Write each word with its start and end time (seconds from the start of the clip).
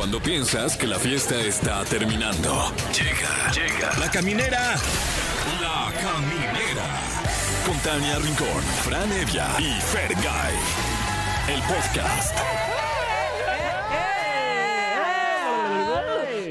Cuando 0.00 0.18
piensas 0.18 0.78
que 0.78 0.86
la 0.86 0.98
fiesta 0.98 1.38
está 1.42 1.84
terminando. 1.84 2.72
Llega, 2.90 3.52
llega. 3.52 3.98
La 3.98 4.10
caminera. 4.10 4.74
La 5.60 5.92
caminera. 5.92 7.02
Con 7.66 7.76
Tania 7.80 8.18
Rincón, 8.18 8.62
Fran 8.82 9.12
Evia 9.12 9.46
y 9.58 9.78
Fergay. 9.78 10.54
El 11.48 11.60
podcast. 11.64 12.59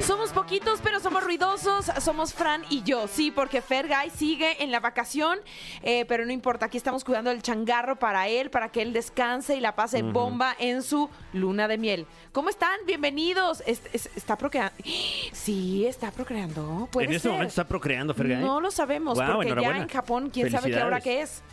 Somos 0.02 0.32
poquitos, 0.32 0.80
pero 0.84 1.00
somos 1.00 1.24
ruidosos. 1.24 1.86
Somos 2.02 2.34
Fran 2.34 2.64
y 2.70 2.82
yo, 2.84 3.08
sí, 3.08 3.32
porque 3.32 3.62
Fergay 3.62 4.10
sigue 4.10 4.64
en 4.64 4.72
la 4.72 4.80
vacación, 4.80 5.40
eh, 5.84 6.06
pero 6.08 6.26
no 6.26 6.32
importa. 6.32 6.66
Aquí 6.68 6.78
estamos 6.78 7.04
cuidando 7.04 7.32
el 7.32 7.42
changarro 7.42 7.98
para 8.00 8.28
él, 8.28 8.50
para 8.50 8.70
que 8.70 8.82
él 8.82 8.94
descanse 8.94 9.56
y 9.56 9.60
la 9.60 9.76
pase 9.76 10.02
bomba 10.02 10.56
en 10.60 10.82
su 10.84 11.10
luna 11.34 11.68
de 11.68 11.78
miel. 11.78 12.08
¿Cómo 12.32 12.50
están? 12.50 12.72
Bienvenidos. 12.88 13.62
Es- 13.66 13.82
es- 13.94 14.10
¿Está 14.16 14.38
procreando? 14.38 14.74
Sí, 15.32 15.86
está 15.86 16.12
procreando. 16.12 16.88
Puede 16.92 17.08
En 17.08 17.14
este 17.14 17.24
ser. 17.24 17.32
momento 17.32 17.50
está 17.50 17.68
procreando, 17.68 18.14
Fergay. 18.14 18.42
No 18.42 18.60
lo 18.62 18.72
sabemos, 18.72 19.16
Guau, 19.16 19.34
porque 19.36 19.48
ya 19.50 19.54
enhorabuena. 19.54 19.84
en 19.84 19.90
Japón, 19.90 20.30
quién 20.34 20.50
sabe 20.52 20.72
qué 20.72 20.82
hora 20.84 21.02
que 21.02 21.22
es. 21.22 21.44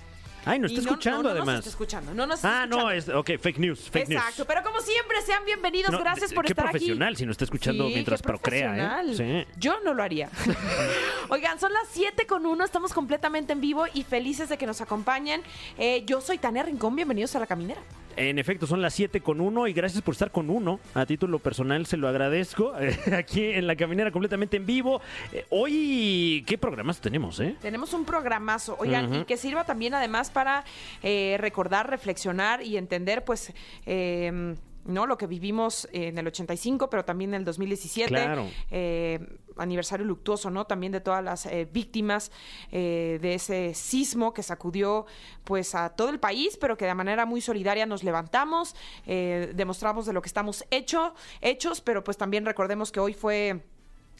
Ay, 0.46 0.60
nos 0.60 0.70
está 0.70 0.82
no- 0.84 0.90
escuchando 0.90 1.22
no, 1.24 1.28
no 1.28 1.30
además. 1.30 1.46
Nos 1.48 1.58
está 1.58 1.70
escuchando. 1.70 2.14
No 2.14 2.26
nos 2.26 2.36
está 2.36 2.62
ah, 2.62 2.66
no, 2.66 2.90
es 2.90 3.08
ok, 3.08 3.32
fake 3.40 3.58
news, 3.58 3.90
fake 3.90 4.10
Exacto, 4.10 4.34
news. 4.38 4.46
pero 4.46 4.62
como 4.62 4.80
siempre, 4.80 5.20
sean 5.22 5.44
bienvenidos. 5.44 5.90
Gracias 5.98 6.32
por 6.32 6.44
qué 6.44 6.52
estar 6.52 6.66
aquí. 6.66 6.72
profesional 6.74 7.16
si 7.16 7.26
nos 7.26 7.32
está 7.34 7.44
escuchando 7.44 7.88
Sí, 7.88 7.94
mientras 7.94 8.22
qué 8.22 8.28
procrea, 8.28 9.02
¿eh? 9.02 9.14
Sí. 9.14 9.46
Yo 9.58 9.80
no 9.84 9.92
lo 9.92 10.02
haría. 10.04 10.30
Oigan, 11.30 11.58
son 11.58 11.72
las 11.72 11.88
7 11.90 12.26
con 12.26 12.46
1, 12.46 12.64
estamos 12.64 12.92
completamente 12.92 13.52
en 13.52 13.60
vivo 13.60 13.86
y 13.92 14.04
felices 14.04 14.48
de 14.48 14.56
que 14.56 14.66
nos 14.66 14.80
acompañen. 14.80 15.42
Eh, 15.78 16.04
yo 16.06 16.20
soy 16.20 16.38
Tania 16.38 16.62
Rincón, 16.62 16.94
bienvenidos 16.94 17.34
a 17.34 17.40
La 17.40 17.46
Caminera. 17.46 17.80
En 18.16 18.38
efecto, 18.38 18.66
son 18.66 18.80
las 18.80 18.94
7 18.94 19.20
con 19.20 19.42
uno 19.42 19.66
y 19.66 19.74
gracias 19.74 20.00
por 20.02 20.12
estar 20.14 20.30
con 20.30 20.48
uno. 20.48 20.80
A 20.94 21.04
título 21.04 21.38
personal 21.38 21.84
se 21.84 21.98
lo 21.98 22.08
agradezco. 22.08 22.72
Aquí 23.12 23.44
en 23.44 23.66
la 23.66 23.76
caminera 23.76 24.10
completamente 24.10 24.56
en 24.56 24.64
vivo. 24.64 25.02
Eh, 25.32 25.44
hoy, 25.50 26.42
¿qué 26.46 26.56
programas 26.56 26.98
tenemos, 26.98 27.40
eh? 27.40 27.56
Tenemos 27.60 27.92
un 27.92 28.06
programazo, 28.06 28.74
oigan, 28.78 29.14
y 29.14 29.24
que 29.24 29.36
sirva 29.36 29.64
también 29.64 29.92
además 29.92 30.30
para 30.36 30.64
eh, 31.02 31.38
recordar, 31.40 31.88
reflexionar 31.88 32.62
y 32.62 32.76
entender, 32.76 33.24
pues, 33.24 33.54
eh, 33.86 34.54
¿no? 34.84 35.06
Lo 35.06 35.16
que 35.16 35.26
vivimos 35.26 35.88
en 35.92 36.18
el 36.18 36.26
85, 36.26 36.90
pero 36.90 37.06
también 37.06 37.30
en 37.30 37.40
el 37.40 37.44
2017. 37.46 38.08
Claro. 38.10 38.46
eh, 38.70 39.18
aniversario 39.56 40.04
luctuoso, 40.04 40.50
¿no? 40.50 40.66
También 40.66 40.92
de 40.92 41.00
todas 41.00 41.24
las 41.24 41.46
eh, 41.46 41.66
víctimas 41.72 42.30
eh, 42.70 43.18
de 43.22 43.32
ese 43.32 43.72
sismo 43.72 44.34
que 44.34 44.42
sacudió 44.42 45.06
pues 45.44 45.74
a 45.74 45.88
todo 45.88 46.10
el 46.10 46.20
país, 46.20 46.58
pero 46.60 46.76
que 46.76 46.84
de 46.84 46.94
manera 46.94 47.24
muy 47.24 47.40
solidaria 47.40 47.86
nos 47.86 48.04
levantamos, 48.04 48.76
eh, 49.06 49.52
demostramos 49.54 50.04
de 50.04 50.12
lo 50.12 50.20
que 50.20 50.28
estamos 50.28 50.66
hecho, 50.70 51.14
hechos, 51.40 51.80
pero 51.80 52.04
pues 52.04 52.18
también 52.18 52.44
recordemos 52.44 52.92
que 52.92 53.00
hoy 53.00 53.14
fue 53.14 53.62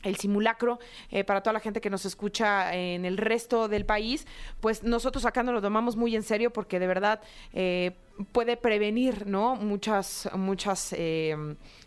el 0.02 0.16
simulacro 0.16 0.78
eh, 1.10 1.24
para 1.24 1.42
toda 1.42 1.54
la 1.54 1.60
gente 1.60 1.80
que 1.80 1.90
nos 1.90 2.04
escucha 2.04 2.74
en 2.74 3.04
el 3.04 3.16
resto 3.16 3.68
del 3.68 3.86
país, 3.86 4.26
pues 4.60 4.82
nosotros 4.82 5.24
acá 5.24 5.42
nos 5.42 5.54
lo 5.54 5.62
tomamos 5.62 5.96
muy 5.96 6.14
en 6.16 6.22
serio 6.22 6.52
porque 6.52 6.78
de 6.78 6.86
verdad 6.86 7.20
eh, 7.52 7.96
puede 8.32 8.56
prevenir, 8.56 9.26
¿no? 9.26 9.56
Muchas, 9.56 10.28
muchas 10.34 10.92
eh, 10.92 11.36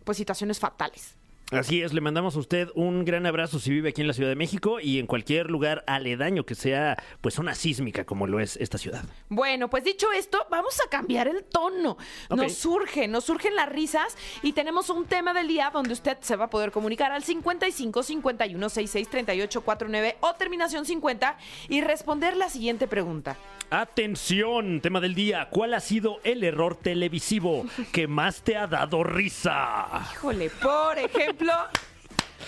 pues 0.04 0.18
situaciones 0.18 0.60
fatales. 0.60 1.19
Así 1.52 1.82
es, 1.82 1.94
le 1.94 2.02
mandamos 2.02 2.36
a 2.36 2.40
usted 2.40 2.70
un 2.76 3.06
gran 3.06 3.26
abrazo 3.26 3.58
si 3.58 3.72
vive 3.72 3.90
aquí 3.90 4.02
en 4.02 4.08
la 4.08 4.14
Ciudad 4.14 4.30
de 4.30 4.36
México 4.36 4.80
y 4.80 5.00
en 5.00 5.08
cualquier 5.08 5.50
lugar 5.50 5.84
aledaño 5.88 6.46
que 6.46 6.54
sea 6.54 7.02
pues 7.22 7.34
zona 7.34 7.56
sísmica 7.56 8.06
como 8.06 8.28
lo 8.28 8.40
es 8.40 8.56
esta 8.58 8.78
ciudad. 8.78 9.04
Bueno, 9.30 9.68
pues 9.68 9.84
dicho 9.84 10.12
esto, 10.12 10.46
vamos 10.52 10.80
a 10.86 10.90
cambiar 10.92 11.28
el 11.28 11.44
tono. 11.44 11.98
Nos 12.30 12.54
surge, 12.54 13.08
nos 13.08 13.24
surgen 13.24 13.56
las 13.56 13.68
risas 13.68 14.16
y 14.44 14.54
tenemos 14.54 14.92
un 14.92 15.06
tema 15.06 15.34
del 15.34 15.48
día 15.48 15.72
donde 15.74 15.94
usted 15.94 16.20
se 16.22 16.36
va 16.36 16.46
a 16.46 16.50
poder 16.52 16.72
comunicar 16.72 17.12
al 17.12 17.24
55 17.24 18.04
51 18.04 18.70
66 18.70 19.10
38 19.10 19.62
49 19.62 20.18
o 20.20 20.36
terminación 20.36 20.86
50 20.86 21.36
y 21.68 21.82
responder 21.82 22.38
la 22.38 22.50
siguiente 22.50 22.88
pregunta. 22.88 23.38
Atención, 23.72 24.82
tema 24.82 25.00
del 25.00 25.14
día. 25.14 25.48
¿Cuál 25.52 25.76
ha 25.76 25.80
sido 25.80 26.20
el 26.24 26.44
error 26.44 26.76
televisivo 26.76 27.66
que 27.92 28.08
más 28.08 28.42
te 28.42 28.58
ha 28.58 28.66
dado 28.66 29.04
risa? 29.04 30.10
Híjole, 30.14 30.50
por 30.50 30.98
ejemplo, 30.98 31.39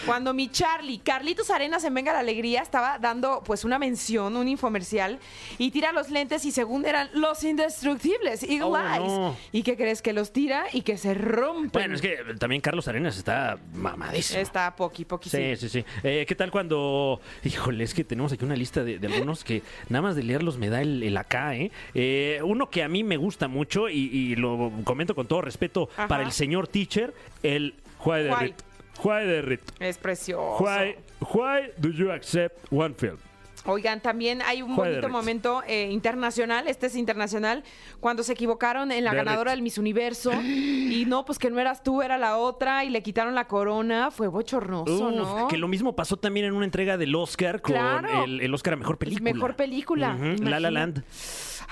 cuando 0.06 0.34
mi 0.34 0.50
Charlie, 0.50 0.98
Carlitos 0.98 1.52
Arenas 1.52 1.84
en 1.84 1.94
Venga 1.94 2.12
la 2.12 2.20
Alegría, 2.20 2.62
estaba 2.64 2.98
dando 2.98 3.44
pues 3.46 3.64
una 3.66 3.78
mención, 3.78 4.36
un 4.36 4.48
infomercial, 4.48 5.20
y 5.60 5.70
tira 5.70 5.92
los 5.92 6.10
lentes 6.10 6.44
y 6.46 6.52
según 6.52 6.86
eran 6.88 7.10
los 7.14 7.44
indestructibles, 7.44 8.42
Eagle 8.42 8.64
Oh, 8.64 8.78
Eyes. 8.78 9.00
no. 9.08 9.38
¿Y 9.52 9.62
qué 9.62 9.78
crees? 9.78 10.02
Que 10.02 10.12
los 10.14 10.34
tira 10.34 10.66
y 10.74 10.82
que 10.82 10.98
se 10.98 11.14
rompen. 11.14 11.70
Bueno, 11.72 11.94
es 11.94 12.02
que 12.02 12.18
también 12.40 12.62
Carlos 12.62 12.88
Arenas 12.88 13.16
está 13.18 13.60
mamadísimo. 13.76 14.40
Está 14.40 14.76
poqui, 14.76 15.06
poqui, 15.06 15.30
Sí, 15.30 15.56
sí, 15.58 15.70
sí. 15.70 15.86
Eh, 16.04 16.26
¿Qué 16.28 16.34
tal 16.36 16.50
cuando.? 16.50 17.22
Híjole, 17.44 17.84
es 17.84 17.94
que 17.94 18.04
tenemos 18.04 18.32
aquí 18.34 18.44
una 18.44 18.56
lista 18.56 18.84
de, 18.84 18.98
de 18.98 19.08
algunos 19.08 19.44
que 19.44 19.62
nada 19.90 20.02
más 20.02 20.16
de 20.16 20.24
leerlos 20.24 20.58
me 20.58 20.70
da 20.70 20.82
el, 20.82 21.04
el 21.04 21.16
acá, 21.16 21.56
¿eh? 21.56 21.70
Eh, 21.94 22.40
Uno 22.44 22.72
que 22.72 22.82
a 22.82 22.88
mí 22.88 23.04
me 23.04 23.18
gusta 23.18 23.48
mucho 23.48 23.88
y, 23.88 23.98
y 24.00 24.36
lo 24.36 24.72
comento 24.84 25.14
con 25.14 25.28
todo 25.28 25.42
respeto 25.42 25.90
Ajá. 25.96 26.08
para 26.08 26.24
el 26.24 26.32
señor 26.32 26.68
teacher, 26.68 27.14
el. 27.44 27.76
The 28.04 28.56
Why. 29.04 29.26
the 29.26 29.42
rit? 29.42 29.62
Es 29.80 29.98
precioso. 29.98 30.64
Why, 30.64 30.96
why 31.34 31.72
do 31.80 31.90
you 31.90 32.12
accept 32.12 32.72
one 32.72 32.94
film? 32.94 33.20
Oigan, 33.66 34.02
también 34.02 34.42
hay 34.42 34.62
un 34.64 34.76
bonito 34.76 35.08
momento 35.08 35.62
eh, 35.68 35.90
internacional, 35.92 36.68
este 36.68 36.88
es 36.88 36.96
internacional, 36.96 37.64
cuando 38.00 38.24
se 38.24 38.34
equivocaron 38.34 38.92
en 38.92 39.04
la 39.04 39.14
ganadora 39.14 39.52
del 39.52 39.62
Miss 39.62 39.78
Universo 39.78 40.32
y 40.42 41.06
no, 41.08 41.26
pues 41.26 41.38
que 41.38 41.50
no 41.52 41.60
eras 41.60 41.84
tú, 41.84 42.02
era 42.02 42.18
la 42.18 42.38
otra 42.38 42.84
y 42.86 42.90
le 42.90 43.04
quitaron 43.04 43.36
la 43.36 43.48
corona, 43.48 44.10
fue 44.10 44.28
bochornoso, 44.28 45.10
Uf, 45.10 45.16
¿no? 45.16 45.48
Que 45.48 45.58
lo 45.58 45.68
mismo 45.68 45.96
pasó 45.96 46.18
también 46.18 46.48
en 46.48 46.54
una 46.54 46.66
entrega 46.66 46.98
del 46.98 47.14
Oscar 47.16 47.62
con 47.62 47.74
Claro. 47.76 48.24
el, 48.24 48.42
el 48.42 48.54
Oscar 48.54 48.74
a 48.74 48.78
Mejor 48.78 48.98
Película. 48.98 49.32
Mejor 49.32 49.56
película, 49.56 50.18
La 50.40 50.60
La. 50.60 50.72
Land. 50.72 51.04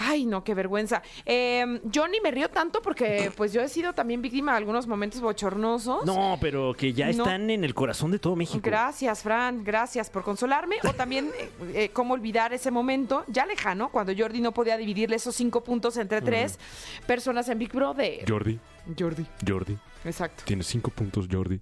Ay, 0.01 0.25
no, 0.25 0.45
qué 0.45 0.53
vergüenza. 0.53 1.01
Eh, 1.25 1.81
yo 1.83 2.07
ni 2.07 2.21
me 2.21 2.31
río 2.31 2.49
tanto 2.49 2.81
porque 2.81 3.31
pues 3.35 3.51
yo 3.51 3.59
he 3.61 3.67
sido 3.67 3.91
también 3.93 4.21
víctima 4.21 4.53
de 4.53 4.57
algunos 4.59 4.87
momentos 4.87 5.19
bochornosos. 5.19 6.05
No, 6.05 6.37
pero 6.39 6.73
que 6.73 6.93
ya 6.93 7.05
No. 7.07 7.11
están 7.11 7.49
en 7.49 7.65
el 7.65 7.73
corazón 7.73 8.09
de 8.11 8.19
todo 8.19 8.35
México. 8.37 8.61
Gracias, 8.63 9.23
Fran, 9.23 9.61
gracias 9.63 10.09
por 10.09 10.23
consolarme. 10.23 10.77
O 10.87 10.93
también, 10.93 11.29
eh, 11.73 11.78
eh, 11.79 11.91
cómo 11.93 12.13
olvidar 12.13 12.51
ese 12.51 12.71
momento 12.71 13.23
ya 13.27 13.45
lejano, 13.45 13.89
cuando 13.89 14.11
Jordi 14.17 14.41
no 14.41 14.51
podía 14.51 14.75
dividirle 14.75 15.15
esos 15.15 15.33
cinco 15.33 15.63
puntos 15.63 15.95
entre 15.95 16.21
tres 16.21 16.59
personas 17.07 17.47
en 17.47 17.57
Big 17.57 17.71
Brother. 17.71 18.29
Jordi, 18.29 18.59
Jordi, 18.97 19.25
Jordi, 19.47 19.77
exacto. 20.05 20.43
tienes 20.45 20.67
cinco 20.67 20.91
puntos, 20.91 21.27
Jordi. 21.31 21.59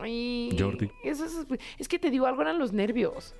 Ay, 0.00 0.56
Jordi. 0.56 0.88
eso 1.02 1.24
es, 1.24 1.32
es 1.76 1.88
que 1.88 1.98
te 1.98 2.08
digo 2.08 2.24
algo, 2.26 2.40
eran 2.40 2.56
los 2.56 2.72
nervios. 2.72 3.34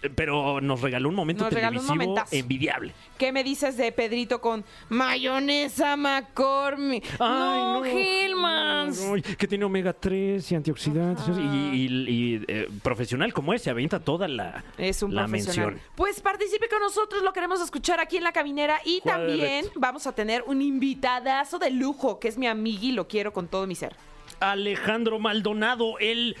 P- 0.00 0.08
Pero 0.10 0.60
nos 0.60 0.80
regaló 0.80 1.08
un 1.08 1.16
momento 1.16 1.44
Nos 1.44 1.52
regaló 1.52 1.80
un 1.80 1.86
televisivo 1.86 2.10
momentazo. 2.12 2.36
envidiable. 2.36 2.94
¿Qué 3.18 3.32
me 3.32 3.42
dices 3.42 3.76
de 3.76 3.90
Pedrito 3.90 4.40
con 4.40 4.64
mayonesa 4.88 5.96
McCormick? 5.96 7.04
Ay, 7.18 7.18
no, 7.18 7.80
no. 7.80 7.86
Hillmans. 7.86 9.02
Que 9.36 9.46
tiene 9.48 9.64
omega 9.64 9.92
3 9.92 10.52
y 10.52 10.54
antioxidantes. 10.54 11.28
Ajá. 11.28 11.40
Y, 11.40 11.76
y- 11.76 12.08
y, 12.36 12.44
eh, 12.46 12.68
profesional 12.82 13.32
como 13.32 13.52
ese, 13.52 13.68
avienta 13.68 13.98
toda 14.00 14.28
la, 14.28 14.64
Es 14.78 15.02
un 15.02 15.14
la 15.14 15.26
profesional. 15.26 15.72
mención. 15.72 15.90
Pues 15.96 16.20
participe 16.20 16.68
con 16.68 16.80
nosotros, 16.80 17.22
lo 17.22 17.32
queremos 17.32 17.60
escuchar 17.60 18.00
aquí 18.00 18.16
en 18.16 18.22
la 18.24 18.32
caminera 18.32 18.80
y 18.84 19.00
también 19.00 19.66
vamos 19.74 20.06
a 20.06 20.12
tener 20.14 20.44
un 20.46 20.62
invitadazo 20.62 21.58
de 21.58 21.70
lujo 21.70 22.20
que 22.20 22.28
es 22.28 22.38
mi 22.38 22.46
amigui, 22.46 22.92
lo 22.92 23.08
quiero 23.08 23.32
con 23.32 23.48
todo 23.48 23.66
mi 23.68 23.74
ser. 23.74 23.94
Alejandro 24.40 25.18
Maldonado, 25.18 25.98
el 25.98 26.36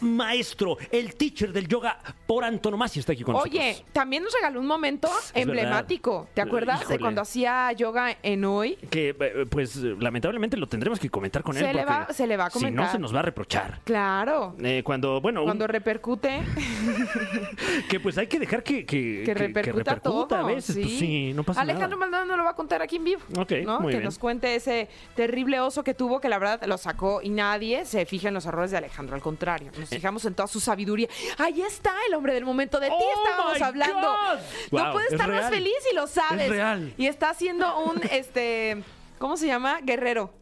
maestro, 0.00 0.76
el 0.90 1.14
teacher 1.14 1.52
del 1.52 1.68
yoga 1.68 1.98
por 2.26 2.44
antonomasia 2.44 3.00
está 3.00 3.12
aquí 3.12 3.22
con 3.22 3.34
Oye, 3.36 3.68
nosotros. 3.72 3.92
también 3.92 4.22
nos 4.22 4.32
regaló 4.34 4.60
un 4.60 4.66
momento 4.66 5.08
emblemático. 5.34 6.28
¿Te 6.34 6.40
acuerdas 6.40 6.80
Híjole. 6.82 6.94
de 6.96 7.00
cuando 7.00 7.20
hacía 7.22 7.72
yoga 7.72 8.16
en 8.22 8.44
hoy? 8.44 8.76
Que, 8.90 9.10
eh, 9.18 9.46
pues, 9.50 9.76
lamentablemente 9.76 10.56
lo 10.56 10.68
tendremos 10.68 10.98
que 10.98 11.10
comentar 11.10 11.42
con 11.42 11.56
él. 11.56 11.64
Se 11.64 11.72
le 11.74 11.84
va- 11.84 12.08
se 12.12 12.26
le 12.26 12.36
va 12.36 12.46
a 12.46 12.50
Si 12.50 12.58
no, 12.58 12.66
comentar. 12.66 12.92
se 12.92 12.98
nos 12.98 13.14
va 13.14 13.18
a 13.20 13.22
reprochar. 13.22 13.80
Claro. 13.84 14.54
Eh, 14.62 14.82
cuando, 14.84 15.20
bueno, 15.20 15.40
un- 15.40 15.46
Cuando 15.46 15.66
repercute, 15.66 16.40
que 17.88 18.00
pues 18.00 18.16
hay 18.18 18.26
que 18.26 18.38
dejar 18.38 18.62
que, 18.62 18.84
que, 18.84 19.22
que 19.24 19.34
repercuta 19.34 19.96
todo. 20.00 20.34
a 20.34 20.42
veces. 20.42 20.76
Pues 20.76 20.98
sí, 20.98 21.32
no 21.34 21.42
pasa 21.42 21.60
Alejandro 21.62 21.88
nada. 21.98 22.00
Maldonado 22.00 22.26
nos 22.26 22.36
lo 22.38 22.44
va 22.44 22.50
a 22.50 22.54
contar 22.56 22.82
aquí 22.82 22.96
en 22.96 23.04
vivo. 23.04 23.20
Ok, 23.38 23.52
¿no? 23.64 23.80
muy 23.80 23.90
que 23.92 23.98
bien. 23.98 24.04
nos 24.04 24.18
cuente 24.18 24.54
ese 24.54 24.88
terrible 25.16 25.60
oso 25.60 25.82
que 25.84 25.94
tuvo, 25.94 26.20
que 26.20 26.28
la 26.28 26.38
verdad 26.38 26.62
lo 26.66 26.78
sacó 26.78 27.20
y 27.22 27.28
nadie 27.30 27.84
se 27.84 28.06
fija 28.06 28.28
en 28.28 28.34
los 28.34 28.46
errores 28.46 28.70
de 28.70 28.78
Alejandro. 28.78 29.14
Al 29.14 29.22
contrario, 29.22 29.70
nos 29.78 29.89
fijamos 29.90 30.24
en 30.24 30.34
toda 30.34 30.46
su 30.46 30.60
sabiduría. 30.60 31.08
Ahí 31.38 31.60
está 31.62 31.92
el 32.08 32.14
hombre 32.14 32.34
del 32.34 32.44
momento. 32.44 32.80
De 32.80 32.88
ti 32.88 32.94
¡Oh, 32.96 33.24
estábamos 33.24 33.62
hablando. 33.62 34.00
God! 34.08 34.38
No 34.72 34.84
Wow, 34.84 34.92
puede 34.92 35.06
es 35.06 35.12
estar 35.12 35.30
más 35.30 35.50
feliz 35.50 35.74
y 35.90 35.94
lo 35.94 36.06
sabes. 36.06 36.42
Es 36.42 36.48
real. 36.50 36.94
Y 36.96 37.06
está 37.06 37.30
haciendo 37.30 37.78
un, 37.84 38.00
este, 38.10 38.82
¿cómo 39.18 39.36
se 39.36 39.46
llama? 39.46 39.80
Guerrero. 39.82 40.32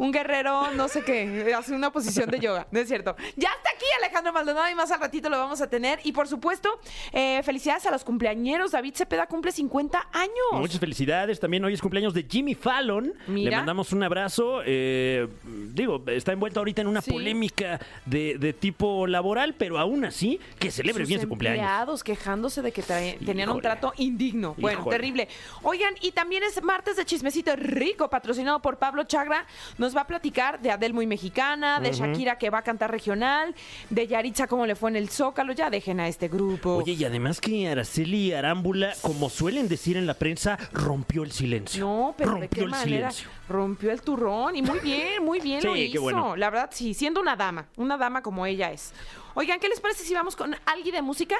Un 0.00 0.12
guerrero, 0.12 0.70
no 0.72 0.88
sé 0.88 1.02
qué, 1.04 1.52
hace 1.54 1.74
una 1.74 1.92
posición 1.92 2.30
de 2.30 2.40
yoga, 2.40 2.66
no 2.70 2.80
es 2.80 2.88
cierto. 2.88 3.14
Ya 3.36 3.50
está 3.50 3.70
aquí 3.76 3.84
Alejandro 3.98 4.32
Maldonado 4.32 4.68
y 4.70 4.74
más 4.74 4.90
al 4.90 4.98
ratito 5.00 5.28
lo 5.28 5.36
vamos 5.38 5.60
a 5.60 5.68
tener. 5.68 6.00
Y 6.04 6.12
por 6.12 6.26
supuesto, 6.26 6.70
eh, 7.12 7.42
felicidades 7.44 7.84
a 7.84 7.90
los 7.90 8.02
cumpleañeros. 8.02 8.72
David 8.72 8.94
Cepeda 8.94 9.26
cumple 9.26 9.52
50 9.52 10.08
años. 10.12 10.30
Muchas 10.52 10.80
felicidades. 10.80 11.38
También 11.38 11.62
hoy 11.66 11.74
es 11.74 11.82
cumpleaños 11.82 12.14
de 12.14 12.24
Jimmy 12.28 12.54
Fallon. 12.54 13.12
Mira. 13.26 13.50
Le 13.50 13.56
mandamos 13.58 13.92
un 13.92 14.02
abrazo. 14.02 14.62
Eh, 14.64 15.28
digo, 15.44 16.02
está 16.06 16.32
envuelto 16.32 16.60
ahorita 16.60 16.80
en 16.80 16.88
una 16.88 17.02
Sí. 17.02 17.10
polémica 17.12 17.78
de, 18.06 18.36
de 18.38 18.52
tipo 18.54 19.06
laboral, 19.06 19.54
pero 19.58 19.78
aún 19.78 20.06
así, 20.06 20.40
que 20.58 20.70
celebre 20.70 21.02
Sus 21.04 21.08
bien 21.08 21.20
su 21.20 21.28
cumpleaños. 21.28 21.58
empleados 21.60 22.04
quejándose 22.04 22.62
de 22.62 22.72
que 22.72 22.82
trae- 22.82 23.18
tenían 23.24 23.50
un 23.50 23.60
trato 23.60 23.92
indigno. 23.98 24.54
Bueno, 24.56 24.84
terrible. 24.86 25.28
Oigan, 25.62 25.94
y 26.00 26.12
también 26.12 26.42
es 26.42 26.62
martes 26.62 26.96
de 26.96 27.04
chismecito 27.04 27.54
rico, 27.56 28.08
patrocinado 28.08 28.60
por 28.62 28.78
Pablo 28.78 29.04
Chagra. 29.04 29.46
Nos 29.78 29.89
va 29.96 30.02
a 30.02 30.06
platicar 30.06 30.60
de 30.60 30.70
Adel 30.70 30.94
muy 30.94 31.06
mexicana, 31.06 31.80
de 31.80 31.92
Shakira 31.92 32.38
que 32.38 32.50
va 32.50 32.58
a 32.58 32.62
cantar 32.62 32.90
regional, 32.90 33.54
de 33.90 34.06
Yaritza 34.06 34.46
cómo 34.46 34.66
le 34.66 34.74
fue 34.74 34.90
en 34.90 34.96
el 34.96 35.08
Zócalo. 35.08 35.52
Ya 35.52 35.70
dejen 35.70 36.00
a 36.00 36.08
este 36.08 36.28
grupo. 36.28 36.76
Oye, 36.76 36.92
y 36.92 37.04
además 37.04 37.40
que 37.40 37.68
Araceli 37.68 38.32
Arámbula, 38.32 38.92
como 39.02 39.28
suelen 39.30 39.68
decir 39.68 39.96
en 39.96 40.06
la 40.06 40.14
prensa, 40.14 40.58
rompió 40.72 41.22
el 41.22 41.32
silencio. 41.32 41.84
No, 41.84 42.14
pero 42.16 42.32
rompió 42.32 42.48
de 42.48 42.54
qué 42.56 42.60
el 42.62 42.70
manera 42.70 43.10
silencio. 43.10 43.28
rompió 43.48 43.90
el 43.90 44.02
turrón 44.02 44.56
y 44.56 44.62
muy 44.62 44.78
bien, 44.80 45.24
muy 45.24 45.40
bien 45.40 45.62
lo 45.64 45.74
Sí, 45.74 45.80
qué 45.80 45.86
hizo. 45.86 46.02
bueno. 46.02 46.36
La 46.36 46.50
verdad, 46.50 46.70
sí, 46.72 46.94
siendo 46.94 47.20
una 47.20 47.36
dama, 47.36 47.66
una 47.76 47.96
dama 47.96 48.22
como 48.22 48.46
ella 48.46 48.70
es. 48.72 48.92
Oigan, 49.34 49.60
¿qué 49.60 49.68
les 49.68 49.80
parece 49.80 50.04
si 50.04 50.12
vamos 50.14 50.34
con 50.36 50.54
alguien 50.66 50.94
de 50.94 51.02
música? 51.02 51.36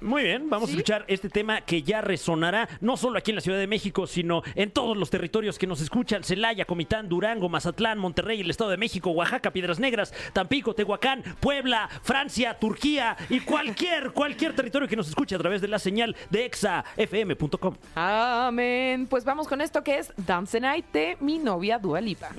Muy 0.00 0.22
bien, 0.22 0.48
vamos 0.48 0.68
¿Sí? 0.68 0.74
a 0.74 0.78
escuchar 0.78 1.04
este 1.08 1.28
tema 1.28 1.60
que 1.62 1.82
ya 1.82 2.00
resonará 2.00 2.68
no 2.80 2.96
solo 2.96 3.18
aquí 3.18 3.32
en 3.32 3.36
la 3.36 3.40
Ciudad 3.40 3.58
de 3.58 3.66
México, 3.66 4.06
sino 4.06 4.42
en 4.54 4.70
todos 4.70 4.96
los 4.96 5.10
territorios 5.10 5.58
que 5.58 5.66
nos 5.66 5.80
escuchan: 5.80 6.22
Celaya, 6.22 6.64
Comitán, 6.64 7.08
Durango, 7.08 7.48
Mazatlán, 7.48 7.98
Monterrey, 7.98 8.40
el 8.40 8.50
Estado 8.50 8.70
de 8.70 8.76
México, 8.76 9.10
Oaxaca, 9.10 9.50
Piedras 9.50 9.80
Negras, 9.80 10.14
Tampico, 10.32 10.74
Tehuacán, 10.74 11.22
Puebla, 11.40 11.88
Francia, 12.02 12.58
Turquía 12.58 13.16
y 13.28 13.40
cualquier, 13.40 14.10
cualquier 14.12 14.54
territorio 14.54 14.86
que 14.86 14.96
nos 14.96 15.08
escuche 15.08 15.34
a 15.34 15.38
través 15.38 15.60
de 15.60 15.68
la 15.68 15.78
señal 15.78 16.16
de 16.30 16.44
exafm.com. 16.44 17.74
Amén. 17.94 19.06
Pues 19.08 19.24
vamos 19.24 19.48
con 19.48 19.60
esto 19.60 19.82
que 19.82 19.98
es 19.98 20.12
Dance 20.16 20.60
Night 20.60 20.86
de 20.92 21.16
mi 21.20 21.38
novia 21.38 21.78
Dua 21.78 22.00
Lipa. 22.00 22.30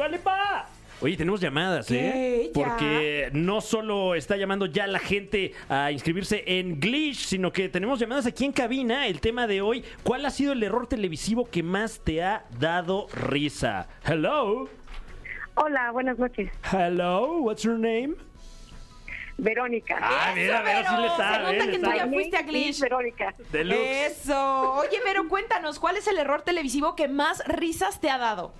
Oye, 1.01 1.15
tenemos 1.15 1.39
llamadas, 1.39 1.89
¿eh? 1.91 2.51
Porque 2.53 3.29
no 3.31 3.61
solo 3.61 4.15
está 4.15 4.35
llamando 4.35 4.65
ya 4.65 4.85
la 4.85 4.99
gente 4.99 5.53
a 5.69 5.93
inscribirse 5.93 6.43
en 6.45 6.77
Glitch, 6.81 7.19
sino 7.19 7.53
que 7.53 7.69
tenemos 7.69 7.99
llamadas 7.99 8.25
aquí 8.25 8.43
en 8.43 8.51
cabina. 8.51 9.07
El 9.07 9.21
tema 9.21 9.47
de 9.47 9.61
hoy, 9.61 9.85
¿cuál 10.03 10.25
ha 10.25 10.29
sido 10.29 10.51
el 10.51 10.61
error 10.61 10.87
televisivo 10.87 11.49
que 11.49 11.63
más 11.63 12.01
te 12.03 12.21
ha 12.21 12.43
dado 12.59 13.07
risa? 13.13 13.87
Hello. 14.05 14.67
Hola, 15.55 15.91
buenas 15.91 16.19
noches. 16.19 16.51
Hello, 16.69 17.37
what's 17.43 17.63
your 17.63 17.79
name? 17.79 18.15
Verónica. 19.37 19.97
Ah, 20.01 20.33
mira, 20.35 20.61
Vero, 20.63 20.89
sí 20.89 20.95
le 20.97 21.01
Vero, 21.03 21.15
sabe, 21.15 21.45
se 21.45 21.53
nota 21.57 21.71
que 21.71 21.79
tú 21.79 21.91
ya 21.95 22.07
fuiste 22.07 22.35
a 22.35 22.39
Sí, 22.41 22.45
Glitch. 22.47 22.79
Verónica. 22.81 23.33
Deluxe. 23.53 24.05
Eso. 24.07 24.73
Oye, 24.73 24.99
pero 25.05 25.29
cuéntanos, 25.29 25.79
¿cuál 25.79 25.95
es 25.95 26.07
el 26.07 26.17
error 26.17 26.41
televisivo 26.41 26.93
que 26.97 27.07
más 27.07 27.41
risas 27.47 28.01
te 28.01 28.09
ha 28.09 28.17
dado? 28.17 28.53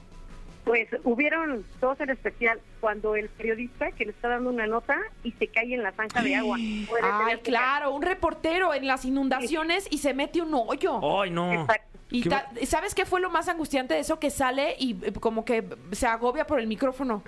Pues 0.69 0.87
hubieron 1.03 1.65
dos 1.81 1.99
en 1.99 2.11
especial 2.11 2.59
cuando 2.79 3.15
el 3.15 3.27
periodista 3.29 3.91
que 3.91 4.05
le 4.05 4.11
está 4.11 4.27
dando 4.29 4.51
una 4.51 4.67
nota 4.67 4.99
y 5.23 5.31
se 5.31 5.47
cae 5.47 5.73
en 5.73 5.81
la 5.81 5.91
zanja 5.93 6.21
de 6.21 6.35
agua. 6.35 6.57
Puede 6.87 7.03
Ay, 7.03 7.19
tener 7.25 7.37
que- 7.41 7.49
claro, 7.49 7.91
un 7.91 8.03
reportero 8.03 8.75
en 8.75 8.85
las 8.85 9.03
inundaciones 9.03 9.87
y 9.89 9.97
se 9.97 10.13
mete 10.13 10.43
un 10.43 10.53
hoyo. 10.53 10.99
Ay, 11.21 11.31
no. 11.31 11.51
Exacto. 11.51 11.88
Y 12.11 12.23
Qué 12.23 12.29
ta- 12.29 12.49
¿sabes 12.65 12.95
qué 12.95 13.05
fue 13.05 13.21
lo 13.21 13.29
más 13.29 13.47
angustiante 13.49 13.93
de 13.93 13.99
eso? 13.99 14.19
Que 14.19 14.31
sale 14.31 14.75
y 14.79 14.97
eh, 15.05 15.11
como 15.19 15.45
que 15.45 15.63
se 15.91 16.07
agobia 16.07 16.47
por 16.47 16.59
el 16.59 16.65
micrófono. 16.67 17.23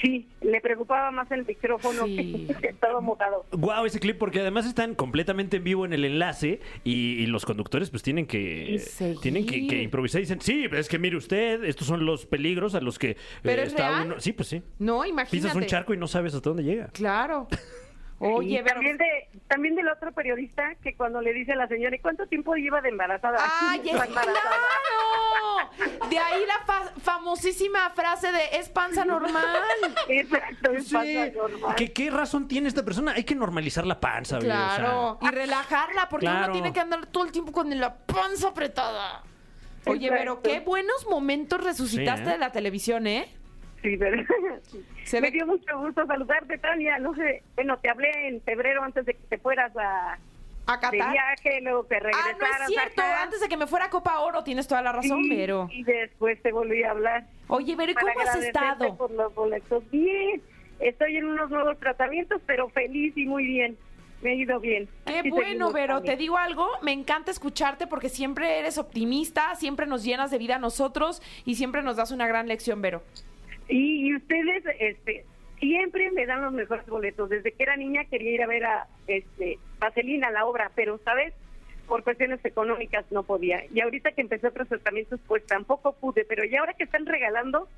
Sí, 0.00 0.28
le 0.40 0.60
preocupaba 0.60 1.10
más 1.10 1.30
el 1.32 1.44
micrófono 1.44 2.06
Sí. 2.06 2.46
que 2.62 2.72
todo 2.74 3.00
mojado. 3.02 3.44
Wow, 3.50 3.86
ese 3.86 3.98
clip, 3.98 4.18
porque 4.18 4.40
además 4.40 4.66
están 4.66 4.94
completamente 4.94 5.56
en 5.56 5.64
vivo 5.64 5.84
en 5.84 5.92
el 5.92 6.04
enlace 6.04 6.60
y, 6.84 7.14
y 7.20 7.26
los 7.26 7.44
conductores 7.44 7.90
pues 7.90 8.02
tienen 8.04 8.26
que 8.26 8.78
seguir. 8.78 9.18
tienen 9.20 9.46
que, 9.46 9.66
que 9.66 9.82
improvisar 9.82 10.20
y 10.20 10.22
dicen, 10.24 10.40
sí, 10.40 10.64
es 10.70 10.88
que 10.88 10.98
mire 11.00 11.16
usted, 11.16 11.64
estos 11.64 11.86
son 11.88 12.06
los 12.06 12.24
peligros 12.26 12.74
a 12.76 12.80
los 12.80 12.98
que 13.00 13.10
eh, 13.10 13.16
¿Pero 13.42 13.62
es 13.62 13.68
está 13.70 13.88
real? 13.90 14.06
uno. 14.06 14.20
Sí, 14.20 14.32
pues 14.32 14.48
sí. 14.48 14.62
No, 14.78 15.04
imagínate. 15.04 15.36
Pisas 15.36 15.54
un 15.56 15.66
charco 15.66 15.92
y 15.92 15.96
no 15.96 16.06
sabes 16.06 16.34
hasta 16.34 16.50
dónde 16.50 16.62
llega. 16.62 16.86
Claro. 16.92 17.48
Oye, 18.22 18.58
y 18.58 18.62
pero... 18.62 18.74
también, 18.74 18.98
de, 18.98 19.28
también 19.48 19.74
del 19.76 19.88
otro 19.88 20.12
periodista 20.12 20.74
que 20.82 20.94
cuando 20.94 21.20
le 21.22 21.32
dice 21.32 21.52
a 21.52 21.56
la 21.56 21.66
señora, 21.68 21.96
¿y 21.96 22.00
cuánto 22.00 22.26
tiempo 22.26 22.54
lleva 22.54 22.80
de 22.82 22.90
embarazada? 22.90 23.38
¡Ay, 23.62 23.80
es 23.88 24.02
claro! 24.06 24.32
De 26.08 26.18
ahí 26.18 26.42
la 26.46 26.58
fa- 26.66 26.92
famosísima 27.02 27.90
frase 27.90 28.30
de 28.32 28.58
es 28.58 28.68
panza 28.68 29.04
normal. 29.04 29.46
Exacto, 30.08 30.70
es 30.72 30.86
Sí. 30.88 30.94
panza 30.94 31.26
normal. 31.34 31.74
¿Qué, 31.76 31.92
¿Qué 31.92 32.10
razón 32.10 32.46
tiene 32.48 32.68
esta 32.68 32.84
persona? 32.84 33.12
Hay 33.12 33.24
que 33.24 33.34
normalizar 33.34 33.86
la 33.86 33.98
panza, 34.00 34.38
oye, 34.38 34.48
o 34.48 34.50
sea. 34.50 34.76
Claro. 34.76 35.18
Y 35.22 35.28
relajarla, 35.28 36.08
porque 36.08 36.26
Claro. 36.26 36.44
uno 36.44 36.52
tiene 36.52 36.72
que 36.72 36.80
andar 36.80 37.06
todo 37.06 37.24
el 37.24 37.32
tiempo 37.32 37.52
con 37.52 37.78
la 37.78 37.96
panza 37.96 38.48
apretada. 38.48 39.22
Oye, 39.86 40.10
pero 40.10 40.42
qué 40.42 40.60
buenos 40.60 41.06
momentos 41.08 41.62
resucitaste 41.64 42.24
Sí, 42.24 42.28
¿eh? 42.28 42.32
de 42.32 42.38
la 42.38 42.52
televisión, 42.52 43.06
¿eh? 43.06 43.34
Sí, 43.82 43.96
pero 43.96 44.22
Se 45.04 45.20
me 45.20 45.30
dio 45.30 45.46
mucho 45.46 45.78
gusto 45.78 46.06
saludarte, 46.06 46.58
Tania. 46.58 46.98
No 46.98 47.14
sé, 47.14 47.42
bueno, 47.54 47.78
te 47.78 47.90
hablé 47.90 48.10
en 48.28 48.40
febrero 48.42 48.82
antes 48.82 49.06
de 49.06 49.14
que 49.14 49.20
te 49.28 49.38
fueras 49.38 49.74
a 49.76 50.12
A 50.66 50.76
de 50.76 50.80
Qatar. 50.80 51.12
viaje, 51.12 51.60
luego 51.62 51.86
que 51.88 51.96
Ah, 51.96 52.00
regresaras 52.00 52.38
no 52.60 52.64
es 52.66 52.68
cierto. 52.68 53.00
acá. 53.02 53.22
Antes 53.22 53.40
de 53.40 53.48
que 53.48 53.56
me 53.56 53.66
fuera 53.66 53.86
a 53.86 53.90
Copa 53.90 54.20
Oro, 54.20 54.44
tienes 54.44 54.68
toda 54.68 54.82
la 54.82 54.92
razón, 54.92 55.22
Sí, 55.24 55.30
Vero. 55.30 55.68
Y 55.72 55.82
después 55.84 56.40
te 56.42 56.52
volví 56.52 56.82
a 56.82 56.90
hablar. 56.90 57.24
Oye, 57.48 57.74
Vero, 57.76 57.92
¿y 57.92 57.94
para 57.94 58.12
cómo 58.12 58.28
has 58.28 58.36
estado? 58.36 58.96
Por 58.96 59.10
los 59.12 59.34
boletos. 59.34 59.82
Bien, 59.90 60.42
estoy 60.78 61.16
en 61.16 61.24
unos 61.26 61.50
nuevos 61.50 61.78
tratamientos, 61.80 62.40
pero 62.46 62.68
feliz 62.68 63.16
y 63.16 63.26
muy 63.26 63.44
bien. 63.46 63.76
Me 64.22 64.32
ha 64.32 64.34
ido 64.34 64.60
bien. 64.60 64.86
Qué 65.06 65.20
Así 65.20 65.30
bueno, 65.30 65.72
Vero. 65.72 66.02
Te 66.02 66.14
digo 66.14 66.36
algo, 66.36 66.68
me 66.82 66.92
encanta 66.92 67.30
escucharte 67.30 67.86
porque 67.86 68.10
siempre 68.10 68.58
eres 68.58 68.76
optimista, 68.76 69.54
siempre 69.54 69.86
nos 69.86 70.04
llenas 70.04 70.30
de 70.30 70.36
vida 70.36 70.56
a 70.56 70.58
nosotros 70.58 71.22
y 71.46 71.54
siempre 71.54 71.82
nos 71.82 71.96
das 71.96 72.10
una 72.10 72.26
gran 72.28 72.46
lección, 72.46 72.82
Vero. 72.82 73.02
Y, 73.70 74.08
y 74.08 74.16
ustedes 74.16 74.64
este, 74.78 75.24
siempre 75.60 76.10
me 76.10 76.26
dan 76.26 76.42
los 76.42 76.52
mejores 76.52 76.86
boletos. 76.86 77.30
Desde 77.30 77.52
que 77.52 77.62
era 77.62 77.76
niña 77.76 78.04
quería 78.04 78.32
ir 78.32 78.42
a 78.42 78.46
ver 78.46 78.64
a 78.64 78.88
este, 79.06 79.58
Vaselina, 79.78 80.30
la 80.30 80.44
obra, 80.44 80.70
pero, 80.74 80.98
¿sabes? 81.04 81.32
Por 81.86 82.02
cuestiones 82.02 82.44
económicas 82.44 83.04
no 83.10 83.22
podía. 83.22 83.64
Y 83.72 83.80
ahorita 83.80 84.12
que 84.12 84.20
empecé 84.20 84.48
otros 84.48 84.68
tratamientos, 84.68 85.20
pues 85.26 85.46
tampoco 85.46 85.92
pude. 85.92 86.24
Pero 86.24 86.44
ya 86.44 86.60
ahora 86.60 86.74
que 86.74 86.84
están 86.84 87.06
regalando, 87.06 87.68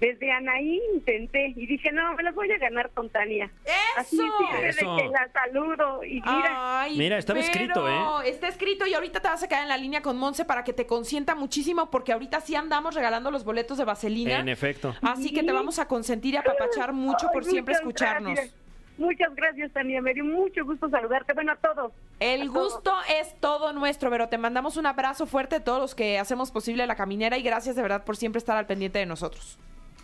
desde 0.00 0.32
Anaí 0.32 0.80
intenté 0.94 1.52
y 1.54 1.66
dije, 1.66 1.92
no, 1.92 2.14
me 2.14 2.22
las 2.22 2.34
voy 2.34 2.50
a 2.50 2.58
ganar 2.58 2.90
con 2.90 3.10
Tania. 3.10 3.50
Así 3.98 4.16
¡Eso! 4.16 4.86
de 4.86 5.02
que 5.02 5.08
la 5.08 5.28
saludo 5.32 6.02
y 6.04 6.14
mira. 6.14 6.80
Ay, 6.80 6.96
Mira, 6.96 7.18
estaba 7.18 7.38
escrito, 7.38 7.86
¿eh? 7.88 8.28
Está 8.30 8.48
escrito 8.48 8.86
y 8.86 8.94
ahorita 8.94 9.20
te 9.20 9.28
vas 9.28 9.42
a 9.42 9.48
quedar 9.48 9.62
en 9.62 9.68
la 9.68 9.76
línea 9.76 10.00
con 10.00 10.16
Monse 10.16 10.44
para 10.44 10.64
que 10.64 10.72
te 10.72 10.86
consienta 10.86 11.34
muchísimo 11.34 11.90
porque 11.90 12.12
ahorita 12.12 12.40
sí 12.40 12.54
andamos 12.56 12.94
regalando 12.94 13.30
los 13.30 13.44
boletos 13.44 13.76
de 13.78 13.84
Vaselina. 13.84 14.38
En 14.38 14.48
efecto. 14.48 14.94
Así 15.02 15.32
que 15.32 15.42
te 15.42 15.52
vamos 15.52 15.78
a 15.78 15.86
consentir 15.86 16.34
y 16.34 16.36
apapachar 16.38 16.92
mucho 16.92 17.28
por 17.32 17.44
siempre 17.44 17.74
escucharnos. 17.74 18.34
gracias. 18.34 18.54
Muchas 18.96 19.34
gracias, 19.34 19.72
Tania. 19.72 20.02
Me 20.02 20.12
dio 20.12 20.24
mucho 20.24 20.62
gusto 20.64 20.88
saludarte. 20.90 21.32
Bueno, 21.32 21.52
a 21.52 21.56
todos. 21.56 21.90
El 22.18 22.42
A 22.42 22.44
todos. 22.52 22.72
gusto 22.74 22.92
es 23.18 23.34
todo 23.40 23.72
nuestro, 23.72 24.10
pero 24.10 24.28
te 24.28 24.36
mandamos 24.36 24.76
un 24.76 24.84
abrazo 24.84 25.26
fuerte 25.26 25.56
a 25.56 25.64
todos 25.64 25.80
los 25.80 25.94
que 25.94 26.18
hacemos 26.18 26.50
posible 26.50 26.86
la 26.86 26.96
caminera 26.96 27.38
y 27.38 27.42
gracias 27.42 27.76
de 27.76 27.82
verdad 27.82 28.04
por 28.04 28.16
siempre 28.18 28.38
estar 28.38 28.58
al 28.58 28.66
pendiente 28.66 28.98
de 28.98 29.06
nosotros. 29.06 29.58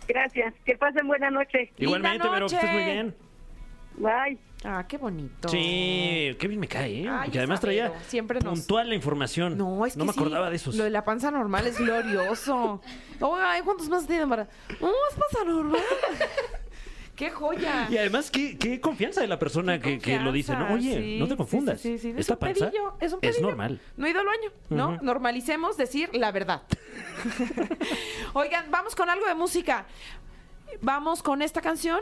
Gracias. 0.07 0.53
Que 0.65 0.77
pasen 0.77 1.07
buena 1.07 1.29
noche. 1.29 1.71
Igualmente, 1.77 2.27
pero 2.31 2.47
que 2.47 2.55
estés 2.55 2.71
muy 2.73 2.83
bien. 2.83 3.15
Bye. 3.97 4.37
Ah, 4.63 4.85
qué 4.87 4.97
bonito. 4.97 5.49
Sí, 5.49 6.35
qué 6.39 6.47
bien 6.47 6.59
me 6.59 6.67
cae, 6.67 7.03
¿eh? 7.03 7.09
Ay, 7.09 7.29
que 7.29 7.37
además 7.37 7.59
traía 7.61 7.93
siempre 8.07 8.39
nos- 8.39 8.59
puntual 8.59 8.89
la 8.89 8.95
información. 8.95 9.57
No, 9.57 9.85
es 9.85 9.93
que 9.93 9.99
No 9.99 10.05
me 10.05 10.13
sí, 10.13 10.19
acordaba 10.19 10.49
de 10.49 10.55
esos. 10.55 10.75
Lo 10.75 10.83
de 10.83 10.89
la 10.89 11.03
panza 11.05 11.29
normal 11.31 11.67
es 11.67 11.77
glorioso. 11.77 12.81
Ay, 13.21 13.61
¿cuántos 13.63 13.87
más 13.89 14.07
tienen 14.07 14.29
para? 14.29 14.47
No, 14.81 14.87
es 14.89 15.15
panza 15.15 15.45
normal. 15.45 15.81
¡Qué 17.17 17.31
joya! 17.31 17.87
Y 17.89 17.97
además, 17.97 18.29
qué, 18.29 18.59
qué 18.59 18.79
confianza 18.79 19.21
de 19.21 19.27
la 19.27 19.39
persona 19.39 19.79
que, 19.79 19.97
que 19.97 20.19
lo 20.19 20.31
dice, 20.31 20.55
¿no? 20.55 20.75
Oye, 20.75 21.01
sí, 21.01 21.19
no 21.19 21.27
te 21.27 21.35
confundas. 21.35 21.81
sí, 21.81 21.97
sí, 21.97 21.97
sí. 21.97 22.09
Es 22.11 22.19
Esta 22.19 22.33
un 22.35 22.39
panza 22.39 22.69
pedillo, 22.69 22.93
es 22.99 23.11
un 23.11 23.19
es 23.23 23.41
normal. 23.41 23.81
No 23.97 24.05
he 24.05 24.11
ido 24.11 24.19
al 24.19 24.27
baño, 24.27 24.51
¿no? 24.69 24.99
Normalicemos 25.01 25.77
decir 25.77 26.11
la 26.13 26.31
verdad. 26.31 26.61
Oigan, 28.33 28.69
vamos 28.69 28.95
con 28.95 29.09
algo 29.09 29.25
de 29.25 29.33
música. 29.33 29.87
Vamos 30.81 31.23
con 31.23 31.41
esta 31.41 31.59
canción. 31.59 32.01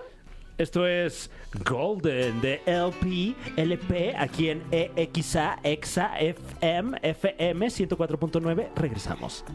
Esto 0.58 0.86
es 0.86 1.32
Golden 1.64 2.42
de 2.42 2.62
LP, 2.66 3.36
LP, 3.56 4.16
aquí 4.18 4.50
en 4.50 4.64
E 4.72 4.92
EXA, 4.98 5.60
EXA, 5.64 6.20
FM, 6.20 7.00
FM 7.02 7.68
104.9. 7.68 8.68
Regresamos. 8.76 9.46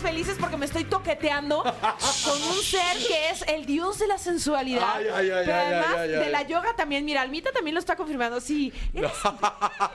Felices 0.00 0.36
porque 0.40 0.56
me 0.56 0.66
estoy 0.66 0.84
toqueteando 0.84 1.62
con 1.62 2.42
un 2.42 2.62
ser 2.62 2.96
que 2.98 3.30
es 3.30 3.42
el 3.42 3.66
dios 3.66 3.98
de 3.98 4.06
la 4.06 4.18
sensualidad. 4.18 4.96
Ay, 4.96 5.06
ay, 5.14 5.30
ay, 5.30 5.42
Pero 5.46 5.58
ay, 5.58 5.64
además 5.66 5.86
ay, 5.96 6.14
ay, 6.14 6.24
de 6.24 6.30
la 6.30 6.42
yoga 6.42 6.74
también, 6.76 7.04
mira, 7.04 7.22
Almita 7.22 7.52
también 7.52 7.74
lo 7.74 7.80
está 7.80 7.96
confirmando. 7.96 8.40
Sí, 8.40 8.72
eres- 8.94 9.12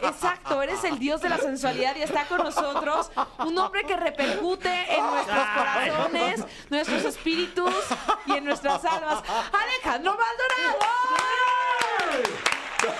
exacto, 0.04 0.62
eres 0.62 0.84
el 0.84 1.00
dios 1.00 1.22
de 1.22 1.30
la 1.30 1.38
sensualidad 1.38 1.96
y 1.96 2.02
está 2.04 2.26
con 2.26 2.40
nosotros 2.44 3.12
un 3.40 3.58
hombre 3.58 3.84
que 3.84 3.96
repercute 3.98 4.70
en 4.94 5.06
nuestros 5.06 5.46
corazones, 5.56 6.44
nuestros 6.70 7.04
espíritus 7.06 7.74
y 8.26 8.34
en 8.34 8.46
nuestras 8.46 8.84
almas. 8.86 9.24
Alejandro 9.52 10.18
Maldonado. 10.18 10.80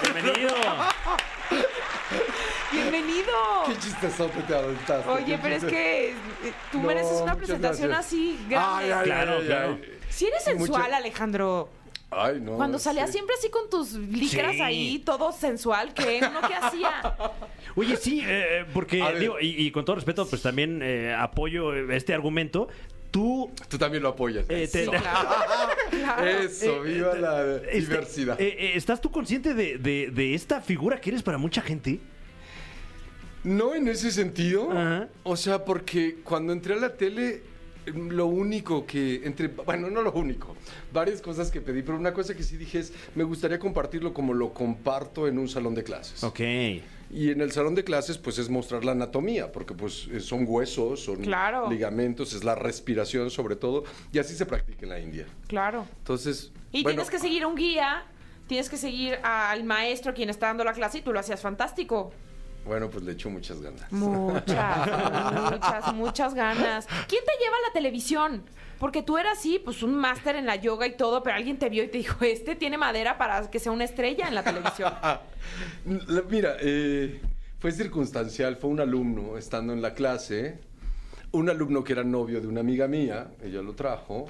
Bienvenido. 0.02 0.56
Qué 3.68 3.74
chistezote 3.80 4.42
te 4.48 4.56
aventaste. 4.56 5.10
Oye, 5.10 5.40
pero 5.42 5.56
es 5.56 5.64
que 5.64 6.10
eh, 6.12 6.14
tú 6.72 6.80
No, 6.80 6.88
mereces 6.88 7.14
una 7.14 7.34
muchas 7.34 7.38
presentación 7.38 7.90
gracias. 7.90 8.08
así 8.08 8.40
grande. 8.50 8.86
Ay, 8.86 8.92
ay, 8.92 9.04
Claro, 9.06 9.38
ay, 9.40 9.46
claro. 9.46 9.80
ay. 9.82 9.92
Si 10.10 10.26
eres 10.28 10.44
sensual, 10.44 10.82
Mucha- 10.84 10.96
Alejandro. 10.98 11.70
Ay, 12.12 12.40
no. 12.40 12.54
Cuando 12.56 12.80
salías 12.80 13.08
sí. 13.08 13.14
siempre 13.14 13.36
así 13.38 13.50
con 13.50 13.70
tus 13.70 13.94
licras 13.94 14.54
Sí. 14.54 14.62
ahí, 14.62 15.00
todo 15.00 15.32
sensual, 15.34 15.94
que 15.94 16.22
uno 16.22 16.48
qué 16.48 16.54
hacía. 16.56 16.92
Oye, 17.76 17.98
sí, 17.98 18.22
eh, 18.26 18.66
porque 18.74 19.02
A 19.02 19.10
ver. 19.10 19.20
digo, 19.20 19.40
y, 19.42 19.66
y 19.66 19.72
con 19.72 19.84
todo 19.84 19.96
respeto, 19.98 20.26
pues 20.28 20.42
también 20.42 20.80
eh, 20.82 21.14
apoyo 21.18 21.74
este 21.92 22.14
argumento. 22.14 22.70
Tú 23.12 23.50
Tú 23.70 23.78
también 23.78 24.04
lo 24.04 24.10
apoyas. 24.10 24.46
Eh, 24.50 24.68
te- 24.72 24.84
Eso. 24.84 24.92
Claro. 25.02 25.30
Claro. 25.90 26.26
Eso, 26.26 26.66
Eh, 26.86 26.94
viva 26.94 27.12
eh, 27.14 27.20
la 27.20 27.56
este, 27.72 27.80
diversidad. 27.80 28.40
eh, 28.40 28.56
eh, 28.60 28.72
¿Estás 28.76 29.02
tú 29.02 29.10
consciente 29.12 29.54
de, 29.54 29.78
de- 29.78 30.10
de 30.12 30.36
esta 30.36 30.62
figura 30.62 31.02
que 31.02 31.10
eres 31.10 31.24
para 31.24 31.38
mucha 31.38 31.62
gente? 31.62 32.00
No 33.46 33.74
en 33.76 33.88
ese 33.88 34.12
sentido. 34.12 34.72
Ajá. 34.72 35.08
O 35.24 35.38
sea, 35.38 35.64
porque 35.64 36.18
cuando 36.24 36.52
entré 36.52 36.74
a 36.74 36.78
la 36.78 36.96
tele, 36.98 37.44
lo 37.86 38.26
único 38.26 38.86
que 38.88 39.22
entre, 39.24 39.48
bueno, 39.48 39.90
no 39.92 40.02
lo 40.02 40.12
único, 40.12 40.56
varias 40.92 41.22
cosas 41.22 41.52
que 41.52 41.62
pedí, 41.62 41.84
pero 41.84 41.98
una 41.98 42.14
cosa 42.14 42.36
que 42.36 42.42
sí 42.44 42.58
dije 42.58 42.80
es, 42.80 42.92
me 43.14 43.24
gustaría 43.24 43.60
compartirlo 43.60 44.14
como 44.14 44.34
lo 44.34 44.54
comparto 44.54 45.28
en 45.28 45.38
un 45.38 45.48
salón 45.48 45.76
de 45.76 45.84
clases. 45.84 46.24
Ok. 46.24 46.40
Y 47.12 47.30
en 47.30 47.40
el 47.42 47.52
salón 47.52 47.76
de 47.76 47.84
clases, 47.84 48.18
pues 48.18 48.40
es 48.40 48.50
mostrar 48.50 48.84
la 48.84 48.94
anatomía, 48.94 49.52
porque 49.52 49.76
pues 49.76 50.08
eh, 50.12 50.20
son 50.20 50.46
huesos, 50.48 51.02
son 51.02 51.18
Claro. 51.18 51.70
ligamentos, 51.70 52.34
es 52.34 52.44
la 52.44 52.56
respiración 52.56 53.30
sobre 53.30 53.56
todo, 53.56 53.84
y 54.12 54.18
así 54.18 54.36
se 54.36 54.48
practica 54.48 54.80
en 54.84 54.90
la 54.90 55.00
India. 55.00 55.28
Claro. 55.48 55.86
Entonces, 56.00 56.52
Y 56.72 56.82
bueno, 56.82 56.96
tienes 57.04 57.12
que 57.12 57.20
seguir 57.20 57.46
un 57.46 57.54
guía, 57.56 58.04
tienes 58.48 58.70
que 58.70 58.78
seguir 58.78 59.20
al 59.22 59.64
maestro 59.64 60.16
quien 60.16 60.32
está 60.32 60.48
dando 60.48 60.64
la 60.64 60.74
clase 60.74 60.98
y 60.98 61.02
tú 61.04 61.14
lo 61.14 61.20
hacías 61.20 61.42
fantástico. 61.42 62.12
Bueno, 62.66 62.90
pues 62.90 63.04
le 63.04 63.12
echo 63.12 63.30
muchas 63.30 63.62
ganas. 63.62 63.92
Muchas, 63.92 65.52
muchas, 65.52 65.94
muchas 65.94 66.34
ganas. 66.34 66.88
¿Quién 67.08 67.24
te 67.24 67.32
lleva 67.44 67.56
a 67.58 67.68
la 67.68 67.74
televisión? 67.74 68.44
Porque 68.80 69.04
tú 69.04 69.18
eras 69.18 69.38
así, 69.38 69.60
pues 69.64 69.84
un 69.84 69.96
máster 69.96 70.36
en 70.36 70.46
la 70.46 70.56
yoga 70.56 70.88
y 70.88 70.98
todo, 70.98 71.22
pero 71.24 71.36
alguien 71.36 71.58
te 71.58 71.70
vio 71.70 71.84
y 71.84 71.88
te 71.88 72.00
dijo, 72.00 72.26
este 72.26 72.56
tiene 72.56 72.78
madera 72.78 73.18
para 73.18 73.50
que 73.50 73.60
sea 73.60 73.72
una 73.72 73.84
estrella 73.84 74.28
en 74.28 74.36
la 74.36 74.44
televisión. 74.44 74.94
Mira, 76.30 76.58
eh, 76.60 77.22
fue 77.60 77.72
circunstancial, 77.72 78.58
fue 78.58 78.72
un 78.72 78.80
alumno 78.80 79.38
estando 79.38 79.72
en 79.72 79.82
la 79.82 79.94
clase, 79.94 80.60
un 81.32 81.50
alumno 81.50 81.84
que 81.84 81.94
era 81.94 82.04
novio 82.04 82.42
de 82.42 82.48
una 82.48 82.62
amiga 82.62 82.88
mía, 82.88 83.28
ella 83.44 83.62
lo 83.62 83.76
trajo, 83.76 84.28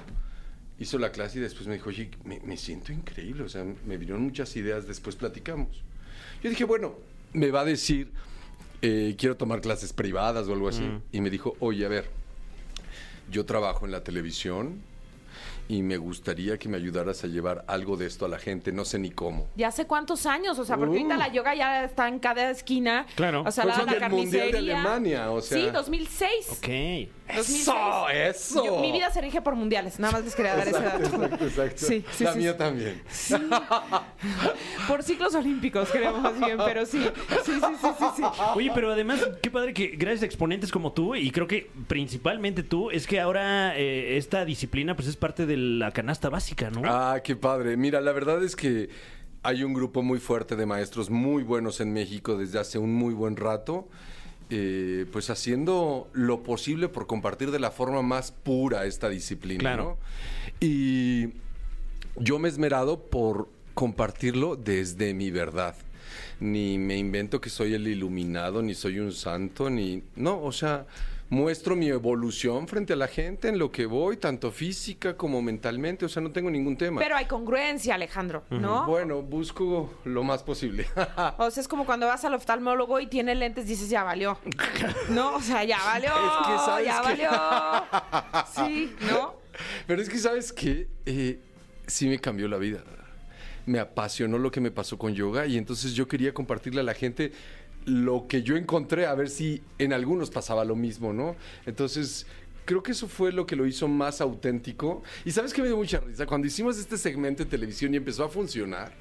hizo 0.78 0.98
la 0.98 1.10
clase 1.10 1.38
y 1.38 1.40
después 1.40 1.66
me 1.66 1.74
dijo, 1.74 1.88
oye, 1.88 2.10
me, 2.24 2.38
me 2.40 2.56
siento 2.56 2.92
increíble, 2.92 3.44
o 3.44 3.48
sea, 3.48 3.64
me 3.64 3.96
vinieron 3.96 4.22
muchas 4.22 4.54
ideas, 4.56 4.86
después 4.86 5.16
platicamos. 5.16 5.82
Yo 6.42 6.50
dije, 6.50 6.64
bueno, 6.64 6.94
me 7.36 7.50
va 7.50 7.60
a 7.60 7.64
decir, 7.64 8.12
eh, 8.82 9.14
quiero 9.18 9.36
tomar 9.36 9.60
clases 9.60 9.92
privadas 9.92 10.48
o 10.48 10.52
algo 10.52 10.68
así, 10.68 10.84
y 11.12 11.20
me 11.20 11.30
dijo, 11.30 11.56
oye, 11.60 11.84
a 11.84 11.88
ver, 11.88 12.10
yo 13.30 13.44
trabajo 13.44 13.84
en 13.84 13.92
la 13.92 14.02
televisión 14.02 14.80
y 15.68 15.82
me 15.82 15.96
gustaría 15.96 16.58
que 16.58 16.68
me 16.68 16.76
ayudaras 16.76 17.24
a 17.24 17.26
llevar 17.26 17.64
algo 17.68 17.96
de 17.96 18.06
esto 18.06 18.24
a 18.26 18.28
la 18.28 18.38
gente, 18.38 18.72
no 18.72 18.84
sé 18.84 18.98
ni 18.98 19.10
cómo. 19.10 19.48
¿Ya 19.56 19.68
hace 19.68 19.86
cuántos 19.86 20.26
años? 20.26 20.58
O 20.58 20.64
sea, 20.64 20.76
porque 20.76 20.96
Uh. 20.96 20.98
ahorita 20.98 21.16
la 21.16 21.32
yoga 21.32 21.54
ya 21.54 21.84
está 21.84 22.08
en 22.08 22.18
cada 22.18 22.50
esquina. 22.50 23.06
Claro. 23.16 23.42
O 23.46 23.50
sea, 23.50 23.64
Pues 23.64 23.74
la, 23.76 23.80
son 23.84 23.86
la 23.86 23.92
del 24.00 24.10
Mundial 24.10 24.30
de 24.46 24.50
carnicería. 24.52 24.80
Alemania, 24.80 25.30
o 25.30 25.40
sea. 25.40 25.58
Sí, 25.58 25.70
2006. 25.70 26.30
Ok. 26.50 26.68
2006. 26.68 27.08
¡Eso! 27.28 28.08
¡Eso! 28.08 28.64
Yo- 28.64 28.78
mi 28.80 28.92
vida 28.92 29.10
se 29.10 29.20
rige 29.20 29.40
por 29.42 29.56
mundiales, 29.56 29.98
nada 29.98 30.12
más 30.12 30.24
les 30.24 30.36
quería 30.36 30.54
dar 30.54 30.68
ese 30.68 30.80
dato. 30.80 31.04
Exacto, 31.04 31.44
exacto. 31.44 31.86
Sí, 31.86 32.04
sí, 32.12 32.22
La 32.24 32.32
sí, 32.32 32.38
mía 32.38 32.52
sí. 32.52 32.58
también. 32.58 33.02
Por 34.86 35.02
ciclos 35.02 35.34
olímpicos, 35.34 35.88
creo 35.90 36.16
más 36.18 36.38
bien, 36.38 36.56
pero 36.64 36.86
sí. 36.86 37.02
Sí, 37.44 37.52
sí, 37.52 37.60
sí, 37.80 37.88
sí, 37.98 38.04
sí. 38.16 38.22
Oye, 38.54 38.70
pero 38.74 38.92
además, 38.92 39.26
qué 39.42 39.50
padre 39.50 39.74
que 39.74 39.88
gracias 39.96 40.22
a 40.22 40.26
exponentes 40.26 40.70
como 40.70 40.92
tú, 40.92 41.14
y 41.16 41.30
creo 41.32 41.46
que 41.48 41.68
principalmente 41.88 42.62
tú, 42.62 42.90
es 42.90 43.06
que 43.06 43.20
ahora 43.20 43.76
eh, 43.76 44.16
esta 44.16 44.44
disciplina 44.44 44.94
pues 44.94 45.08
es 45.08 45.16
parte 45.16 45.46
de 45.46 45.55
la 45.56 45.90
canasta 45.92 46.28
básica, 46.28 46.70
¿no? 46.70 46.82
Ah, 46.84 47.20
qué 47.24 47.34
padre. 47.36 47.76
Mira, 47.76 48.00
la 48.00 48.12
verdad 48.12 48.42
es 48.44 48.54
que 48.56 48.88
hay 49.42 49.62
un 49.64 49.74
grupo 49.74 50.02
muy 50.02 50.18
fuerte 50.18 50.56
de 50.56 50.66
maestros 50.66 51.08
muy 51.10 51.42
buenos 51.42 51.80
en 51.80 51.92
México 51.92 52.36
desde 52.36 52.58
hace 52.58 52.78
un 52.78 52.92
muy 52.94 53.14
buen 53.14 53.36
rato. 53.36 53.88
eh, 54.48 55.06
pues 55.10 55.28
haciendo 55.28 56.08
lo 56.12 56.44
posible 56.44 56.88
por 56.88 57.08
compartir 57.08 57.50
de 57.50 57.58
la 57.58 57.72
forma 57.72 58.02
más 58.02 58.30
pura 58.30 58.84
esta 58.86 59.08
disciplina, 59.08 59.58
Claro. 59.58 59.82
¿no? 59.82 59.98
Y 60.60 61.30
yo 62.14 62.38
me 62.38 62.46
he 62.46 62.52
esmerado 62.52 63.00
por 63.10 63.48
compartirlo 63.74 64.54
desde 64.54 65.14
mi 65.14 65.32
verdad. 65.32 65.74
Ni 66.38 66.78
me 66.78 66.96
invento 66.96 67.40
que 67.40 67.50
soy 67.50 67.74
el 67.74 67.88
iluminado, 67.88 68.62
ni 68.62 68.74
soy 68.74 69.00
un 69.00 69.10
santo, 69.12 69.68
ni... 69.68 70.04
No, 70.14 70.40
o 70.40 70.52
sea, 70.52 70.86
muestro 71.28 71.74
mi 71.74 71.88
evolución 71.88 72.68
frente 72.68 72.92
a 72.92 72.96
la 72.96 73.08
gente 73.08 73.48
en 73.48 73.58
lo 73.58 73.72
que 73.72 73.86
voy, 73.86 74.16
tanto 74.16 74.52
física 74.52 75.16
como 75.16 75.42
mentalmente, 75.42 76.04
o 76.04 76.08
sea, 76.08 76.22
no 76.22 76.30
tengo 76.30 76.50
ningún 76.50 76.76
tema. 76.76 77.00
Pero 77.00 77.16
hay 77.16 77.26
congruencia, 77.26 77.94
Alejandro, 77.94 78.44
¿no? 78.50 78.86
Bueno, 78.86 79.22
busco 79.22 79.92
lo 80.04 80.22
más 80.22 80.42
posible. 80.42 80.86
O 81.38 81.50
sea, 81.50 81.60
es 81.60 81.68
como 81.68 81.84
cuando 81.86 82.06
vas 82.06 82.24
al 82.24 82.34
oftalmólogo 82.34 83.00
y 83.00 83.06
tiene 83.06 83.34
lentes, 83.34 83.66
dices, 83.66 83.88
ya 83.88 84.04
valió. 84.04 84.38
No, 85.08 85.36
o 85.36 85.40
sea, 85.40 85.64
ya 85.64 85.78
valió. 85.84 86.08
Es 86.08 86.46
que, 86.46 86.58
¿sabes 86.58 86.86
ya 86.86 87.02
valió. 87.02 87.30
Sí, 88.66 88.94
¿no? 89.08 89.36
Pero 89.86 90.02
es 90.02 90.08
que, 90.08 90.18
¿sabes 90.18 90.52
qué? 90.52 90.88
Eh, 91.04 91.38
sí 91.86 92.08
me 92.08 92.18
cambió 92.18 92.48
la 92.48 92.56
vida. 92.58 92.82
Me 93.66 93.78
apasionó 93.78 94.38
lo 94.38 94.50
que 94.50 94.60
me 94.60 94.70
pasó 94.70 94.98
con 94.98 95.14
yoga 95.14 95.46
y 95.46 95.56
entonces 95.56 95.94
yo 95.94 96.06
quería 96.06 96.32
compartirle 96.32 96.80
a 96.80 96.84
la 96.84 96.94
gente 96.94 97.32
lo 97.86 98.26
que 98.28 98.42
yo 98.42 98.56
encontré, 98.56 99.06
a 99.06 99.14
ver 99.14 99.30
si 99.30 99.62
en 99.78 99.92
algunos 99.92 100.30
pasaba 100.30 100.64
lo 100.64 100.76
mismo, 100.76 101.12
¿no? 101.12 101.36
Entonces, 101.66 102.26
creo 102.64 102.82
que 102.82 102.92
eso 102.92 103.06
fue 103.08 103.32
lo 103.32 103.46
que 103.46 103.56
lo 103.56 103.64
hizo 103.66 103.88
más 103.88 104.20
auténtico. 104.20 105.02
Y 105.24 105.30
¿sabes 105.30 105.54
qué 105.54 105.62
me 105.62 105.68
dio 105.68 105.76
mucha 105.76 106.00
risa? 106.00 106.26
Cuando 106.26 106.46
hicimos 106.46 106.78
este 106.78 106.98
segmento 106.98 107.44
de 107.44 107.50
televisión 107.50 107.94
y 107.94 107.96
empezó 107.96 108.24
a 108.24 108.28
funcionar, 108.28 108.92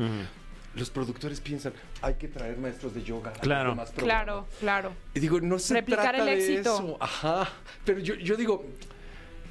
los 0.75 0.89
productores 0.89 1.39
piensan, 1.41 1.73
hay 2.01 2.13
que 2.15 2.27
traer 2.27 2.57
maestros 2.57 2.93
de 2.93 3.01
yoga. 3.03 3.31
a 3.31 3.33
los 3.33 3.39
Claro. 3.41 3.69
demás 3.71 3.91
programas". 3.91 4.23
Claro, 4.25 4.47
claro. 4.59 4.91
Y 5.15 5.19
digo, 5.19 5.39
no 5.41 5.57
se 5.57 5.73
Replicar 5.73 6.09
trata 6.15 6.19
el 6.19 6.25
de 6.25 6.33
éxito. 6.53 6.75
eso. 6.75 6.97
Ajá. 6.99 7.49
Pero 7.85 7.99
yo, 7.99 8.15
yo 8.15 8.35
digo, 8.35 8.65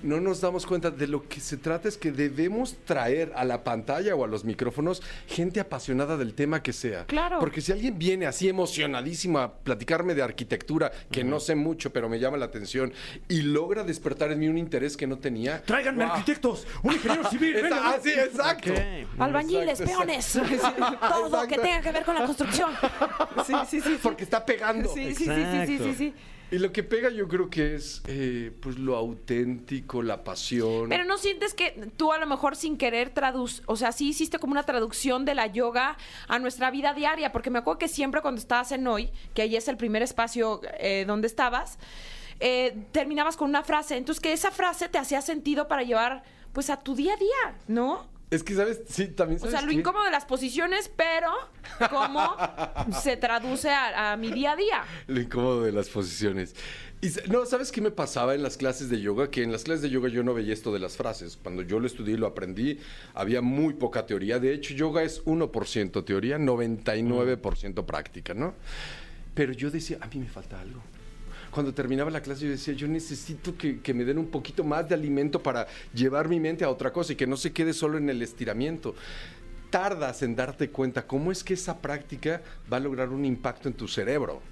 no 0.05 0.21
nos 0.21 0.41
damos 0.41 0.67
cuenta 0.67 0.91
de 0.91 1.07
lo 1.07 1.27
que 1.29 1.41
se 1.41 1.57
trata 1.57 1.89
es 1.89 1.97
que 1.97 2.13
debemos 2.13 2.77
traer 2.85 3.33
a 3.35 3.45
la 3.45 3.65
pantalla 3.65 4.15
o 4.15 4.23
a 4.25 4.27
los 4.29 4.45
micrófonos 4.45 5.03
gente 5.27 5.61
apasionada 5.61 6.17
del 6.17 6.35
tema 6.35 6.63
que 6.63 6.73
sea. 6.73 7.07
Claro. 7.07 7.39
Porque 7.41 7.61
si 7.61 7.73
alguien 7.73 7.99
viene 7.99 8.27
así 8.27 8.49
emocionadísimo 8.49 9.39
a 9.39 9.55
platicarme 9.55 10.15
de 10.15 10.23
arquitectura, 10.23 10.93
que 11.11 11.25
no 11.25 11.41
sé 11.41 11.55
mucho, 11.55 11.93
pero 11.93 12.09
me 12.09 12.19
llama 12.21 12.37
la 12.37 12.45
atención, 12.45 12.93
y 13.29 13.43
logra 13.43 13.83
despertar 13.83 14.31
en 14.31 14.41
mí 14.41 14.49
un 14.49 14.59
interés 14.59 14.97
que 14.97 15.07
no 15.07 15.19
tenía. 15.19 15.63
Tráiganme 15.63 16.05
¡guau! 16.05 16.17
arquitectos, 16.17 16.67
un 16.83 16.93
ingeniero 16.93 17.29
civil, 17.31 17.55
venga. 17.63 17.81
ah, 17.83 17.99
sí, 18.03 18.11
exacto. 18.11 18.73
Albañiles, 19.19 19.81
Exacto, 19.81 20.05
peones, 20.05 20.33
todo 21.09 21.49
que 21.49 21.59
tenga 21.59 21.81
que 21.81 21.93
ver 21.93 22.05
con 22.05 22.15
la 22.15 22.27
construcción. 22.27 22.71
Sí, 23.47 23.53
sí, 23.69 23.81
sí. 23.81 23.91
sí. 23.95 23.99
Porque 24.03 24.25
está 24.25 24.45
pegando. 24.45 24.93
Sí, 24.93 25.15
sí, 25.15 25.25
sí, 25.25 25.25
sí, 25.25 25.31
sí, 25.35 25.67
sí, 25.67 25.73
Exacto. 25.75 25.95
sí. 25.99 26.15
Y 26.55 26.59
lo 26.61 26.73
que 26.73 26.85
pega 26.85 27.11
yo 27.11 27.27
creo 27.27 27.51
que 27.51 27.75
es 27.75 28.01
eh, 28.07 28.53
pues 28.61 28.79
lo 28.79 28.95
auténtico, 28.95 30.05
la 30.05 30.23
pasión. 30.23 30.89
Pero 30.89 31.03
no 31.03 31.19
sientes 31.19 31.53
que 31.53 31.91
tú 31.97 32.13
a 32.13 32.19
lo 32.19 32.27
mejor 32.27 32.55
sin 32.55 32.79
querer 32.79 33.11
traduc, 33.11 33.51
o 33.67 33.75
sea, 33.75 33.91
sí 33.91 34.11
hiciste 34.11 34.39
como 34.39 34.53
una 34.53 34.63
traducción 34.63 35.25
de 35.25 35.35
la 35.35 35.49
yoga 35.49 35.97
a 36.29 36.39
nuestra 36.39 36.71
vida 36.71 36.95
diaria, 36.95 37.33
porque 37.33 37.51
me 37.51 37.59
acuerdo 37.59 37.81
que 37.81 37.89
siempre 37.89 38.21
cuando 38.21 38.41
estabas 38.41 38.71
en 38.71 38.87
hoy, 38.87 39.11
que 39.35 39.43
ahí 39.43 39.57
es 39.57 39.67
el 39.67 39.77
primer 39.77 40.05
espacio 40.05 40.61
eh, 40.79 41.03
donde 41.09 41.27
estabas, 41.27 41.77
eh, 42.39 42.87
terminabas 42.93 43.37
con 43.37 43.49
una 43.49 43.65
frase, 43.65 43.97
entonces 43.97 44.23
que 44.23 44.33
esa 44.33 44.53
frase 44.53 44.89
te 44.89 44.99
hacía 44.99 45.23
sentido 45.23 45.67
para 45.67 45.83
llevar 45.83 46.23
pues 46.53 46.71
a 46.71 46.77
tu 46.77 46.95
día 46.95 47.15
a 47.15 47.17
día, 47.17 47.59
¿no? 47.67 48.07
Es 48.35 48.43
que, 48.43 48.55
¿sabes? 48.55 48.81
Sí, 48.89 49.07
también 49.09 49.37
O 49.39 49.41
sabes 49.41 49.53
sea, 49.53 49.61
lo 49.63 49.69
qué? 49.69 49.75
incómodo 49.75 50.05
de 50.05 50.11
las 50.11 50.25
posiciones, 50.25 50.91
pero 50.97 51.31
cómo 51.91 52.37
se 53.03 53.17
traduce 53.17 53.71
a, 53.71 54.13
a 54.13 54.17
mi 54.17 54.33
día 54.33 54.53
a 54.53 54.57
día. 54.57 54.83
Lo 55.07 55.21
incómodo 55.21 55.63
de 55.63 55.73
las 55.73 55.89
posiciones. 55.89 56.55
Y, 57.01 57.09
no, 57.31 57.45
¿sabes 57.47 57.71
qué 57.71 57.81
me 57.81 57.91
pasaba 57.91 58.35
en 58.35 58.43
las 58.43 58.57
clases 58.57 58.89
de 58.89 59.01
yoga? 59.01 59.31
Que 59.31 59.43
en 59.43 59.53
las 59.53 59.63
clases 59.65 59.83
de 59.83 59.91
yoga 59.91 60.09
yo 60.09 60.23
no 60.25 60.35
veía 60.35 60.53
esto 60.53 60.73
de 60.73 60.79
las 60.81 60.97
frases. 60.97 61.39
Cuando 61.43 61.63
yo 61.63 61.79
lo 61.79 61.87
estudié 61.87 62.15
y 62.15 62.17
lo 62.17 62.27
aprendí, 62.27 62.81
había 63.15 63.41
muy 63.43 63.75
poca 63.75 64.07
teoría. 64.07 64.39
De 64.39 64.53
hecho, 64.53 64.75
yoga 64.75 65.03
es 65.03 65.25
1% 65.25 66.05
teoría, 66.05 66.39
99% 66.39 67.85
práctica, 67.85 68.35
¿no? 68.35 68.55
Pero 69.35 69.53
yo 69.53 69.71
decía, 69.71 69.99
a 70.01 70.07
mí 70.07 70.19
me 70.19 70.29
falta 70.29 70.61
algo. 70.61 70.81
Cuando 71.55 71.73
terminaba 71.73 72.11
la 72.11 72.21
clase 72.21 72.47
yo 72.47 72.51
decía, 72.51 72.75
yo 72.75 72.89
necesito 72.89 73.57
que, 73.57 73.79
que 73.79 73.95
me 73.95 74.05
den 74.05 74.19
un 74.19 74.27
poquito 74.27 74.65
más 74.65 74.89
de 74.89 74.97
alimento 74.97 75.41
para 75.41 75.69
llevar 75.95 76.29
mi 76.29 76.41
mente 76.41 76.65
a 76.65 76.69
otra 76.69 76.93
cosa 76.93 77.13
y 77.13 77.17
que 77.17 77.29
no 77.29 77.37
se 77.37 77.53
quede 77.53 77.73
solo 77.73 77.97
en 77.97 78.11
el 78.11 78.21
estiramiento. 78.23 78.97
Tardas 79.71 80.25
en 80.25 80.35
darte 80.35 80.71
cuenta 80.71 81.07
cómo 81.07 81.31
es 81.31 81.45
que 81.45 81.55
esa 81.55 81.79
práctica 81.79 82.43
va 82.73 82.79
a 82.79 82.81
lograr 82.81 83.11
un 83.11 83.25
impacto 83.25 83.69
en 83.69 83.75
tu 83.75 83.87
cerebro. 83.87 84.43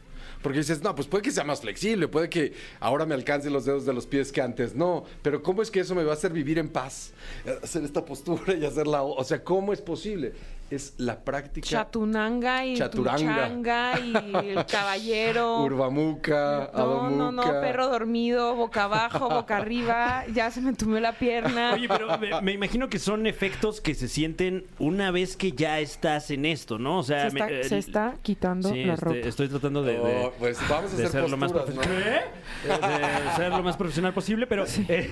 Porque 0.42 0.58
dices, 0.58 0.80
no, 0.80 0.94
pues 0.94 1.08
puede 1.08 1.22
que 1.22 1.32
sea 1.32 1.42
más 1.42 1.60
flexible, 1.60 2.06
puede 2.06 2.30
que 2.30 2.52
ahora 2.78 3.04
me 3.04 3.14
alcance 3.14 3.50
los 3.50 3.64
dedos 3.64 3.84
de 3.84 3.92
los 3.92 4.06
pies 4.06 4.30
que 4.30 4.40
antes 4.40 4.76
no, 4.76 5.04
pero 5.22 5.42
¿cómo 5.42 5.60
es 5.60 5.72
que 5.72 5.80
eso 5.80 5.96
me 5.96 6.04
va 6.04 6.12
a 6.12 6.14
hacer 6.14 6.32
vivir 6.32 6.58
en 6.58 6.68
paz? 6.68 7.12
Hacer 7.64 7.82
esta 7.82 8.04
postura 8.04 8.54
y 8.54 8.64
hacerla, 8.64 9.02
o 9.02 9.24
sea, 9.24 9.42
¿cómo 9.42 9.72
es 9.72 9.80
posible? 9.80 10.34
Es 10.72 10.94
la 10.96 11.22
práctica. 11.22 11.68
Chatunanga 11.68 12.64
y 12.64 12.76
Chaturanga. 12.76 13.98
Y 14.00 14.48
el 14.48 14.64
caballero. 14.70 15.60
Urbamuca, 15.64 16.70
No, 16.74 17.10
no, 17.10 17.30
no, 17.30 17.42
perro 17.60 17.88
dormido, 17.88 18.54
boca 18.54 18.84
abajo, 18.84 19.28
boca 19.28 19.58
arriba, 19.58 20.24
ya 20.32 20.50
se 20.50 20.60
me 20.62 20.70
entumió 20.70 20.98
la 21.00 21.12
pierna. 21.12 21.74
Oye, 21.74 21.88
pero 21.88 22.16
me, 22.18 22.40
me 22.40 22.52
imagino 22.52 22.88
que 22.88 22.98
son 22.98 23.26
efectos 23.26 23.80
que 23.82 23.94
se 23.94 24.08
sienten 24.08 24.64
una 24.78 25.10
vez 25.10 25.36
que 25.36 25.52
ya 25.52 25.78
estás 25.80 26.30
en 26.30 26.46
esto, 26.46 26.78
¿no? 26.78 27.00
O 27.00 27.02
sea, 27.02 27.22
se, 27.22 27.36
está, 27.36 27.46
me- 27.46 27.60
eh, 27.60 27.64
se 27.64 27.78
está 27.78 28.14
quitando 28.22 28.70
sí, 28.70 28.84
la 28.84 28.94
este, 28.94 29.04
ropa. 29.04 29.18
estoy 29.28 29.48
tratando 29.48 29.82
de, 29.82 29.92
de- 29.92 29.98
Oh, 30.24 30.32
pues 30.38 30.58
vamos 30.70 30.92
a 30.94 30.96
de 30.96 31.04
hacer 31.04 31.20
ser 31.20 31.30
lo 31.30 31.36
más 31.36 31.52
profesional. 31.52 32.02
¿Eh? 32.06 32.20
De 32.64 33.36
ser 33.36 33.50
lo 33.50 33.62
más 33.62 33.76
profesional 33.76 34.14
posible, 34.14 34.46
pero 34.46 34.64
eh, 34.64 34.68
eh, 34.88 35.10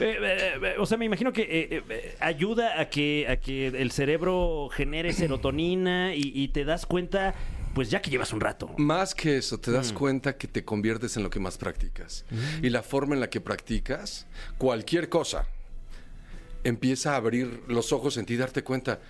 eh, 0.00 0.52
eh, 0.62 0.74
o 0.78 0.86
sea, 0.86 0.98
me 0.98 1.04
imagino 1.04 1.32
que 1.32 1.42
eh, 1.42 1.82
eh, 1.88 2.16
ayuda 2.20 2.80
a 2.80 2.88
que 2.88 3.26
a 3.28 3.36
que 3.36 3.68
el 3.68 3.90
cerebro 3.92 4.68
genere 4.72 5.12
serotonina 5.12 6.14
y, 6.14 6.32
y 6.34 6.48
te 6.48 6.64
das 6.64 6.86
cuenta, 6.86 7.34
pues 7.74 7.90
ya 7.90 8.02
que 8.02 8.10
llevas 8.10 8.32
un 8.32 8.40
rato. 8.40 8.70
Más 8.78 9.14
que 9.14 9.36
eso, 9.36 9.58
te 9.60 9.70
Mm. 9.70 9.74
das 9.74 9.92
cuenta 9.92 10.36
que 10.36 10.48
te 10.48 10.64
conviertes 10.64 11.16
en 11.16 11.22
lo 11.22 11.30
que 11.30 11.40
más 11.40 11.56
practicas. 11.58 12.24
Y 12.62 12.68
la 12.70 12.82
forma 12.82 13.14
en 13.14 13.20
la 13.20 13.28
que 13.30 13.40
practicas 13.40 14.26
cualquier 14.58 15.08
cosa 15.08 15.46
empieza 16.64 17.12
a 17.14 17.16
abrir 17.16 17.62
los 17.68 17.92
ojos 17.92 18.16
en 18.16 18.26
ti 18.26 18.34
y 18.34 18.36
darte 18.36 18.62
cuenta. 18.62 19.00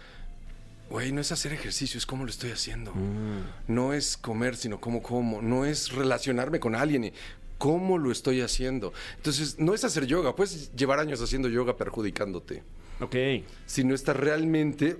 Güey, 0.90 1.10
no 1.12 1.20
es 1.20 1.32
hacer 1.32 1.52
ejercicio, 1.52 1.96
es 1.96 2.04
cómo 2.06 2.24
lo 2.24 2.30
estoy 2.30 2.50
haciendo. 2.50 2.92
Mm. 2.94 3.42
No 3.74 3.92
es 3.94 4.16
comer, 4.16 4.56
sino 4.56 4.80
cómo 4.80 5.02
como. 5.02 5.40
No 5.40 5.64
es 5.64 5.90
relacionarme 5.92 6.60
con 6.60 6.74
alguien 6.74 7.04
y 7.04 7.12
cómo 7.56 7.96
lo 7.96 8.10
estoy 8.12 8.40
haciendo. 8.42 8.92
Entonces, 9.16 9.58
no 9.58 9.72
es 9.74 9.84
hacer 9.84 10.06
yoga. 10.06 10.34
Puedes 10.36 10.74
llevar 10.74 10.98
años 10.98 11.22
haciendo 11.22 11.48
yoga 11.48 11.76
perjudicándote. 11.76 12.62
Ok. 13.00 13.16
sino 13.66 13.94
está 13.96 14.12
realmente 14.12 14.96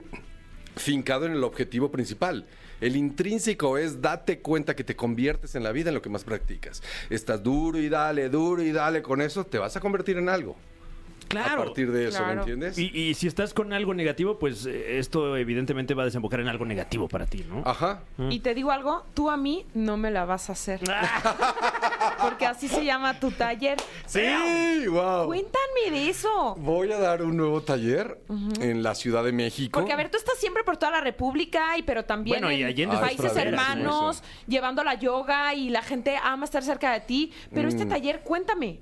fincado 0.77 1.27
en 1.27 1.33
el 1.33 1.45
objetivo 1.45 1.91
principal. 1.91 2.47
El 2.81 2.97
intrínseco 2.97 3.79
es 3.79 4.01
date 4.03 4.41
cuenta 4.41 4.75
que 4.75 4.83
te 4.85 4.97
conviertes 4.97 5.55
en 5.55 5.63
la 5.63 5.71
vida 5.73 5.91
en 5.91 5.95
lo 5.95 6.03
que 6.03 6.09
más 6.11 6.25
practicas. 6.25 6.83
Estás 7.11 7.43
duro 7.43 7.79
y 7.79 7.89
dale, 7.89 8.29
duro 8.29 8.63
y 8.63 8.73
dale 8.73 9.03
con 9.03 9.21
eso, 9.23 9.45
te 9.45 9.59
vas 9.59 9.77
a 9.77 9.81
convertir 9.81 10.19
en 10.19 10.29
algo. 10.29 10.57
Claro. 11.29 11.63
A 11.63 11.65
partir 11.67 11.91
de 11.93 12.09
eso, 12.09 12.19
¿me 12.19 12.25
Claro. 12.27 12.41
entiendes? 12.41 12.77
Y, 12.79 12.91
y 12.95 13.15
si 13.15 13.27
estás 13.27 13.55
con 13.55 13.73
algo 13.73 13.95
negativo, 13.95 14.39
pues 14.39 14.67
eh, 14.67 14.99
esto 14.99 15.35
evidentemente 15.39 15.95
va 15.95 16.03
a 16.03 16.05
desembocar 16.07 16.41
en 16.41 16.49
algo 16.49 16.67
negativo 16.67 17.09
para 17.09 17.25
ti, 17.25 17.47
¿no? 17.49 17.63
Ajá. 17.65 18.03
Y 18.29 18.41
te 18.41 18.53
digo 18.55 18.71
algo, 18.71 19.07
tú 19.15 19.31
a 19.31 19.39
mí 19.39 19.65
no 19.73 19.97
me 19.97 20.11
la 20.11 20.27
vas 20.27 20.51
a 20.51 20.53
hacer. 20.53 20.81
Porque 22.21 22.45
así 22.45 22.69
se 22.69 22.85
llama 22.85 23.19
tu 23.19 23.31
taller. 23.31 23.79
Sí, 24.05 24.21
wow. 24.89 25.25
Cuéntame 25.27 25.91
de 25.91 26.11
eso. 26.11 26.55
Voy 26.59 26.93
a 26.93 26.99
dar 26.99 27.23
un 27.23 27.37
nuevo 27.37 27.63
taller 27.63 28.19
en 28.61 28.83
la 28.83 28.95
Ciudad 28.95 29.25
de 29.25 29.33
México. 29.33 29.81
Porque, 29.81 29.93
a 29.93 29.97
ver, 29.97 30.11
tú 30.11 30.19
estás 30.19 30.37
siempre 30.39 30.52
por 30.65 30.77
toda 30.77 30.93
la 30.93 31.01
República, 31.01 31.77
y 31.79 31.83
pero 31.83 32.05
también 32.05 32.41
Bueno, 32.41 32.53
y 32.53 32.63
en 32.83 32.91
países 32.91 33.37
hermanos, 33.37 34.23
llevando 34.47 34.83
la 34.85 34.95
yoga 34.95 35.55
y 35.55 35.69
la 35.71 35.83
gente 35.83 36.17
ama 36.23 36.45
estar 36.45 36.63
cerca 36.63 36.93
de 36.93 37.01
ti. 37.01 37.33
Pero 37.53 37.69
Mm. 37.69 37.71
este 37.73 37.87
taller, 37.87 38.21
cuéntame. 38.21 38.81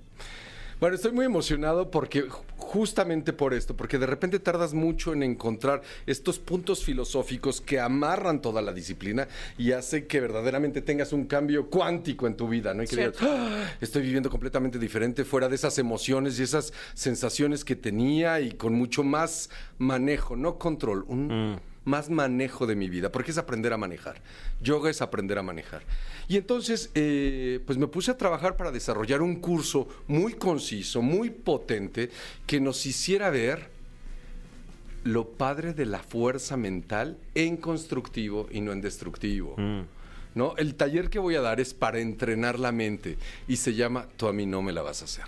Bueno, 0.79 0.97
estoy 0.97 1.13
muy 1.13 1.27
emocionado 1.27 1.91
porque 1.91 2.25
ju- 2.27 2.41
justamente 2.57 3.35
por 3.35 3.53
esto, 3.53 3.77
porque 3.77 3.99
de 3.99 4.07
repente 4.07 4.39
tardas 4.39 4.73
mucho 4.73 5.13
en 5.13 5.23
encontrar 5.23 5.83
estos 6.07 6.39
puntos 6.39 6.83
filosóficos 6.85 7.61
que 7.61 7.79
amarran 7.79 8.41
toda 8.41 8.63
la 8.63 8.73
disciplina 8.73 9.29
y 9.59 9.73
hace 9.73 10.07
que 10.07 10.21
verdaderamente 10.21 10.81
tengas 10.81 11.13
un 11.13 11.27
cambio 11.27 11.69
cuántico 11.69 12.27
en 12.27 12.35
tu 12.35 12.49
vida, 12.49 12.73
¿no? 12.73 12.83
Y 12.83 12.87
que 12.87 12.97
digas. 12.97 13.17
"Ah, 13.21 13.67
estoy 13.83 14.01
viviendo 14.03 14.31
completamente 14.31 14.79
diferente 14.79 15.27
fuera 15.27 15.51
de 15.51 15.57
esas 15.57 15.77
emociones 15.79 16.41
y 16.41 16.45
esas 16.45 16.73
sensaciones 16.95 17.63
que 17.63 17.77
tenía 17.77 18.41
y 18.41 18.53
con 18.53 18.73
mucho 18.73 19.03
más 19.03 19.51
manejo, 19.77 20.35
no 20.35 20.57
control, 20.59 21.05
un 21.09 21.61
más 21.85 22.11
manejo 22.11 22.67
de 22.67 22.77
mi 22.77 22.89
vida, 22.89 23.11
porque 23.11 23.31
es 23.31 23.39
aprender 23.39 23.73
a 23.73 23.77
manejar. 23.77 24.21
Yoga 24.61 24.91
es 24.91 25.03
aprender 25.03 25.39
a 25.39 25.43
manejar. 25.43 25.83
Y 26.29 26.37
entonces, 26.37 26.91
eh, 26.95 27.61
pues 27.67 27.79
me 27.79 27.87
puse 27.87 28.11
a 28.11 28.17
trabajar 28.17 28.57
para 28.57 28.71
desarrollar 28.71 29.23
un 29.23 29.37
curso 29.37 29.89
muy 30.07 30.35
conciso, 30.35 31.03
muy 31.03 31.31
potente, 31.31 32.11
que 32.47 32.61
nos 32.61 32.85
hiciera 32.87 33.31
ver 33.31 33.71
lo 35.05 35.29
padre 35.31 35.73
de 35.73 35.87
la 35.87 36.01
fuerza 36.01 36.57
mental 36.57 37.17
en 37.35 37.57
constructivo 37.57 38.49
y 38.51 38.61
no 38.61 38.73
en 38.73 38.81
destructivo. 38.81 39.57
¿No? 40.35 40.55
El 40.57 40.77
taller 40.77 41.11
que 41.11 41.19
voy 41.19 41.35
a 41.35 41.41
dar 41.41 41.59
es 41.59 41.75
para 41.75 41.99
entrenar 41.99 42.59
la 42.59 42.71
mente 42.71 43.17
y 43.49 43.57
se 43.57 43.75
llama 43.75 44.07
Tú 44.17 44.29
a 44.29 44.33
mí 44.33 44.47
no 44.47 44.63
me 44.63 44.73
la 44.73 44.83
vas 44.83 45.03
a 45.03 45.07
hacer. 45.07 45.25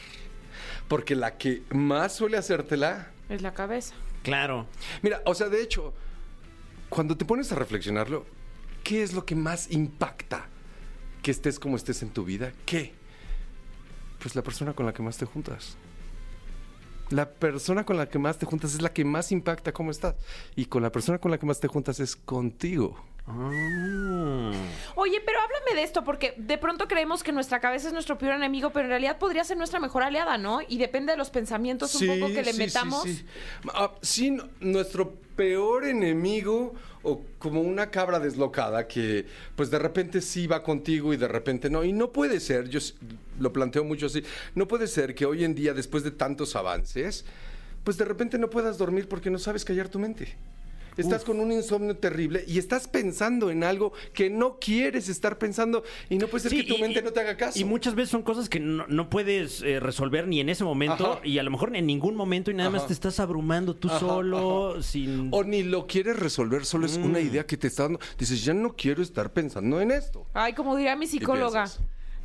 Porque 0.86 1.16
la 1.16 1.38
que 1.38 1.62
más 1.70 2.14
suele 2.14 2.36
hacértela 2.36 3.08
Es 3.28 3.42
la 3.42 3.54
cabeza. 3.54 3.94
Claro. 4.22 4.66
Mira, 5.02 5.22
o 5.24 5.34
sea, 5.34 5.48
de 5.48 5.60
hecho, 5.60 5.92
cuando 6.92 7.16
te 7.16 7.24
pones 7.24 7.50
a 7.50 7.54
reflexionarlo, 7.54 8.26
¿qué 8.84 9.02
es 9.02 9.14
lo 9.14 9.24
que 9.24 9.34
más 9.34 9.70
impacta 9.70 10.44
que 11.22 11.30
estés 11.30 11.58
como 11.58 11.76
estés 11.76 12.02
en 12.02 12.10
tu 12.10 12.22
vida? 12.22 12.52
¿Qué? 12.66 12.92
Pues 14.20 14.36
la 14.36 14.42
persona 14.42 14.74
con 14.74 14.84
la 14.84 14.92
que 14.92 15.02
más 15.02 15.16
te 15.16 15.24
juntas. 15.24 15.78
La 17.08 17.30
persona 17.30 17.86
con 17.86 17.96
la 17.96 18.10
que 18.10 18.18
más 18.18 18.36
te 18.36 18.44
juntas 18.44 18.74
es 18.74 18.82
la 18.82 18.92
que 18.92 19.06
más 19.06 19.32
impacta 19.32 19.72
cómo 19.72 19.90
estás. 19.90 20.16
Y 20.54 20.66
con 20.66 20.82
la 20.82 20.92
persona 20.92 21.18
con 21.18 21.30
la 21.30 21.38
que 21.38 21.46
más 21.46 21.60
te 21.60 21.68
juntas 21.68 21.98
es 21.98 22.14
contigo. 22.14 23.02
Ah. 23.26 24.52
Oye, 24.96 25.22
pero 25.24 25.38
háblame 25.40 25.74
de 25.74 25.84
esto, 25.84 26.04
porque 26.04 26.34
de 26.36 26.58
pronto 26.58 26.88
creemos 26.88 27.22
que 27.22 27.32
nuestra 27.32 27.60
cabeza 27.60 27.86
es 27.86 27.94
nuestro 27.94 28.18
peor 28.18 28.34
enemigo, 28.34 28.70
pero 28.70 28.84
en 28.84 28.90
realidad 28.90 29.16
podría 29.18 29.44
ser 29.44 29.56
nuestra 29.56 29.80
mejor 29.80 30.02
aliada, 30.02 30.36
¿no? 30.36 30.60
Y 30.68 30.76
depende 30.76 31.12
de 31.12 31.18
los 31.18 31.30
pensamientos 31.30 31.94
un 31.94 32.06
poco 32.06 32.32
que 32.32 32.42
le 32.42 32.52
sí, 32.52 32.58
metamos. 32.58 33.02
Sí, 33.04 33.14
sí. 33.14 33.26
Ah, 33.72 33.92
sí, 34.02 34.36
nuestro 34.60 35.21
peor 35.36 35.84
enemigo 35.84 36.74
o 37.02 37.22
como 37.38 37.60
una 37.60 37.90
cabra 37.90 38.20
deslocada 38.20 38.86
que 38.86 39.26
pues 39.56 39.70
de 39.70 39.78
repente 39.78 40.20
sí 40.20 40.46
va 40.46 40.62
contigo 40.62 41.12
y 41.12 41.16
de 41.16 41.28
repente 41.28 41.70
no. 41.70 41.84
Y 41.84 41.92
no 41.92 42.12
puede 42.12 42.40
ser, 42.40 42.68
yo 42.68 42.80
lo 43.38 43.52
planteo 43.52 43.84
mucho 43.84 44.06
así, 44.06 44.22
no 44.54 44.68
puede 44.68 44.86
ser 44.86 45.14
que 45.14 45.26
hoy 45.26 45.44
en 45.44 45.54
día 45.54 45.74
después 45.74 46.04
de 46.04 46.10
tantos 46.10 46.56
avances, 46.56 47.24
pues 47.84 47.96
de 47.98 48.04
repente 48.04 48.38
no 48.38 48.50
puedas 48.50 48.78
dormir 48.78 49.08
porque 49.08 49.30
no 49.30 49.38
sabes 49.38 49.64
callar 49.64 49.88
tu 49.88 49.98
mente. 49.98 50.36
Estás 50.96 51.24
con 51.24 51.40
un 51.40 51.50
insomnio 51.52 51.96
terrible 51.96 52.44
y 52.46 52.58
estás 52.58 52.86
pensando 52.88 53.50
en 53.50 53.64
algo 53.64 53.92
que 54.12 54.28
no 54.30 54.58
quieres 54.58 55.08
estar 55.08 55.38
pensando 55.38 55.82
y 56.10 56.18
no 56.18 56.26
puede 56.28 56.42
ser 56.42 56.50
Sí, 56.52 56.58
que 56.62 56.72
tu 56.72 56.74
y- 56.78 56.80
mente 56.82 57.00
y- 57.00 57.02
no 57.02 57.12
te 57.12 57.20
haga 57.20 57.36
caso. 57.36 57.58
Y 57.58 57.64
muchas 57.64 57.94
veces 57.94 58.10
son 58.10 58.22
cosas 58.22 58.48
que 58.48 58.60
no, 58.60 58.86
no 58.88 59.08
puedes 59.08 59.62
eh, 59.62 59.80
resolver 59.80 60.28
ni 60.28 60.40
en 60.40 60.48
ese 60.48 60.64
momento 60.64 61.14
Ajá. 61.14 61.20
y 61.26 61.38
a 61.38 61.42
lo 61.42 61.50
mejor 61.50 61.74
en 61.74 61.86
ningún 61.86 62.14
momento 62.14 62.50
y 62.50 62.54
nada 62.54 62.70
más 62.70 62.86
te 62.86 62.92
estás 62.92 63.20
abrumando 63.20 63.74
tú 63.74 63.88
Ajá, 63.88 64.00
solo 64.00 64.72
ajá. 64.72 64.82
sin... 64.82 65.28
O 65.32 65.44
ni 65.44 65.62
lo 65.62 65.86
quieres 65.86 66.18
resolver, 66.18 66.64
solo 66.64 66.86
es 66.86 66.96
una 66.96 67.18
Mm. 67.20 67.26
idea 67.26 67.46
que 67.46 67.56
te 67.56 67.68
está 67.68 67.84
dando. 67.84 68.00
Dices, 68.18 68.44
ya 68.44 68.52
no 68.54 68.74
quiero 68.76 69.02
estar 69.02 69.32
pensando 69.32 69.80
en 69.80 69.90
esto. 69.92 70.26
Ay, 70.34 70.52
como 70.52 70.76
diría 70.76 70.94
mi 70.96 71.06
psicóloga? 71.06 71.70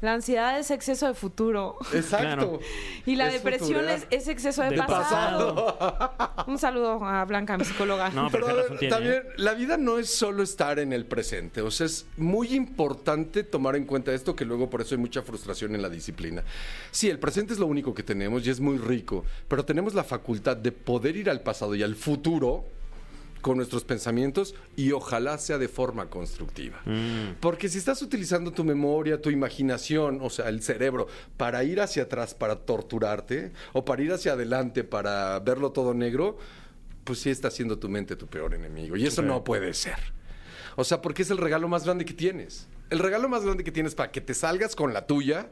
La 0.01 0.13
ansiedad 0.13 0.59
es 0.59 0.69
exceso 0.71 1.07
de 1.07 1.13
futuro. 1.13 1.77
Exacto. 1.93 2.25
Claro. 2.25 2.59
Y 3.05 3.15
la 3.15 3.27
Es 3.27 3.33
depresión 3.33 3.89
es, 3.89 4.05
es 4.09 4.27
exceso 4.27 4.61
de 4.63 4.77
pasado. 4.77 6.15
Un 6.47 6.57
saludo 6.59 7.03
a 7.03 7.25
Blanca, 7.25 7.57
mi 7.57 7.65
psicóloga. 7.65 8.09
No, 8.09 8.29
pero 8.29 8.47
ver, 8.47 8.77
tiene, 8.77 8.93
también 8.93 9.13
¿eh? 9.15 9.33
la 9.37 9.53
vida 9.53 9.77
no 9.77 9.97
es 9.97 10.13
solo 10.13 10.43
estar 10.43 10.79
en 10.79 10.93
el 10.93 11.05
presente, 11.05 11.61
o 11.61 11.71
sea, 11.71 11.85
es 11.85 12.05
muy 12.17 12.53
importante 12.53 13.43
tomar 13.43 13.75
en 13.75 13.85
cuenta 13.85 14.13
esto 14.13 14.35
que 14.35 14.45
luego 14.45 14.69
por 14.69 14.81
eso 14.81 14.95
hay 14.95 15.01
mucha 15.01 15.21
frustración 15.21 15.73
en 15.75 15.81
la 15.81 15.89
disciplina. 15.89 16.43
Sí, 16.91 17.09
el 17.09 17.19
presente 17.19 17.53
es 17.53 17.59
lo 17.59 17.65
único 17.67 17.93
que 17.93 18.03
tenemos 18.03 18.45
y 18.45 18.49
es 18.49 18.59
muy 18.59 18.77
rico, 18.77 19.25
pero 19.47 19.65
tenemos 19.65 19.93
la 19.93 20.03
facultad 20.03 20.57
de 20.57 20.71
poder 20.71 21.15
ir 21.15 21.29
al 21.29 21.41
pasado 21.41 21.73
y 21.75 21.83
al 21.83 21.95
futuro 21.95 22.65
con 23.47 23.55
nuestros 23.55 23.85
pensamientos 23.85 24.55
y 24.75 24.91
ojalá 24.91 25.37
sea 25.37 25.57
de 25.57 25.69
forma 25.69 26.09
constructiva. 26.09 26.81
Porque 27.39 27.69
si 27.69 27.77
estás 27.77 28.01
utilizando 28.01 28.51
tu 28.51 28.65
memoria, 28.65 29.21
tu 29.21 29.29
imaginación, 29.29 30.19
o 30.21 30.29
sea, 30.29 30.49
el 30.49 30.61
cerebro, 30.61 31.07
para 31.37 31.63
ir 31.63 31.79
hacia 31.79 32.03
atrás, 32.03 32.33
para 32.33 32.57
torturarte, 32.57 33.53
o 33.71 33.85
para 33.85 34.01
ir 34.01 34.11
hacia 34.11 34.33
adelante, 34.33 34.83
para 34.83 35.39
verlo 35.39 35.71
todo 35.71 35.93
negro, 35.93 36.37
pues 37.05 37.19
sí 37.19 37.29
está 37.29 37.49
siendo 37.49 37.79
tu 37.79 37.87
mente 37.87 38.17
tu 38.17 38.27
peor 38.27 38.53
enemigo. 38.53 38.97
Y 38.97 39.05
eso 39.05 39.21
no 39.21 39.45
puede 39.45 39.73
ser. 39.73 39.95
O 40.75 40.83
sea, 40.83 41.01
porque 41.01 41.21
es 41.21 41.31
el 41.31 41.37
regalo 41.37 41.69
más 41.69 41.85
grande 41.85 42.03
que 42.03 42.13
tienes. 42.13 42.67
El 42.89 42.99
regalo 42.99 43.29
más 43.29 43.45
grande 43.45 43.63
que 43.63 43.71
tienes 43.71 43.95
para 43.95 44.11
que 44.11 44.19
te 44.19 44.33
salgas 44.33 44.75
con 44.75 44.93
la 44.93 45.07
tuya 45.07 45.47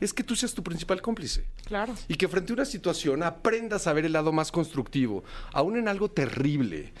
es 0.00 0.12
que 0.12 0.22
tú 0.22 0.36
seas 0.36 0.54
tu 0.54 0.62
principal 0.62 1.02
cómplice. 1.02 1.44
Claro. 1.66 1.94
Y 2.08 2.14
que 2.14 2.28
frente 2.28 2.52
a 2.52 2.54
una 2.54 2.64
situación 2.64 3.22
aprendas 3.22 3.86
a 3.86 3.92
ver 3.92 4.06
el 4.06 4.12
lado 4.12 4.32
más 4.32 4.52
constructivo, 4.52 5.24
aún 5.52 5.76
en 5.76 5.88
algo 5.88 6.10
terrible. 6.10 6.92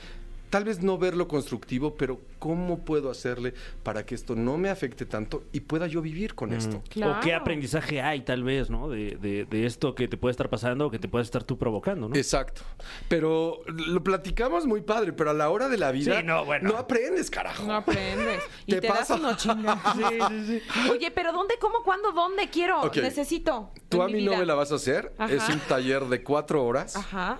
Tal 0.50 0.64
vez 0.64 0.82
no 0.82 0.98
ver 0.98 1.16
lo 1.16 1.28
constructivo, 1.28 1.94
pero 1.96 2.20
¿cómo 2.38 2.78
puedo 2.84 3.10
hacerle 3.10 3.54
para 3.82 4.04
que 4.06 4.14
esto 4.14 4.34
no 4.36 4.56
me 4.58 4.70
afecte 4.70 5.06
tanto 5.06 5.44
y 5.52 5.60
pueda 5.60 5.86
yo 5.86 6.00
vivir 6.02 6.34
con 6.34 6.52
esto? 6.52 6.82
O 7.02 7.20
qué 7.20 7.34
aprendizaje 7.34 8.00
hay, 8.02 8.20
tal 8.22 8.42
vez, 8.44 8.70
¿no? 8.70 8.88
De, 8.88 9.16
de- 9.16 9.44
de 9.44 9.66
esto 9.66 9.94
que 9.94 10.08
te 10.08 10.16
puede 10.16 10.32
estar 10.32 10.48
pasando 10.48 10.86
o 10.86 10.90
que 10.90 10.98
te 10.98 11.08
puede 11.08 11.24
estar 11.24 11.44
tú 11.44 11.56
provocando, 11.58 12.08
¿no? 12.08 12.16
Exacto. 12.16 12.62
Pero 13.08 13.60
lo 13.66 14.02
platicamos 14.02 14.66
muy 14.66 14.80
padre, 14.82 15.12
pero 15.12 15.30
a 15.30 15.34
la 15.34 15.50
hora 15.50 15.68
de 15.68 15.78
la 15.78 15.92
vida 15.92 16.18
Sí, 16.20 16.24
no, 16.26 16.44
bueno. 16.44 16.76
aprendes, 16.76 17.30
carajo. 17.30 17.64
No 17.64 17.74
aprendes. 17.76 18.42
Y 18.66 18.72
Te 18.72 18.80
te, 18.82 18.88
pasa. 18.88 19.14
das 19.14 19.20
unos 19.20 19.36
chingazos. 19.38 19.96
Oye, 20.92 21.10
pero 21.10 21.32
¿dónde, 21.32 21.54
cómo, 21.58 21.82
cuándo, 21.84 22.12
dónde 22.12 22.48
quiero? 22.50 22.90
Necesito. 22.94 23.70
Tú 23.88 24.02
a 24.02 24.06
mi 24.06 24.14
mí 24.14 24.24
no 24.24 24.36
me 24.36 24.44
la 24.44 24.54
vas 24.54 24.72
a 24.72 24.74
hacer. 24.74 25.12
Ajá. 25.16 25.32
Es 25.32 25.48
un 25.48 25.58
taller 25.60 26.04
de 26.04 26.22
cuatro 26.22 26.64
horas. 26.64 26.96
Ajá. 26.96 27.38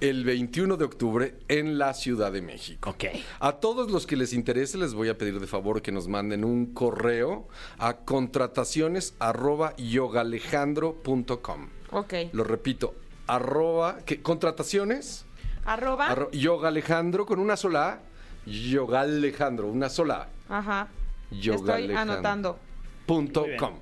El 0.00 0.24
21 0.24 0.76
de 0.76 0.84
octubre 0.84 1.34
en 1.48 1.76
la 1.78 1.92
Ciudad 1.94 2.30
de 2.32 2.40
México. 2.42 2.90
Ok. 2.90 3.04
A 3.40 3.52
todos 3.60 3.90
los 3.90 4.06
que 4.06 4.16
les 4.16 4.32
interese 4.32 4.78
les 4.78 4.94
voy 4.94 5.08
a 5.08 5.18
pedir 5.18 5.40
de 5.40 5.46
favor 5.46 5.82
que 5.82 5.90
nos 5.92 6.06
manden 6.08 6.44
un 6.44 6.72
correo 6.72 7.48
a 7.78 7.96
contrataciones 7.98 9.14
arroba 9.18 9.74
yogalejandro.com. 9.76 11.68
Ok. 11.90 12.14
Lo 12.32 12.44
repito, 12.44 12.94
arroba, 13.26 13.98
¿qué? 14.04 14.20
contrataciones 14.22 15.24
Arroba. 15.64 16.08
arro- 16.08 16.30
yogalejandro 16.32 17.26
con 17.26 17.38
una 17.40 17.56
sola 17.56 17.88
A, 17.92 18.00
yogalejandro, 18.46 19.66
una 19.68 19.88
sola 19.88 20.28
A, 20.48 20.58
Ajá. 20.58 20.88
Estoy 21.30 21.40
yogalejandro 21.42 22.14
anotando. 22.14 22.58
punto 23.06 23.44
com. 23.58 23.74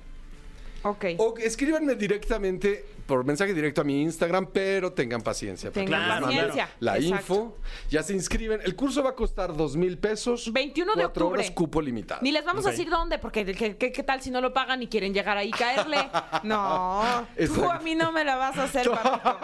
Ok. 0.83 1.05
O 1.17 1.35
escríbanme 1.37 1.95
directamente 1.95 2.85
por 3.07 3.25
mensaje 3.25 3.53
directo 3.53 3.81
a 3.81 3.83
mi 3.83 4.01
Instagram, 4.03 4.49
pero 4.53 4.91
tengan 4.93 5.21
paciencia. 5.21 5.71
porque 5.71 5.85
Tengan 5.85 6.21
paciencia. 6.21 6.69
La 6.79 6.97
Exacto. 6.97 7.15
info, 7.15 7.57
ya 7.89 8.03
se 8.03 8.13
inscriben. 8.13 8.59
El 8.63 8.75
curso 8.75 9.01
va 9.01 9.11
a 9.11 9.15
costar 9.15 9.55
dos 9.55 9.75
mil 9.75 9.97
pesos. 9.97 10.51
21 10.53 10.91
de 10.93 11.01
cuatro 11.03 11.25
octubre. 11.25 11.39
horas, 11.41 11.51
cupo 11.51 11.81
limitado. 11.81 12.21
Ni 12.21 12.31
les 12.31 12.43
vamos 12.45 12.63
Ok. 12.63 12.67
a 12.67 12.71
decir 12.71 12.89
dónde, 12.89 13.17
porque 13.17 13.45
¿qué, 13.45 13.77
qué, 13.77 13.91
qué 13.91 14.03
tal 14.03 14.21
si 14.21 14.29
no 14.29 14.41
lo 14.41 14.53
pagan 14.53 14.83
y 14.83 14.87
quieren 14.87 15.13
llegar 15.13 15.37
ahí 15.37 15.49
y 15.49 15.51
caerle? 15.51 15.97
No, 16.43 17.25
tú 17.35 17.41
Exacto. 17.43 17.71
a 17.71 17.79
mí 17.79 17.95
no 17.95 18.11
me 18.11 18.23
la 18.23 18.35
vas 18.35 18.57
a 18.57 18.63
hacer, 18.65 18.89
papito. 18.89 19.37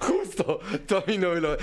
Justo, 0.00 0.60
tú 0.86 0.96
a 0.96 1.04
mí 1.06 1.16
no 1.18 1.30
me 1.30 1.40
lo... 1.40 1.56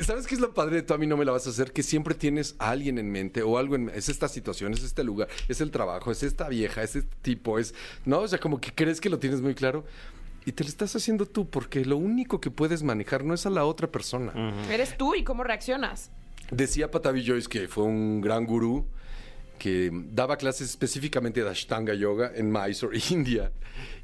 ¿Sabes 0.00 0.26
qué 0.26 0.34
es 0.34 0.40
lo 0.40 0.52
padre 0.52 0.76
de 0.76 0.82
tú 0.82 0.94
a 0.94 0.98
mí 0.98 1.06
no 1.06 1.16
me 1.16 1.24
la 1.24 1.32
vas 1.32 1.46
a 1.46 1.50
hacer? 1.50 1.72
Que 1.72 1.82
siempre 1.82 2.14
tienes 2.14 2.56
a 2.58 2.70
alguien 2.70 2.98
en 2.98 3.10
mente 3.10 3.42
o 3.42 3.56
algo 3.58 3.76
en... 3.76 3.90
Es 3.94 4.08
esta 4.08 4.28
situación, 4.28 4.72
es 4.74 4.82
este 4.82 5.04
lugar, 5.04 5.28
es 5.48 5.60
el 5.60 5.70
trabajo, 5.70 6.10
es 6.10 6.22
esta 6.22 6.48
vieja, 6.48 6.82
es 6.82 6.96
este 6.96 7.16
tipo, 7.22 7.58
es... 7.58 7.74
¿No? 8.04 8.20
O 8.20 8.28
sea, 8.28 8.38
como 8.38 8.60
que 8.60 8.72
crees 8.74 9.00
que 9.00 9.08
lo 9.08 9.18
tienes 9.18 9.40
muy 9.40 9.54
claro 9.54 9.84
y 10.44 10.52
te 10.52 10.64
lo 10.64 10.70
estás 10.70 10.94
haciendo 10.96 11.26
tú 11.26 11.48
porque 11.48 11.84
lo 11.84 11.96
único 11.96 12.40
que 12.40 12.50
puedes 12.50 12.82
manejar 12.82 13.24
no 13.24 13.34
es 13.34 13.46
a 13.46 13.50
la 13.50 13.64
otra 13.64 13.90
persona. 13.90 14.32
Eres 14.70 14.96
tú 14.96 15.14
y 15.14 15.24
cómo 15.24 15.44
reaccionas. 15.44 16.10
Decía 16.50 16.90
Patavi 16.90 17.26
Joyce, 17.26 17.48
que 17.48 17.68
fue 17.68 17.84
un 17.84 18.20
gran 18.20 18.46
gurú, 18.46 18.86
que 19.58 19.90
daba 19.92 20.36
clases 20.36 20.70
específicamente 20.70 21.42
de 21.42 21.50
Ashtanga 21.50 21.94
Yoga 21.94 22.32
en 22.34 22.50
Mysore, 22.50 22.98
India, 23.10 23.52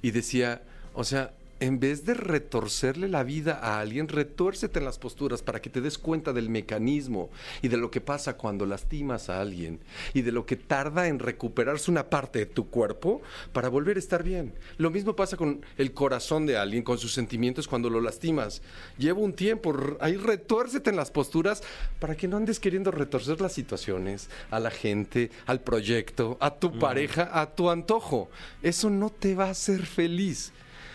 y 0.03 0.11
decía, 0.11 0.63
o 0.93 1.05
sea, 1.05 1.33
en 1.61 1.81
vez 1.81 2.05
de 2.05 2.15
retorcerle 2.15 3.09
la 3.09 3.23
vida 3.23 3.59
a 3.63 3.81
alguien, 3.81 4.09
retuércete 4.09 4.79
en 4.79 4.85
las 4.85 4.99
posturas 4.99 5.43
para 5.43 5.63
que 5.63 5.71
te 5.71 5.81
des 5.81 5.99
cuenta 5.99 6.33
del 6.33 6.51
mecanismo 6.51 7.31
y 7.63 7.69
de 7.69 7.77
lo 7.77 7.91
que 7.91 8.01
pasa 8.01 8.37
cuando 8.37 8.67
lastimas 8.67 9.29
a 9.29 9.41
alguien 9.41 9.81
y 10.13 10.23
de 10.23 10.33
lo 10.33 10.47
que 10.47 10.57
tarda 10.57 11.09
en 11.09 11.19
recuperarse 11.19 11.91
una 11.91 12.11
parte 12.11 12.41
de 12.41 12.47
tu 12.47 12.69
cuerpo 12.69 13.23
para 13.53 13.69
volver 13.69 13.97
a 13.97 14.01
estar 14.01 14.23
bien. 14.23 14.55
Lo 14.79 14.91
mismo 14.91 15.17
pasa 15.17 15.37
con 15.37 15.65
el 15.79 15.93
corazón 15.93 16.47
de 16.47 16.57
alguien, 16.57 16.83
con 16.83 16.99
sus 16.99 17.13
sentimientos 17.13 17.69
cuando 17.69 17.91
lo 17.91 18.01
lastimas. 18.01 18.63
Lleva 18.99 19.21
un 19.21 19.33
tiempo, 19.33 19.75
ahí 20.01 20.17
retuércete 20.17 20.91
en 20.91 20.97
las 20.97 21.11
posturas 21.11 21.63
para 21.99 22.17
que 22.17 22.29
no 22.29 22.37
andes 22.37 22.61
queriendo 22.61 22.91
retorcer 22.91 23.41
las 23.41 23.53
situaciones, 23.53 24.29
a 24.51 24.61
la 24.61 24.71
gente, 24.71 25.31
al 25.47 25.61
proyecto, 25.61 26.37
a 26.41 26.55
tu 26.55 26.79
pareja, 26.79 27.31
a 27.33 27.55
tu 27.55 27.71
antojo. 27.71 28.29
Eso 28.63 28.91
no 28.91 29.11
te 29.11 29.35
va 29.35 29.47
a 29.47 29.51
hacer 29.51 29.87
feliz. 29.87 30.53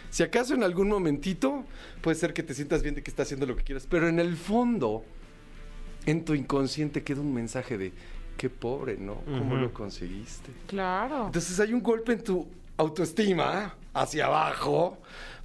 Si 0.10 0.24
acaso 0.24 0.54
en 0.56 0.64
algún 0.64 0.90
momentito 0.90 1.64
puede 2.02 2.16
ser 2.16 2.34
que 2.34 2.44
te 2.44 2.54
sientas 2.54 2.82
bien 2.82 2.96
de 2.96 3.04
que 3.04 3.12
estás 3.12 3.28
haciendo 3.28 3.46
lo 3.46 3.56
que 3.56 3.64
quieras, 3.64 3.86
pero 3.90 4.08
en 4.08 4.20
el 4.20 4.36
fondo, 4.38 5.04
en 6.06 6.26
tu 6.26 6.34
inconsciente 6.34 7.04
queda 7.04 7.22
un 7.22 7.34
mensaje 7.34 7.78
de 7.78 7.94
qué 8.38 8.50
pobre, 8.50 8.98
¿no? 8.98 9.16
¿Cómo 9.26 9.56
lo 9.56 9.72
conseguiste? 9.74 10.50
Claro. 10.68 11.28
Entonces 11.28 11.60
hay 11.60 11.74
un 11.74 11.82
golpe 11.84 12.14
en 12.14 12.24
tu 12.24 12.48
autoestima 12.78 13.76
hacia 13.94 14.26
abajo, 14.28 14.98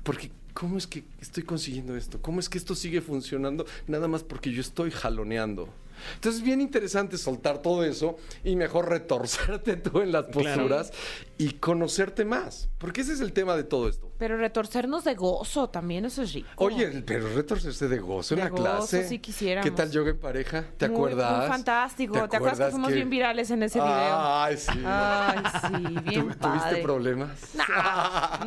porque 0.02 0.30
¿cómo 0.54 0.78
es 0.78 0.86
que 0.86 1.04
estoy 1.20 1.42
consiguiendo 1.42 1.96
esto? 1.96 2.22
¿Cómo 2.22 2.40
es 2.40 2.48
que 2.48 2.56
esto 2.58 2.74
sigue 2.74 3.00
funcionando 3.00 3.66
nada 3.88 4.08
más 4.08 4.22
porque 4.22 4.50
yo 4.52 4.60
estoy 4.60 4.90
jaloneando? 4.90 5.68
Entonces 6.16 6.40
es 6.40 6.44
bien 6.46 6.60
interesante 6.60 7.16
soltar 7.18 7.62
todo 7.62 7.84
eso 7.84 8.16
y 8.44 8.56
mejor 8.56 8.88
retorcerte 8.88 9.76
tú 9.76 10.00
en 10.00 10.12
las 10.12 10.26
Claro. 10.26 10.62
posturas 10.62 10.92
y 11.38 11.50
conocerte 11.54 12.24
más, 12.24 12.68
porque 12.78 13.00
ese 13.02 13.12
es 13.12 13.20
el 13.20 13.32
tema 13.32 13.56
de 13.56 13.64
todo 13.64 13.88
esto. 13.88 14.10
Pero 14.24 14.38
retorcernos 14.38 15.04
de 15.04 15.12
gozo 15.14 15.68
también, 15.68 16.06
eso 16.06 16.22
es 16.22 16.32
rico. 16.32 16.48
Oye, 16.56 16.88
pero 17.06 17.28
retorcerse 17.34 17.88
de 17.88 17.98
gozo 17.98 18.32
en 18.32 18.40
la 18.40 18.48
gozo, 18.48 18.62
clase. 18.62 19.06
sí 19.06 19.18
quisiéramos. 19.18 19.68
¿Qué 19.68 19.76
tal 19.76 19.90
yoga 19.90 20.12
en 20.12 20.18
pareja? 20.18 20.64
¿Te 20.78 20.88
Muy- 20.88 20.96
acuerdas? 20.96 21.38
Muy 21.40 21.46
fantástico. 21.48 22.26
¿Te, 22.26 22.36
acuerdas 22.38 22.58
que 22.58 22.70
fuimos 22.70 22.90
bien 22.90 23.10
virales 23.10 23.50
en 23.50 23.62
ese 23.64 23.78
video? 23.80 23.92
Ay, 24.18 24.56
sí. 24.56 24.82
Ay, 24.82 25.38
sí, 25.60 25.94
bien 26.08 26.28
¿Tu- 26.28 26.34
¿Tuviste 26.38 26.76
problemas? 26.76 27.38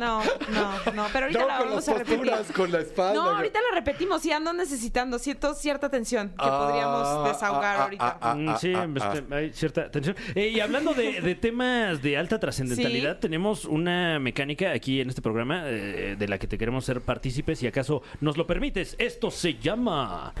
no, 0.00 0.22
no, 0.52 0.92
no, 0.94 1.06
pero 1.12 1.26
ahorita 1.26 1.40
No, 1.42 1.46
la 1.46 1.58
con 1.58 1.68
vamos 1.68 1.86
las 1.86 1.88
a 1.88 1.92
repetir. 1.98 2.18
posturas, 2.18 2.52
con 2.56 2.72
la 2.72 2.80
espalda. 2.80 3.14
No, 3.14 3.22
ahorita 3.36 3.60
la 3.70 3.76
repetimos 3.76 4.24
y 4.26 4.32
ando 4.32 4.52
necesitando 4.52 5.20
siento 5.20 5.54
cierta 5.54 5.88
tensión 5.88 6.30
que 6.30 6.34
Ah, 6.38 6.58
podríamos 6.58 7.28
desahogar 7.32 7.76
ah, 7.76 7.82
ahorita. 7.84 8.18
ah, 8.20 8.56
sí, 8.60 8.72
ah, 8.74 8.88
pues, 8.92 9.04
ah. 9.04 9.22
hay 9.36 9.52
cierta 9.52 9.88
tensión. 9.92 10.16
Eh, 10.34 10.48
y 10.48 10.58
hablando 10.58 10.92
de, 10.92 11.20
de 11.20 11.34
temas 11.36 12.02
de 12.02 12.16
alta 12.16 12.40
trascendentalidad, 12.40 13.14
Sí. 13.14 13.20
tenemos 13.20 13.64
una 13.64 14.18
mecánica 14.18 14.72
aquí 14.72 15.00
en 15.00 15.08
este 15.10 15.22
programa 15.22 15.67
eh, 15.68 16.16
de 16.18 16.28
la 16.28 16.38
que 16.38 16.46
te 16.46 16.58
queremos 16.58 16.84
ser 16.84 17.00
partícipes, 17.00 17.58
si 17.58 17.66
acaso 17.66 18.02
nos 18.20 18.36
lo 18.36 18.46
permites. 18.46 18.96
Esto 18.98 19.30
se 19.30 19.54
llama. 19.54 20.32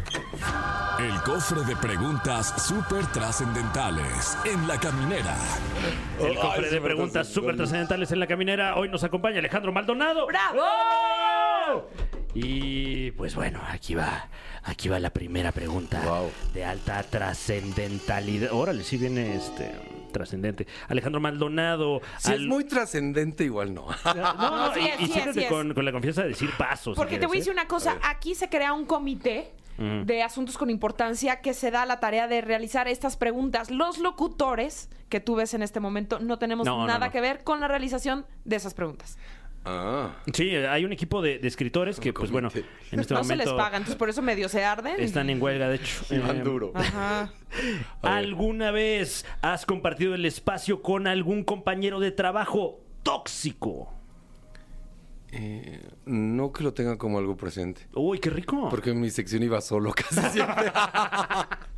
El 0.98 1.20
cofre 1.22 1.62
de 1.64 1.76
preguntas 1.76 2.54
súper 2.66 3.06
trascendentales 3.12 4.36
en 4.44 4.66
la 4.66 4.78
caminera. 4.80 5.36
El 6.20 6.28
Ay, 6.32 6.36
cofre 6.36 6.70
de 6.70 6.80
preguntas 6.80 7.28
súper 7.28 7.56
trascendentales 7.56 8.10
en 8.12 8.20
la 8.20 8.26
caminera. 8.26 8.76
Hoy 8.76 8.88
nos 8.88 9.04
acompaña 9.04 9.38
Alejandro 9.38 9.72
Maldonado. 9.72 10.26
¡Bravo! 10.26 11.88
Y 12.34 13.10
pues 13.12 13.34
bueno, 13.34 13.60
aquí 13.68 13.94
va, 13.94 14.28
aquí 14.64 14.88
va 14.88 14.98
la 15.00 15.10
primera 15.10 15.52
pregunta 15.52 16.00
Wow. 16.04 16.30
de 16.54 16.64
alta 16.64 17.02
trascendentalidad. 17.02 18.52
Órale, 18.52 18.84
sí 18.84 18.96
viene 18.96 19.34
este 19.36 19.72
trascendente. 20.08 20.66
Alejandro 20.88 21.20
Maldonado. 21.20 22.00
Si 22.18 22.32
es 22.32 22.40
muy 22.40 22.64
trascendente, 22.64 23.44
igual 23.44 23.72
no. 23.74 23.86
No, 24.14 24.34
no, 24.34 24.74
Sí 24.74 24.80
y, 24.98 25.04
y 25.04 25.08
sí 25.08 25.44
con, 25.48 25.74
con 25.74 25.84
la 25.84 25.92
confianza 25.92 26.22
de 26.22 26.28
decir 26.28 26.50
pasos. 26.58 26.94
si 26.94 26.96
Porque 26.96 27.18
te 27.18 27.26
voy 27.26 27.38
a 27.38 27.40
decir 27.40 27.52
¿eh? 27.52 27.54
una 27.54 27.66
cosa, 27.68 27.98
aquí 28.02 28.34
se 28.34 28.48
crea 28.48 28.72
un 28.72 28.84
comité 28.86 29.52
de 29.78 30.24
asuntos 30.24 30.58
con 30.58 30.70
importancia 30.70 31.40
que 31.40 31.54
se 31.54 31.70
da 31.70 31.86
la 31.86 32.00
tarea 32.00 32.26
de 32.26 32.40
realizar 32.40 32.88
estas 32.88 33.16
preguntas. 33.16 33.70
Los 33.70 33.98
locutores 33.98 34.88
que 35.08 35.20
tú 35.20 35.36
ves 35.36 35.54
en 35.54 35.62
este 35.62 35.78
momento 35.78 36.18
no 36.18 36.36
tenemos 36.36 36.66
No, 36.66 36.78
no, 36.78 36.86
nada 36.88 37.06
no. 37.06 37.12
que 37.12 37.20
ver 37.20 37.44
con 37.44 37.60
la 37.60 37.68
realización 37.68 38.26
de 38.44 38.56
esas 38.56 38.74
preguntas. 38.74 39.18
Ah. 39.70 40.16
Sí, 40.32 40.48
hay 40.54 40.84
un 40.84 40.92
equipo 40.92 41.20
de, 41.20 41.38
de 41.38 41.46
escritores 41.48 42.00
que, 42.00 42.12
pues 42.12 42.30
bueno, 42.30 42.48
en 42.54 43.00
este 43.00 43.12
no 43.14 43.22
se 43.22 43.28
momento 43.34 43.44
les 43.44 43.52
paga, 43.52 43.76
entonces 43.76 43.96
por 43.96 44.08
eso 44.08 44.22
medio 44.22 44.48
se 44.48 44.64
arden. 44.64 44.98
están 44.98 45.28
en 45.28 45.42
huelga, 45.42 45.68
de 45.68 45.76
hecho. 45.76 46.04
Y 46.10 46.18
van 46.18 46.38
Eh, 46.38 46.42
duro. 46.42 46.72
Ajá. 46.74 47.32
¿Alguna 48.02 48.70
vez 48.70 49.26
has 49.42 49.66
compartido 49.66 50.14
el 50.14 50.24
espacio 50.24 50.80
con 50.80 51.06
algún 51.06 51.44
compañero 51.44 52.00
de 52.00 52.10
trabajo 52.12 52.80
tóxico? 53.02 53.92
Eh, 55.30 55.82
no 56.06 56.52
que 56.52 56.64
lo 56.64 56.72
tenga 56.72 56.96
como 56.96 57.18
algo 57.18 57.36
presente. 57.36 57.82
Uy, 57.92 58.18
qué 58.18 58.30
rico. 58.30 58.68
Porque 58.70 58.90
en 58.90 59.00
mi 59.00 59.10
sección 59.10 59.42
iba 59.42 59.60
solo 59.60 59.92
casi 59.92 60.20
siempre. 60.30 60.72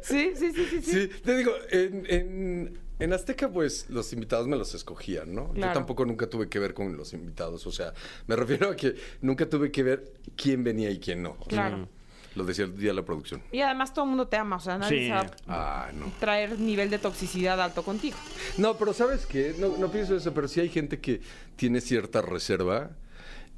Sí, 0.00 0.30
sí, 0.34 0.52
sí, 0.54 0.64
sí, 0.70 0.80
sí. 0.82 0.92
Sí, 1.02 1.20
te 1.22 1.36
digo, 1.36 1.52
en, 1.70 2.06
en, 2.08 2.78
en 3.00 3.12
Azteca, 3.12 3.48
pues 3.48 3.86
los 3.90 4.12
invitados 4.12 4.46
me 4.46 4.56
los 4.56 4.74
escogían, 4.74 5.34
¿no? 5.34 5.52
Yo 5.54 5.72
tampoco 5.72 6.04
nunca 6.04 6.28
tuve 6.28 6.48
que 6.48 6.58
ver 6.58 6.74
con 6.74 6.96
los 6.96 7.12
invitados. 7.12 7.66
O 7.66 7.72
sea, 7.72 7.92
me 8.26 8.36
refiero 8.36 8.70
a 8.70 8.76
que 8.76 8.94
nunca 9.22 9.48
tuve 9.48 9.70
que 9.72 9.82
ver 9.82 10.12
quién 10.36 10.62
venía 10.62 10.90
y 10.90 10.98
quién 11.00 11.22
no. 11.22 11.36
Claro. 11.48 11.88
Lo 12.36 12.44
decía 12.44 12.64
el 12.66 12.76
día 12.76 12.90
de 12.90 12.94
la 12.94 13.04
producción. 13.04 13.42
Y 13.50 13.60
además 13.60 13.92
todo 13.92 14.04
el 14.04 14.10
mundo 14.10 14.28
te 14.28 14.36
ama, 14.36 14.56
o 14.56 14.60
sea, 14.60 14.78
nadie 14.78 15.06
Sí. 15.06 15.10
va 15.10 15.26
Ah, 15.48 15.90
no. 15.92 16.12
traer 16.20 16.60
nivel 16.60 16.88
de 16.88 16.98
toxicidad 17.00 17.60
alto 17.60 17.82
contigo. 17.82 18.16
No, 18.56 18.76
pero 18.76 18.92
¿sabes 18.92 19.26
qué? 19.26 19.54
No, 19.58 19.76
no 19.78 19.90
pienso 19.90 20.14
eso, 20.14 20.32
pero 20.32 20.46
sí 20.46 20.60
hay 20.60 20.68
gente 20.68 21.00
que 21.00 21.20
tiene 21.56 21.80
cierta 21.80 22.22
reserva. 22.22 22.90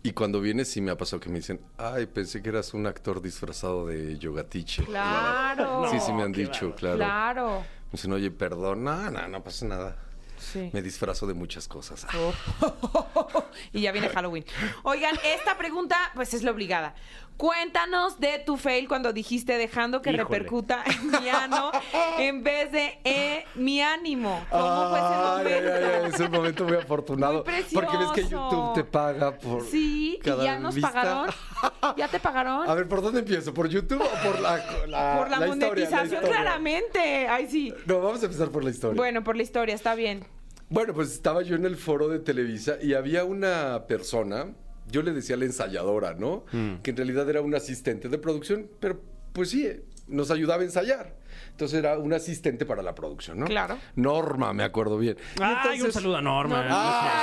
Y 0.05 0.13
cuando 0.13 0.41
vienes 0.41 0.69
sí 0.69 0.81
me 0.81 0.91
ha 0.91 0.97
pasado 0.97 1.21
que 1.21 1.29
me 1.29 1.37
dicen, 1.37 1.61
ay, 1.77 2.07
pensé 2.07 2.43
que 2.43 2.49
eras 2.49 2.73
un 2.75 2.87
actor 2.87 3.21
disfrazado 3.23 3.87
de 3.87 4.19
yoga 4.19 4.45
teacher. 4.45 4.87
Claro. 4.87 5.87
Sí, 5.91 5.99
sí 6.01 6.13
me 6.13 6.23
han 6.23 6.33
dicho, 6.33 6.75
claro. 6.75 6.97
Claro. 6.97 7.65
Me 7.93 7.97
dicen, 7.97 8.13
oye, 8.13 8.31
perdón, 8.31 8.85
no, 8.85 9.11
no, 9.11 9.29
no 9.29 9.45
pasa 9.45 9.67
nada. 9.67 9.97
Sí. 10.39 10.71
me 10.73 10.83
disfrazo 10.83 11.29
de 11.29 11.35
muchas 11.35 11.69
cosas. 11.69 12.05
Oh. 12.17 13.45
y 13.73 13.83
ya 13.83 13.93
viene 13.93 14.09
Halloween. 14.09 14.45
Oigan, 14.83 15.15
esta 15.25 15.57
pregunta 15.57 15.97
pues 16.17 16.35
es 16.35 16.43
la 16.43 16.51
obligada. 16.51 16.97
Cuéntanos 17.37 18.21
de 18.21 18.39
tu 18.39 18.57
fail 18.57 18.87
cuando 18.87 19.13
dijiste 19.13 19.59
dejando 19.59 20.01
que 20.01 20.11
Híjole. 20.11 20.25
repercuta 20.25 20.85
en 20.87 21.11
mi 21.11 21.29
ano 21.29 21.73
en 22.19 22.45
vez 22.45 22.71
de 22.71 22.99
eh, 23.05 23.45
mi 23.57 23.81
ánimo. 23.81 24.45
¿Cómo 24.51 24.91
fue 24.91 24.99
ese 24.99 25.07
ay, 25.09 25.23
momento? 25.35 25.73
ay, 26.05 26.11
es 26.13 26.21
un 26.21 26.31
momento 26.31 26.65
muy 26.65 26.77
afortunado. 26.77 27.45
Muy 27.45 27.65
porque 27.75 27.97
ves 27.97 28.11
que. 28.15 28.23
YouTube 28.29 28.75
te 28.75 28.85
paga 28.85 29.37
por. 29.39 29.67
Sí, 29.67 30.17
y 30.17 30.19
cada 30.21 30.45
ya 30.45 30.59
nos 30.59 30.75
vista. 30.75 30.93
pagaron. 30.93 31.31
¿Ya 31.97 32.09
te 32.09 32.21
pagaron? 32.21 32.69
A 32.69 32.75
ver, 32.75 32.89
¿por 32.89 33.03
dónde 33.03 33.21
empiezo? 33.21 33.53
¿Por 33.53 33.69
YouTube 33.69 34.01
o 34.03 34.29
por 34.29 34.41
la, 34.41 34.57
la, 34.87 35.17
por 35.19 35.31
la, 35.31 35.39
la 35.41 35.49
historia, 35.49 35.69
monetización, 35.69 36.23
la 36.23 36.29
claramente. 36.29 37.27
Ay, 37.29 37.49
sí. 37.51 37.75
No, 37.87 38.01
vamos 38.01 38.23
a 38.23 38.27
empezar 38.27 38.51
por 38.51 38.63
la 38.63 38.71
historia. 38.71 38.97
Bueno, 38.97 39.25
por 39.25 39.37
la 39.37 39.43
historia, 39.43 39.75
está 39.75 39.95
bien. 39.95 40.25
Bueno, 40.69 40.95
pues 40.95 41.13
estaba 41.13 41.43
yo 41.43 41.57
en 41.57 41.67
el 41.67 41.77
foro 41.77 42.09
de 42.09 42.19
Televisa 42.19 42.77
y 42.81 42.95
había 42.95 43.25
una 43.25 43.87
persona, 43.87 44.47
yo 44.93 45.03
le 45.03 45.13
decía 45.13 45.37
la 45.37 45.47
ensayadora, 45.47 46.15
¿no? 46.15 46.45
Que 46.83 46.91
en 46.91 46.97
realidad 46.97 47.29
era 47.29 47.41
un 47.41 47.55
asistente 47.55 48.09
de 48.09 48.19
producción, 48.19 48.69
pero 48.79 49.01
pues 49.33 49.51
sí, 49.51 49.69
nos 50.07 50.31
ayudaba 50.31 50.63
a 50.63 50.65
ensayar. 50.65 51.17
Entonces 51.51 51.79
era 51.79 51.99
un 51.99 52.13
asistente 52.13 52.65
para 52.67 52.83
la 52.83 52.95
producción, 52.95 53.39
¿no? 53.41 53.47
Claro. 53.47 53.79
Norma, 53.97 54.53
me 54.53 54.65
acuerdo 54.65 54.97
bien. 54.99 55.17
Y 55.39 55.43
Ay, 55.43 55.55
un 55.55 55.73
entonces- 55.75 55.95
saludo 55.95 56.17
a 56.17 56.23
Norma. 56.23 56.63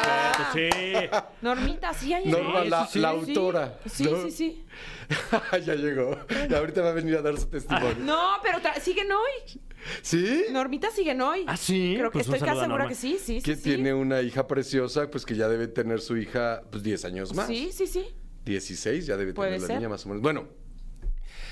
Supuesto, 0.04 0.54
sí. 0.54 1.10
Normita, 1.42 1.94
sí, 1.94 2.14
hay 2.14 2.26
Norma, 2.28 2.64
la, 2.66 2.86
sí, 2.88 3.00
la 3.00 3.12
sí. 3.12 3.16
autora. 3.18 3.80
Sí, 3.86 4.04
¿no? 4.04 4.22
sí, 4.24 4.32
sí. 4.32 4.66
ya 5.66 5.76
llegó. 5.76 6.18
Y 6.50 6.54
ahorita 6.54 6.82
va 6.82 6.90
a 6.90 6.94
venir 6.94 7.16
a 7.18 7.22
dar 7.22 7.38
su 7.38 7.48
testimonio. 7.48 7.96
No, 8.00 8.34
pero 8.44 8.60
siguen 8.82 9.08
hoy. 9.12 9.62
¿Sí? 10.02 10.46
Normita 10.52 10.90
siguen 10.92 11.22
hoy. 11.22 11.44
¿Ah, 11.48 11.58
sí? 11.58 11.94
Creo 11.98 12.10
que 12.12 12.20
Pues 12.20 12.28
un 12.28 12.36
estoy 12.36 12.48
saludo 12.50 12.56
casi 12.56 12.60
a 12.60 12.64
segura 12.68 12.84
Norma. 12.86 12.90
que 12.90 12.96
sí, 12.96 13.18
sí, 13.20 13.42
que 13.42 13.56
sí. 13.56 13.62
tiene 13.64 13.94
una 13.94 14.22
hija 14.22 14.48
preciosa, 14.48 15.10
pues 15.10 15.26
que 15.26 15.36
ya 15.36 15.48
debe 15.48 15.68
tener 15.68 16.02
su 16.02 16.18
hija, 16.18 16.62
pues 16.72 16.84
10 16.84 17.06
años 17.06 17.34
más. 17.36 17.48
Sí, 17.48 17.70
sí, 17.74 17.88
sí. 17.88 18.06
16 18.46 19.06
ya 19.06 19.18
debe 19.18 19.34
Puede 19.34 19.50
tener 19.52 19.62
la 19.62 19.68
ser. 19.68 19.76
niña 19.78 19.90
más 19.90 20.06
o 20.06 20.10
menos. 20.10 20.22
Bueno, 20.24 20.48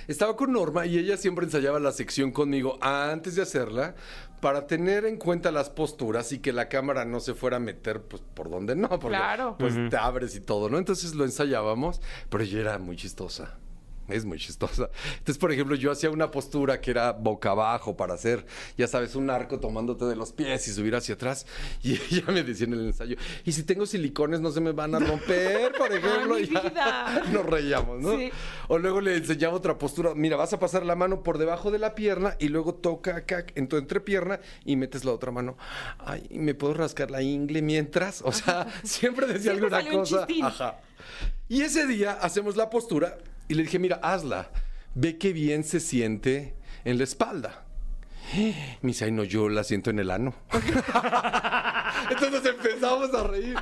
estaba 0.08 0.36
con 0.36 0.54
Norma 0.54 0.86
y 0.86 0.98
ella 0.98 1.18
siempre 1.18 1.46
ensayaba 1.46 1.80
la 1.80 1.92
sección 1.92 2.32
conmigo 2.32 2.78
antes 2.82 3.36
de 3.36 3.42
hacerla 3.42 3.96
para 4.42 4.68
tener 4.68 5.06
en 5.06 5.18
cuenta 5.18 5.52
las 5.52 5.70
posturas 5.70 6.32
y 6.32 6.40
que 6.40 6.54
la 6.54 6.70
cámara 6.70 7.06
no 7.06 7.20
se 7.20 7.34
fuera 7.34 7.58
a 7.58 7.60
meter 7.60 8.02
pues 8.04 8.22
por 8.34 8.50
donde 8.50 8.76
no, 8.76 8.88
porque 8.88 9.18
Claro. 9.18 9.56
pues 9.60 9.74
te 9.90 9.98
abres 9.98 10.36
y 10.36 10.40
todo, 10.42 10.70
¿no? 10.70 10.78
Entonces 10.78 11.14
lo 11.16 11.26
ensayábamos, 11.26 12.02
pero 12.30 12.44
ella 12.44 12.60
era 12.60 12.78
muy 12.80 12.96
chistosa. 12.96 13.58
Es 14.08 14.26
muy 14.26 14.38
chistosa. 14.40 14.90
Entonces, 15.12 15.38
por 15.38 15.52
ejemplo, 15.52 15.76
yo 15.76 15.92
hacía 15.92 16.10
una 16.10 16.32
postura 16.32 16.80
que 16.80 16.92
era 16.92 17.12
boca 17.12 17.52
abajo 17.52 17.98
para 17.98 18.14
hacer, 18.14 18.46
ya 18.78 18.88
sabes, 18.88 19.16
un 19.16 19.30
arco 19.30 19.60
tomándote 19.60 20.06
de 20.06 20.16
los 20.16 20.32
pies 20.32 20.68
y 20.68 20.72
subir 20.74 20.96
hacia 20.96 21.16
atrás. 21.16 21.46
Y 21.84 21.94
ella 21.94 22.24
me 22.28 22.44
decía 22.44 22.66
en 22.68 22.74
el 22.74 22.86
ensayo, 22.88 23.16
y 23.46 23.52
si 23.52 23.64
tengo 23.64 23.86
silicones 23.86 24.42
no 24.42 24.52
se 24.52 24.60
me 24.62 24.72
van 24.72 24.96
a 24.96 25.00
romper, 25.00 25.72
por 25.78 25.92
ejemplo. 25.94 26.38
ya. 26.40 27.24
Nos 27.32 27.46
reíamos, 27.46 28.00
¿no? 28.00 28.18
Sí. 28.18 28.30
O 28.68 28.78
luego 28.78 29.00
le 29.02 29.16
enseñaba 29.18 29.56
otra 29.56 29.78
postura. 29.78 30.14
Mira, 30.16 30.36
vas 30.36 30.54
a 30.54 30.60
pasar 30.60 30.86
la 30.86 30.96
mano 30.96 31.24
por 31.24 31.38
debajo 31.38 31.72
de 31.72 31.80
la 31.80 31.96
pierna 31.96 32.36
y 32.40 32.50
luego 32.50 32.74
toca 32.74 33.18
acá 33.18 33.46
en 33.56 33.68
tu 33.68 33.78
entrepierna 33.78 34.40
y 34.66 34.76
metes 34.76 35.06
la 35.06 35.12
otra 35.12 35.32
mano. 35.32 35.58
Ay, 36.00 36.28
¿me 36.32 36.54
puedo 36.56 36.74
rascar 36.74 37.12
la 37.12 37.22
ingle 37.22 37.62
mientras? 37.62 38.22
O 38.24 38.32
sea, 38.32 38.68
siempre 38.84 39.28
decía 39.28 39.54
Siempre 39.54 39.76
alguna 39.76 40.00
cosa. 40.00 40.28
Ajá. 40.44 40.80
Y 41.48 41.62
ese 41.62 41.88
día 41.88 42.14
hacemos 42.14 42.58
la 42.58 42.70
postura 42.70 43.18
y 43.48 43.54
le 43.54 43.64
dije, 43.64 43.80
mira, 43.80 44.00
hazla. 44.02 44.50
Ve 44.96 45.18
qué 45.18 45.32
bien 45.32 45.64
se 45.64 45.80
siente 45.80 46.56
en 46.84 46.98
la 46.98 47.04
espalda. 47.04 47.66
Me 48.34 48.90
dice, 48.90 49.06
ay, 49.06 49.12
no, 49.12 49.24
yo 49.24 49.48
la 49.48 49.64
siento 49.64 49.90
en 49.90 50.00
el 50.00 50.12
ano. 50.12 50.34
Entonces 52.10 52.46
empezamos 52.46 53.14
a 53.14 53.24
reír. 53.24 53.56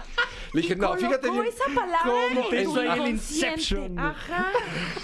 Le 0.53 0.61
dije, 0.61 0.75
no, 0.75 0.95
fíjate 0.95 1.29
bien. 1.29 1.45
esa 1.45 1.65
palabra 1.73 1.99
cómo 2.03 2.51
en 2.51 2.57
Eso 2.57 2.81
el. 2.81 3.07
Inception. 3.07 3.99
Ajá. 3.99 4.51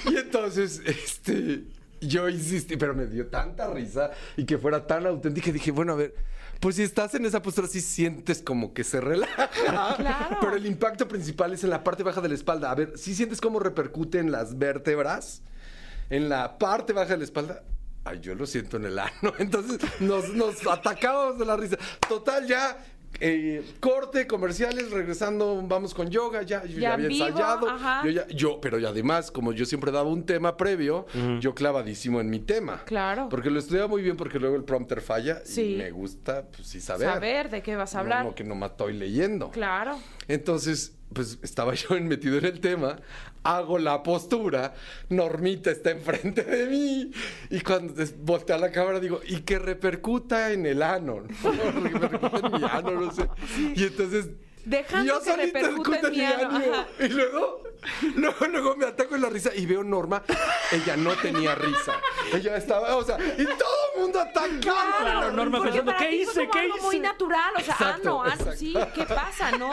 y 0.09 0.15
entonces, 0.15 0.81
este, 0.85 1.63
yo 1.99 2.27
insistí, 2.29 2.77
pero 2.77 2.95
me 2.95 3.05
dio 3.05 3.27
tanta 3.27 3.71
risa 3.71 4.11
y 4.37 4.45
que 4.45 4.57
fuera 4.57 4.87
tan 4.87 5.05
auténtica. 5.05 5.51
Dije, 5.51 5.71
bueno, 5.71 5.93
a 5.93 5.97
ver, 5.97 6.15
pues 6.61 6.75
si 6.75 6.83
estás 6.83 7.15
en 7.15 7.25
esa 7.25 7.41
postura, 7.41 7.67
sí 7.67 7.81
sientes 7.81 8.41
como 8.41 8.73
que 8.73 8.83
se 8.83 9.01
relaja. 9.01 9.49
Claro. 9.97 10.37
Pero 10.39 10.55
el 10.55 10.65
impacto 10.65 11.07
principal 11.07 11.53
es 11.53 11.63
en 11.63 11.69
la 11.69 11.83
parte 11.83 12.03
baja 12.03 12.21
de 12.21 12.29
la 12.29 12.35
espalda. 12.35 12.71
A 12.71 12.75
ver, 12.75 12.97
si 12.97 13.15
sientes 13.15 13.41
cómo 13.41 13.59
repercute 13.59 14.19
en 14.19 14.31
las 14.31 14.57
vértebras, 14.57 15.41
en 16.09 16.29
la 16.29 16.57
parte 16.57 16.93
baja 16.93 17.11
de 17.11 17.17
la 17.17 17.23
espalda. 17.23 17.63
Ay, 18.03 18.19
yo 18.19 18.35
lo 18.35 18.45
siento 18.45 18.77
en 18.77 18.85
el 18.85 18.99
ano. 18.99 19.33
Entonces 19.39 19.79
nos, 19.99 20.29
nos 20.29 20.65
atacábamos 20.67 21.39
de 21.39 21.45
la 21.45 21.57
risa. 21.57 21.77
Total, 22.07 22.47
ya. 22.47 22.77
Eh, 23.19 23.63
corte, 23.79 24.25
comerciales, 24.25 24.89
regresando, 24.91 25.61
vamos 25.67 25.93
con 25.93 26.09
yoga, 26.09 26.41
ya, 26.43 26.63
yo 26.63 26.75
ya, 26.75 26.79
Ya 26.79 26.93
había 26.93 27.07
vivo, 27.07 27.25
ensayado. 27.27 27.67
Yo 28.03 28.09
ya- 28.09 28.27
yo, 28.29 28.59
pero 28.61 28.79
y 28.79 28.85
además, 28.85 29.29
como 29.31 29.53
yo 29.53 29.65
siempre 29.65 29.91
daba 29.91 30.09
un 30.09 30.25
tema 30.25 30.57
previo, 30.57 31.05
yo 31.39 31.53
clavadísimo 31.53 32.19
en 32.21 32.29
mi 32.29 32.39
tema. 32.39 32.83
Claro. 32.85 33.27
Porque 33.29 33.49
lo 33.49 33.59
estudiaba 33.59 33.87
muy 33.87 34.01
bien 34.01 34.17
porque 34.17 34.39
luego 34.39 34.55
el 34.55 34.63
prompter 34.63 35.01
falla 35.01 35.41
Sí. 35.45 35.73
y 35.73 35.77
me 35.77 35.91
gusta, 35.91 36.47
pues 36.55 36.67
sí, 36.67 36.79
saber. 36.81 37.09
Saber 37.09 37.49
de 37.49 37.61
qué 37.61 37.75
vas 37.75 37.95
a 37.95 37.99
hablar. 37.99 38.23
No, 38.23 38.29
no, 38.31 38.35
que 38.35 38.43
nomás 38.43 38.71
estoy 38.71 38.93
leyendo. 38.93 39.51
Claro. 39.51 39.99
Entonces, 40.27 40.93
pues 41.13 41.37
estaba 41.43 41.73
yo 41.75 41.89
metido 42.01 42.37
en 42.37 42.45
el 42.45 42.59
tema, 42.59 42.97
hago 43.43 43.79
la 43.79 44.03
postura, 44.03 44.73
Normita 45.09 45.71
está 45.71 45.91
enfrente 45.91 46.43
de 46.43 46.67
mí 46.67 47.11
y 47.49 47.61
cuando 47.61 47.93
des- 47.93 48.15
voltea 48.23 48.57
la 48.57 48.71
cámara 48.71 48.99
digo, 48.99 49.21
y 49.27 49.41
que 49.41 49.57
repercuta 49.59 50.51
en 50.51 50.65
el 50.65 50.83
ano, 50.83 51.21
repercuta 51.43 52.47
en 52.47 52.53
mi 52.61 52.67
ano, 52.69 52.91
no 52.91 53.11
sé. 53.11 53.27
Y 53.75 53.83
entonces... 53.83 54.29
Dejando 54.65 55.13
yo 55.13 55.19
que 55.19 55.31
solita 55.31 55.59
repercuta 55.59 56.07
en 56.07 56.11
mi 56.11 56.21
ajá. 56.21 56.87
Y 56.99 57.07
luego, 57.09 57.63
luego, 58.15 58.47
luego 58.47 58.75
me 58.75 58.85
ataco 58.85 59.15
en 59.15 59.21
la 59.21 59.29
risa 59.29 59.51
y 59.55 59.65
veo 59.65 59.83
Norma, 59.83 60.23
ella 60.71 60.95
no 60.97 61.15
tenía 61.15 61.55
risa. 61.55 61.99
Ella 62.33 62.57
estaba, 62.57 62.95
o 62.95 63.03
sea, 63.03 63.17
y 63.37 63.45
todo 63.45 63.75
el 63.95 64.01
mundo 64.01 64.19
atacando. 64.19 64.61
Claro, 64.61 65.31
Norma 65.31 65.63
pensando, 65.63 65.93
¿qué 65.97 66.11
hice? 66.15 66.41
como 66.47 66.51
¿Qué 66.51 66.59
algo 66.59 66.77
muy 66.77 66.95
hice? 66.95 67.03
natural, 67.03 67.53
o 67.55 67.61
sea, 67.61 67.73
Exacto, 67.73 68.21
ano, 68.21 68.23
ano, 68.23 68.33
exacto. 68.33 68.57
sí, 68.57 68.75
¿qué 68.93 69.03
pasa, 69.05 69.51
no? 69.57 69.71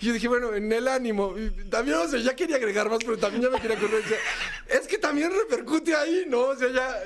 Y 0.00 0.06
yo 0.06 0.12
dije, 0.14 0.28
bueno, 0.28 0.54
en 0.54 0.72
el 0.72 0.88
ánimo. 0.88 1.34
Y 1.36 1.50
también, 1.68 1.98
o 1.98 2.08
sea, 2.08 2.18
ya 2.20 2.34
quería 2.34 2.56
agregar 2.56 2.88
más, 2.88 3.00
pero 3.04 3.18
también 3.18 3.42
ya 3.42 3.50
me 3.50 3.60
quería 3.60 3.78
correr. 3.78 4.02
Decía, 4.02 4.18
es 4.68 4.86
que 4.88 4.98
también 4.98 5.30
repercute 5.32 5.94
ahí, 5.94 6.24
¿no? 6.26 6.40
O 6.40 6.56
sea, 6.56 6.68
ya, 6.70 6.96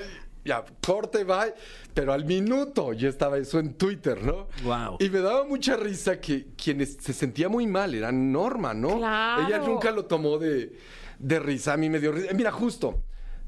ya, 0.46 0.64
corte, 0.84 1.24
bye. 1.24 1.52
Pero 1.92 2.12
al 2.12 2.24
minuto 2.24 2.92
ya 2.92 3.08
estaba 3.08 3.36
eso 3.38 3.58
en 3.58 3.74
Twitter, 3.74 4.22
¿no? 4.22 4.46
Guau. 4.62 4.96
Y 5.00 5.10
me 5.10 5.18
daba 5.20 5.44
mucha 5.44 5.76
risa 5.76 6.20
que 6.20 6.46
quienes 6.56 6.94
se 7.00 7.12
sentía 7.12 7.48
muy 7.48 7.66
mal 7.66 7.94
era 7.94 8.12
Norma, 8.12 8.72
¿no? 8.72 8.96
Claro. 8.98 9.46
Ella 9.46 9.58
nunca 9.58 9.90
lo 9.90 10.04
tomó 10.06 10.38
de, 10.38 10.72
de 11.18 11.38
risa. 11.40 11.72
A 11.74 11.76
mí 11.76 11.90
me 11.90 11.98
dio 12.00 12.12
risa. 12.12 12.32
Mira, 12.34 12.52
justo, 12.52 13.02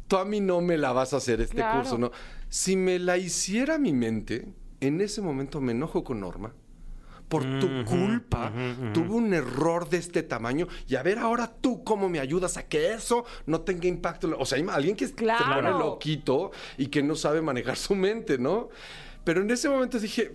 tú 0.07 0.17
a 0.17 0.25
mí 0.25 0.41
no 0.41 0.61
me 0.61 0.77
la 0.77 0.93
vas 0.93 1.15
a 1.15 1.19
hacer 1.19 1.41
este 1.41 1.57
Claro. 1.57 1.79
curso, 1.81 1.97
¿no? 1.99 2.11
Si 2.49 2.77
me 2.77 2.99
la 2.99 3.17
hiciera 3.19 3.79
mi 3.79 3.93
mente, 3.93 4.49
en 4.81 5.01
ese 5.01 5.21
momento 5.21 5.61
me 5.61 5.73
enojo 5.73 6.03
con 6.05 6.21
Norma 6.21 6.55
por 7.29 7.43
tu 7.61 7.85
culpa 7.85 8.51
tuve 8.95 9.11
un 9.11 9.35
error 9.35 9.89
de 9.89 9.99
este 9.99 10.23
tamaño 10.23 10.67
y 10.87 10.97
a 10.97 11.03
ver 11.03 11.19
ahora 11.19 11.53
tú 11.61 11.85
cómo 11.85 12.09
me 12.09 12.21
ayudas 12.21 12.57
a 12.57 12.67
que 12.67 12.93
eso 12.95 13.25
no 13.47 13.61
tenga 13.61 13.87
impacto. 13.87 14.35
O 14.39 14.47
sea, 14.47 14.59
hay 14.59 14.67
alguien 14.71 14.97
que 14.97 15.07
se 15.07 15.15
Claro. 15.15 15.55
pone 15.57 15.71
loquito 15.71 16.51
y 16.77 16.87
que 16.87 17.03
no 17.03 17.15
sabe 17.15 17.43
manejar 17.43 17.77
su 17.77 17.95
mente, 17.95 18.39
¿no? 18.39 18.69
Pero 19.25 19.43
en 19.43 19.51
ese 19.51 19.69
momento 19.69 19.99
dije, 19.99 20.33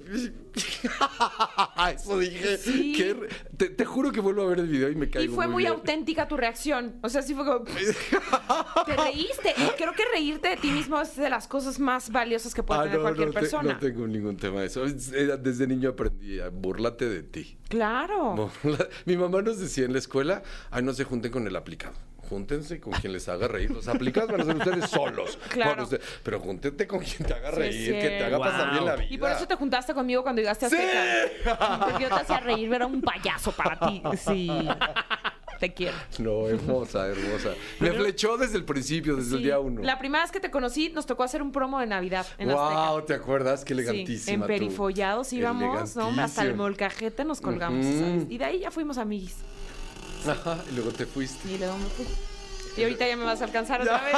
eso 1.95 2.19
dije, 2.19 2.57
Sí. 2.57 2.93
que 2.93 3.27
te, 3.57 3.69
te 3.69 3.85
juro 3.85 4.11
que 4.11 4.19
vuelvo 4.19 4.43
a 4.43 4.45
ver 4.45 4.59
el 4.59 4.67
video 4.67 4.89
y 4.89 4.95
me 4.95 5.05
Y 5.07 5.09
caigo 5.09 5.33
fue 5.35 5.47
muy 5.47 5.65
auténtica 5.65 6.27
tu 6.27 6.37
reacción. 6.37 6.95
O 7.01 7.09
sea, 7.09 7.21
sí 7.23 7.33
fue 7.33 7.43
como. 7.45 7.63
Te 8.85 8.95
reíste. 8.95 9.53
Y 9.57 9.67
creo 9.77 9.93
que 9.93 10.03
reírte 10.13 10.49
de 10.49 10.57
ti 10.57 10.69
mismo 10.71 10.99
es 11.01 11.15
de 11.15 11.29
las 11.29 11.47
cosas 11.47 11.79
más 11.79 12.11
valiosas 12.11 12.53
que 12.53 12.61
puede 12.63 12.81
Ah, 12.81 12.83
tener 12.83 12.97
no, 12.97 13.03
cualquier 13.03 13.27
no 13.29 13.33
te- 13.33 13.39
persona. 13.39 13.73
no 13.73 13.79
tengo 13.79 14.07
ningún 14.07 14.37
tema 14.37 14.59
de 14.61 14.67
eso. 14.67 14.83
Es- 14.85 15.11
era- 15.11 15.37
Desde 15.37 15.65
niño 15.67 15.89
aprendí 15.89 16.39
a 16.39 16.49
burlate 16.49 17.09
de 17.09 17.23
ti. 17.23 17.57
Claro. 17.69 18.51
Mi 19.05 19.17
mamá 19.17 19.41
nos 19.41 19.59
decía 19.59 19.85
en 19.85 19.93
la 19.93 19.99
escuela, 19.99 20.43
ay, 20.69 20.83
no 20.83 20.93
se 20.93 21.03
junten 21.03 21.31
con 21.31 21.47
el 21.47 21.55
aplicado. 21.55 21.93
Júntense 22.29 22.79
con 22.79 22.93
quien 22.93 23.13
les 23.13 23.27
haga 23.29 23.47
reír. 23.47 23.69
Los 23.71 23.87
aplicados 23.87 24.31
van 24.31 24.41
a 24.41 24.45
ser 24.45 24.55
ustedes 24.57 24.89
solos. 24.89 25.37
Claro. 25.49 25.83
Usted- 25.83 26.01
pero 26.23 26.39
júntete 26.39 26.87
con 26.87 26.99
quien 26.99 27.27
te 27.27 27.33
haga 27.33 27.51
Sí, 27.51 27.57
reír, 27.57 27.91
que 27.93 28.09
te 28.09 28.23
haga 28.23 28.39
pasar 28.39 28.71
bien 28.71 28.85
la 28.85 28.95
vida. 28.95 29.07
Y 29.13 29.17
por 29.17 29.29
eso 29.31 29.47
te 29.47 29.55
juntaste 29.55 29.93
conmigo 29.93 30.23
cuando 30.23 30.41
llegaste 30.41 30.65
a 30.65 30.69
¡Sí! 30.69 30.75
Azteca. 30.77 31.79
Porque 31.79 32.03
yo 32.03 32.09
te 32.09 32.15
hacía 32.15 32.39
reír, 32.39 32.73
era 32.73 32.85
un 32.87 33.01
payaso 33.01 33.51
para 33.51 33.79
ti. 33.79 34.01
Sí. 34.17 34.49
Te 35.59 35.73
quiero. 35.73 35.95
No, 36.19 36.47
hermosa, 36.49 37.07
hermosa. 37.07 37.49
Me 37.79 37.91
flechó 37.91 38.37
desde 38.37 38.57
el 38.57 38.65
principio, 38.65 39.15
desde 39.15 39.33
el 39.35 39.37
Sí. 39.37 39.43
día 39.45 39.59
uno. 39.59 39.81
La 39.81 39.97
primera 39.99 40.23
vez 40.23 40.31
que 40.31 40.39
te 40.39 40.49
conocí, 40.51 40.89
nos 40.89 41.05
tocó 41.05 41.23
hacer 41.23 41.41
un 41.41 41.51
promo 41.51 41.79
de 41.79 41.85
Navidad 41.85 42.25
en 42.37 42.49
Azteca. 42.49 42.89
wow, 42.91 43.01
¿te 43.05 43.13
acuerdas? 43.13 43.63
Qué 43.63 43.73
Sí, 43.75 43.79
elegantísima 43.81 44.33
en 44.35 44.41
tú. 44.41 44.47
perifollados 44.47 45.31
íbamos, 45.31 45.95
¿no? 45.95 46.09
Hasta 46.21 46.41
el 46.41 46.55
molcajete 46.55 47.23
nos 47.23 47.39
colgamos. 47.41 47.85
Y 48.29 48.37
de 48.37 48.45
ahí 48.45 48.59
ya 48.59 48.71
fuimos 48.71 48.97
amiguis. 48.97 49.35
Ajá, 50.27 50.63
y 50.71 50.75
luego 50.75 50.91
te 50.91 51.05
fuiste. 51.05 51.51
Y 51.51 51.57
luego 51.57 51.77
me 51.77 51.85
fui. 51.85 52.05
Y 52.75 52.81
ahorita 52.83 53.07
ya 53.07 53.15
me 53.17 53.23
vas 53.23 53.39
a 53.41 53.45
alcanzar 53.45 53.81
otra 53.81 54.01
vez. 54.03 54.15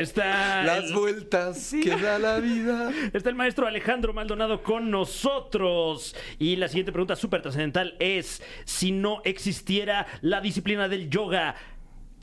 Está 0.00 0.64
Las 0.64 0.84
el- 0.86 0.94
vueltas 0.94 1.70
que 1.70 1.96
da 1.96 2.18
la 2.18 2.40
vida. 2.40 2.90
Está 3.12 3.28
el 3.30 3.36
maestro 3.36 3.66
Alejandro 3.66 4.12
Maldonado 4.12 4.62
con 4.62 4.90
nosotros. 4.90 6.16
Y 6.38 6.56
la 6.56 6.68
siguiente 6.68 6.90
pregunta 6.92 7.14
súper 7.16 7.42
trascendental 7.42 7.94
es, 8.00 8.42
si 8.64 8.90
no 8.90 9.20
existiera 9.24 10.06
la 10.20 10.40
disciplina 10.40 10.88
del 10.88 11.08
yoga, 11.10 11.54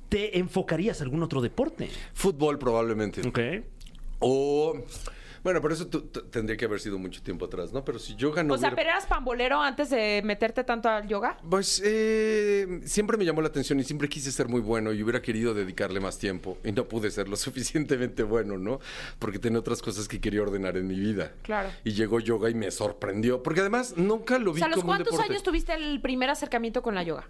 ¿te 0.10 0.38
enfocarías 0.38 1.00
a 1.00 1.04
algún 1.06 1.24
otro 1.24 1.40
deporte? 1.42 1.90
Fútbol 2.14 2.60
probablemente. 2.60 3.26
Ok. 3.28 3.40
O... 4.20 4.84
Bueno, 5.43 5.62
pero 5.62 5.73
eso 5.73 5.88
tendría 5.88 6.56
que 6.58 6.65
haber 6.65 6.80
sido 6.80 6.97
mucho 6.99 7.21
tiempo 7.23 7.45
atrás, 7.45 7.73
¿no? 7.73 7.84
Pero 7.84 7.97
si 7.99 8.15
yoga 8.15 8.43
no 8.43 8.54
o 8.54 8.58
sea, 8.58 8.69
hubiera- 8.69 8.75
¿pero 8.75 8.89
eras 8.91 9.06
pambolero 9.08 9.60
antes 9.62 9.89
de 9.89 10.21
meterte 10.23 10.63
tanto 10.63 10.88
al 10.89 11.08
yoga? 11.08 11.38
Pues 11.49 11.82
eh, 11.84 12.82
siempre 12.86 13.17
me 13.17 13.25
llamó 13.25 13.41
la 13.41 13.47
atención 13.47 13.80
y 13.80 13.84
siempre 13.84 14.08
quise 14.08 14.32
ser 14.32 14.47
muy 14.47 14.62
bueno 14.62 14.93
y 14.93 15.01
hubiera 15.01 15.21
querido 15.21 15.54
dedicarle 15.54 15.99
más 15.99 16.17
tiempo 16.19 16.58
y 16.63 16.71
no 16.71 16.86
pude 16.88 17.10
ser 17.12 17.27
lo 17.27 17.36
suficientemente 17.38 18.23
bueno, 18.23 18.58
¿no? 18.58 18.80
Porque 19.19 19.39
tenía 19.39 19.60
otras 19.60 19.82
cosas 19.82 20.08
que 20.08 20.21
quería 20.21 20.41
ordenar 20.43 20.77
en 20.77 20.88
mi 20.88 20.99
vida. 20.99 21.32
Claro. 21.41 21.69
Y 21.84 21.93
llegó 21.93 22.19
yoga 22.19 22.49
y 22.49 22.54
me 22.54 22.69
sorprendió, 22.71 23.41
porque 23.41 23.62
además 23.62 23.95
nunca 23.97 24.38
lo 24.38 24.51
O 24.51 24.54
vi 24.54 24.60
sea, 24.60 24.67
¿a 24.67 24.69
los 24.69 24.80
como 24.82 24.89
cuántos 24.93 25.19
años 25.19 25.43
tuviste 25.43 25.73
el 25.73 26.01
primer 26.01 26.30
acercamiento 26.30 26.82
con 26.82 26.93
la 26.95 27.04
yoga? 27.04 27.27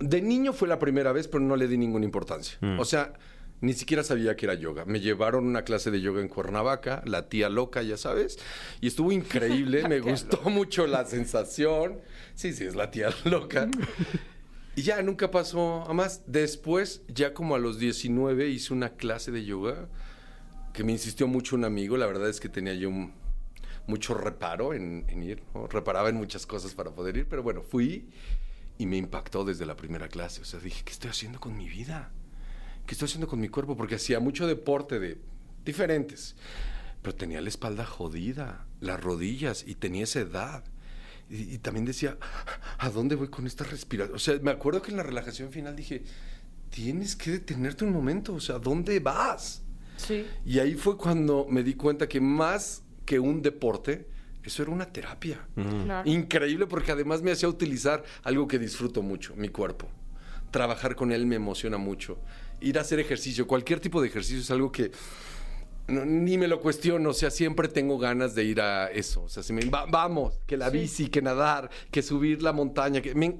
De 0.00 0.20
niño 0.20 0.52
fue 0.52 0.68
la 0.68 0.78
primera 0.78 1.12
vez, 1.12 1.28
pero 1.28 1.42
no 1.42 1.56
le 1.56 1.68
di 1.68 1.76
ninguna 1.78 2.04
importancia. 2.04 2.58
O 2.78 2.84
sea, 2.84 3.14
ni 3.60 3.72
siquiera 3.72 4.02
sabía 4.04 4.36
que 4.36 4.46
era 4.46 4.54
yoga. 4.54 4.84
Me 4.84 5.00
llevaron 5.00 5.46
una 5.46 5.62
clase 5.64 5.90
de 5.90 6.00
yoga 6.00 6.20
en 6.20 6.28
Cuernavaca, 6.28 7.02
la 7.06 7.28
tía 7.28 7.48
loca, 7.48 7.82
ya 7.82 7.96
sabes, 7.96 8.38
y 8.80 8.86
estuvo 8.88 9.10
increíble. 9.12 9.88
me 9.88 10.00
gustó 10.00 10.38
mucho 10.50 10.86
la 10.86 11.04
sensación. 11.06 12.00
Sí, 12.34 12.52
sí, 12.52 12.64
es 12.64 12.74
la 12.74 12.90
tía 12.90 13.08
loca. 13.24 13.68
Y 14.76 14.82
ya 14.82 15.00
nunca 15.02 15.30
pasó 15.30 15.84
a 15.88 15.92
más. 15.94 16.22
Después, 16.26 17.02
ya 17.08 17.32
como 17.32 17.54
a 17.54 17.58
los 17.58 17.78
19, 17.78 18.48
hice 18.48 18.72
una 18.74 18.90
clase 18.90 19.30
de 19.30 19.44
yoga 19.44 19.88
que 20.72 20.82
me 20.84 20.92
insistió 20.92 21.28
mucho 21.28 21.54
un 21.56 21.64
amigo. 21.64 21.96
La 21.96 22.06
verdad 22.06 22.28
es 22.28 22.40
que 22.40 22.48
tenía 22.48 22.74
yo 22.74 22.88
un- 22.88 23.12
mucho 23.86 24.14
reparo 24.14 24.74
en, 24.74 25.04
en 25.08 25.22
ir. 25.22 25.42
¿no? 25.54 25.68
Reparaba 25.68 26.08
en 26.08 26.16
muchas 26.16 26.44
cosas 26.46 26.74
para 26.74 26.90
poder 26.90 27.16
ir, 27.16 27.28
pero 27.28 27.42
bueno, 27.42 27.62
fui 27.62 28.08
y 28.76 28.86
me 28.86 28.96
impactó 28.96 29.44
desde 29.44 29.64
la 29.64 29.76
primera 29.76 30.08
clase. 30.08 30.40
O 30.40 30.44
sea, 30.44 30.58
dije, 30.58 30.82
¿qué 30.84 30.90
estoy 30.92 31.10
haciendo 31.10 31.38
con 31.38 31.56
mi 31.56 31.68
vida? 31.68 32.10
¿Qué 32.86 32.92
estoy 32.92 33.06
haciendo 33.06 33.26
con 33.26 33.40
mi 33.40 33.48
cuerpo? 33.48 33.76
Porque 33.76 33.94
hacía 33.96 34.20
mucho 34.20 34.46
deporte 34.46 34.98
de 34.98 35.18
diferentes, 35.64 36.36
pero 37.02 37.14
tenía 37.14 37.40
la 37.40 37.48
espalda 37.48 37.86
jodida, 37.86 38.66
las 38.80 39.02
rodillas 39.02 39.64
y 39.66 39.74
tenía 39.74 40.04
esa 40.04 40.20
edad. 40.20 40.64
Y, 41.30 41.54
y 41.54 41.58
también 41.58 41.86
decía, 41.86 42.18
¿a 42.78 42.90
dónde 42.90 43.14
voy 43.14 43.28
con 43.28 43.46
esta 43.46 43.64
respiración? 43.64 44.16
O 44.16 44.18
sea, 44.18 44.38
me 44.42 44.50
acuerdo 44.50 44.82
que 44.82 44.90
en 44.90 44.98
la 44.98 45.02
relajación 45.02 45.50
final 45.50 45.74
dije, 45.74 46.02
tienes 46.74 47.14
que 47.14 47.30
detenerte 47.30 47.84
un 47.84 47.92
momento, 47.92 48.34
o 48.34 48.40
sea, 48.40 48.56
¿a 48.56 48.58
dónde 48.58 48.98
vas? 49.00 49.62
Sí. 49.96 50.26
Y 50.44 50.58
ahí 50.58 50.74
fue 50.74 50.96
cuando 50.96 51.46
me 51.48 51.62
di 51.62 51.74
cuenta 51.74 52.08
que 52.08 52.20
más 52.20 52.82
que 53.06 53.20
un 53.20 53.42
deporte, 53.42 54.08
eso 54.42 54.62
era 54.62 54.72
una 54.72 54.86
terapia. 54.86 55.46
Claro. 55.54 56.08
Increíble 56.10 56.66
porque 56.66 56.92
además 56.92 57.22
me 57.22 57.30
hacía 57.30 57.48
utilizar 57.48 58.02
algo 58.22 58.48
que 58.48 58.58
disfruto 58.58 59.02
mucho, 59.02 59.34
mi 59.36 59.48
cuerpo. 59.48 59.88
Trabajar 60.50 60.96
con 60.96 61.12
él 61.12 61.26
me 61.26 61.36
emociona 61.36 61.78
mucho. 61.78 62.18
Ir 62.64 62.78
a 62.78 62.80
hacer 62.80 62.98
ejercicio, 62.98 63.46
cualquier 63.46 63.78
tipo 63.80 64.00
de 64.00 64.08
ejercicio 64.08 64.40
es 64.40 64.50
algo 64.50 64.72
que 64.72 64.90
no, 65.86 66.02
ni 66.06 66.38
me 66.38 66.48
lo 66.48 66.60
cuestiono, 66.62 67.10
o 67.10 67.12
sea, 67.12 67.30
siempre 67.30 67.68
tengo 67.68 67.98
ganas 67.98 68.34
de 68.34 68.42
ir 68.44 68.60
a 68.62 68.90
eso. 68.90 69.24
O 69.24 69.28
sea, 69.28 69.42
si 69.42 69.52
me, 69.52 69.66
va- 69.66 69.84
vamos, 69.84 70.40
que 70.46 70.56
la 70.56 70.70
Sí. 70.70 70.78
bici, 70.78 71.06
que 71.08 71.20
nadar, 71.20 71.68
que 71.90 72.00
subir 72.02 72.42
la 72.42 72.52
montaña, 72.54 73.02
que 73.02 73.14
me, 73.14 73.38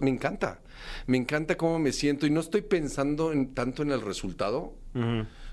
me 0.00 0.10
encanta. 0.10 0.60
Me 1.06 1.16
encanta 1.16 1.56
cómo 1.56 1.78
me 1.78 1.92
siento 1.92 2.26
y 2.26 2.30
no 2.30 2.40
estoy 2.40 2.60
pensando 2.60 3.32
en, 3.32 3.54
tanto 3.54 3.82
en 3.82 3.92
el 3.92 4.02
resultado, 4.02 4.74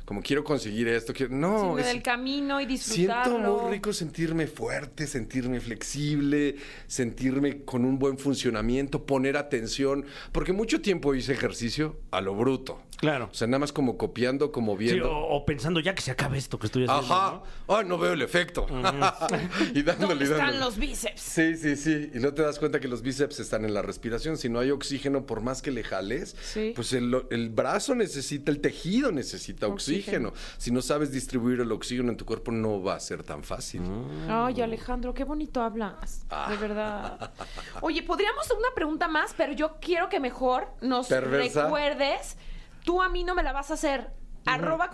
como 0.06 0.22
quiero 0.22 0.44
conseguir 0.44 0.88
esto, 0.90 1.14
quiero, 1.14 1.34
no. 1.34 1.60
Sino 1.60 1.80
es- 1.80 1.86
del 1.86 2.02
camino 2.04 2.60
y 2.60 2.66
disfrutarlo. 2.66 3.24
Siento 3.40 3.62
muy 3.64 3.72
rico 3.72 3.94
sentirme 3.94 4.48
fuerte, 4.48 5.08
sentirme 5.08 5.62
flexible, 5.62 6.56
sentirme 6.88 7.64
con 7.64 7.86
un 7.86 7.98
buen 8.00 8.18
funcionamiento, 8.18 9.06
poner 9.06 9.38
atención, 9.38 10.06
porque 10.32 10.52
mucho 10.54 10.82
tiempo 10.82 11.16
hice 11.16 11.32
ejercicio 11.34 11.98
a 12.12 12.20
lo 12.22 12.36
bruto. 12.36 12.82
Claro. 12.98 13.28
O 13.32 13.34
sea, 13.34 13.48
nada 13.48 13.60
más 13.60 13.74
como 13.74 13.98
copiando, 13.98 14.52
como 14.54 14.74
Sí, 14.78 14.86
viendo. 14.86 15.12
o, 15.12 15.36
o 15.36 15.46
pensando 15.46 15.82
ya 15.82 15.94
que 15.94 16.02
se 16.02 16.12
acabe 16.12 16.38
esto 16.38 16.58
que 16.58 16.68
estoy 16.68 16.86
haciendo. 16.86 17.14
Ajá. 17.14 17.44
¿no? 17.68 17.76
Ah, 17.76 17.84
no 17.84 17.98
veo 17.98 18.14
el 18.14 18.22
efecto. 18.22 18.66
y 19.74 19.82
dándole, 19.84 20.08
¿Dónde 20.08 20.24
están 20.26 20.38
dándole. 20.38 20.60
los 20.60 20.78
bíceps? 20.78 21.20
Sí, 21.22 21.58
sí, 21.58 21.76
sí. 21.76 22.12
Y 22.14 22.20
no 22.20 22.34
te 22.34 22.44
das 22.44 22.60
cuenta 22.60 22.80
que 22.80 22.88
los 22.88 23.02
bíceps 23.02 23.40
están 23.42 23.66
en 23.66 23.74
la 23.74 23.82
respiración. 23.82 24.38
Si 24.38 24.48
no 24.48 24.60
hay 24.60 24.72
oxígeno, 24.72 25.26
por 25.26 25.42
más 25.42 25.62
que 25.62 25.72
le 25.72 25.84
jales, 25.84 26.36
Sí. 26.42 26.72
pues 26.76 26.94
el, 26.94 27.14
el 27.30 27.50
brazo 27.50 27.94
necesita, 27.94 28.52
el 28.52 28.60
tejido 28.62 29.12
necesita 29.12 29.33
oxígeno. 29.38 29.74
Oxígeno. 29.74 30.34
Si 30.58 30.72
no 30.72 30.82
sabes 30.82 31.12
distribuir 31.12 31.60
el 31.62 31.72
oxígeno 31.72 32.10
en 32.12 32.18
tu 32.18 32.26
cuerpo, 32.26 32.52
no 32.52 32.82
va 32.82 32.96
a 32.96 33.00
ser 33.00 33.24
tan 33.24 33.44
fácil. 33.44 33.82
Ay, 34.30 34.62
Alejandro, 34.62 35.14
qué 35.14 35.24
bonito 35.24 35.62
hablas. 35.62 36.26
Ah. 36.30 36.48
De 36.50 36.58
verdad. 36.58 37.32
Oye, 37.82 38.04
podríamos 38.04 38.46
hacer 38.46 38.58
una 38.58 38.74
pregunta 38.76 39.08
más, 39.08 39.34
pero 39.38 39.54
yo 39.54 39.78
quiero 39.80 40.10
que 40.10 40.20
mejor 40.20 40.68
nos 40.82 41.08
Perversa. 41.08 41.64
recuerdes. 41.64 42.38
Tú 42.84 43.02
a 43.02 43.10
mí 43.10 43.24
no 43.24 43.36
me 43.36 43.44
la 43.44 43.54
vas 43.54 43.72
a 43.72 43.76
hacer. 43.76 44.12
Arroba 44.46 44.90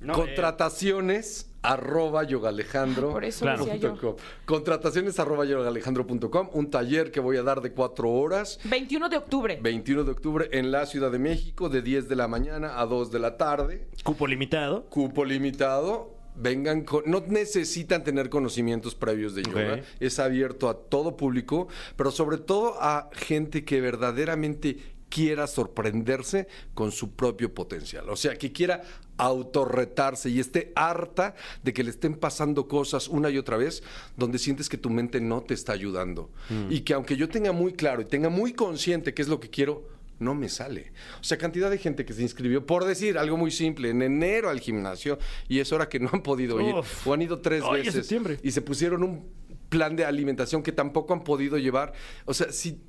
No, 0.00 0.14
Contrataciones 0.14 1.50
arroba 1.62 2.24
yogalejandro. 2.24 3.12
Por 3.12 3.24
eso 3.24 3.44
Claro. 3.44 3.64
decía 3.64 3.76
yo. 3.76 4.16
Contrataciones 4.44 5.18
arroba 5.20 5.44
yogalejandro.com. 5.44 6.48
Un 6.52 6.70
taller 6.70 7.10
que 7.10 7.20
voy 7.20 7.36
a 7.36 7.42
dar 7.42 7.60
de 7.60 7.72
cuatro 7.72 8.10
horas. 8.10 8.58
21 8.64 9.08
de 9.08 9.16
octubre. 9.18 9.58
21 9.62 10.04
de 10.04 10.10
octubre 10.10 10.48
en 10.52 10.70
la 10.72 10.86
Ciudad 10.86 11.10
de 11.10 11.18
México, 11.18 11.68
de 11.68 11.82
10 11.82 12.08
de 12.08 12.16
la 12.16 12.28
mañana 12.28 12.80
a 12.80 12.86
2 12.86 13.10
de 13.12 13.18
la 13.18 13.36
tarde. 13.36 13.86
cupo 14.04 14.26
limitado. 14.26 14.86
Cupo 14.86 15.24
limitado. 15.24 16.14
Vengan 16.36 16.84
con. 16.84 17.02
No 17.06 17.22
necesitan 17.26 18.02
tener 18.04 18.30
conocimientos 18.30 18.94
previos 18.94 19.34
de 19.34 19.42
yoga. 19.42 19.80
Es 19.98 20.18
abierto 20.18 20.68
a 20.68 20.74
todo 20.74 21.16
público, 21.16 21.68
pero 21.96 22.10
sobre 22.10 22.38
todo 22.38 22.76
a 22.80 23.10
gente 23.12 23.64
que 23.64 23.80
verdaderamente 23.80 24.78
quiera 25.10 25.46
sorprenderse 25.46 26.48
con 26.72 26.92
su 26.92 27.14
propio 27.14 27.52
potencial. 27.52 28.08
O 28.08 28.16
sea, 28.16 28.38
que 28.38 28.52
quiera 28.52 28.82
autorretarse 29.18 30.30
y 30.30 30.40
esté 30.40 30.72
harta 30.74 31.34
de 31.62 31.74
que 31.74 31.84
le 31.84 31.90
estén 31.90 32.14
pasando 32.14 32.66
cosas 32.68 33.08
una 33.08 33.28
y 33.28 33.36
otra 33.36 33.58
vez 33.58 33.82
donde 34.16 34.38
sientes 34.38 34.70
que 34.70 34.78
tu 34.78 34.88
mente 34.88 35.20
no 35.20 35.42
te 35.42 35.52
está 35.52 35.72
ayudando. 35.72 36.30
Y 36.70 36.80
que 36.80 36.94
aunque 36.94 37.16
yo 37.16 37.28
tenga 37.28 37.52
muy 37.52 37.74
claro 37.74 38.00
y 38.00 38.06
tenga 38.06 38.30
muy 38.30 38.54
consciente 38.54 39.12
qué 39.12 39.20
es 39.20 39.28
lo 39.28 39.40
que 39.40 39.50
quiero, 39.50 39.86
no 40.20 40.34
me 40.34 40.48
sale. 40.48 40.92
O 41.20 41.24
sea, 41.24 41.38
cantidad 41.38 41.70
de 41.70 41.78
gente 41.78 42.04
que 42.04 42.12
se 42.12 42.22
inscribió, 42.22 42.64
por 42.64 42.84
decir 42.84 43.18
algo 43.18 43.36
muy 43.36 43.50
simple, 43.50 43.90
en 43.90 44.02
enero 44.02 44.48
al 44.48 44.60
gimnasio 44.60 45.18
y 45.48 45.58
es 45.58 45.72
hora 45.72 45.88
que 45.88 45.98
no 45.98 46.10
han 46.12 46.22
podido 46.22 46.60
ir 46.60 46.74
Uf. 46.74 47.06
o 47.06 47.14
han 47.14 47.22
ido 47.22 47.40
tres 47.40 47.64
veces 47.70 47.94
septiembre. 47.94 48.38
y 48.42 48.52
se 48.52 48.62
pusieron 48.62 49.02
un 49.02 49.28
plan 49.68 49.96
de 49.96 50.04
alimentación 50.04 50.62
que 50.62 50.72
tampoco 50.72 51.14
han 51.14 51.24
podido 51.24 51.58
llevar. 51.58 51.94
O 52.26 52.34
sea, 52.34 52.52
si, 52.52 52.80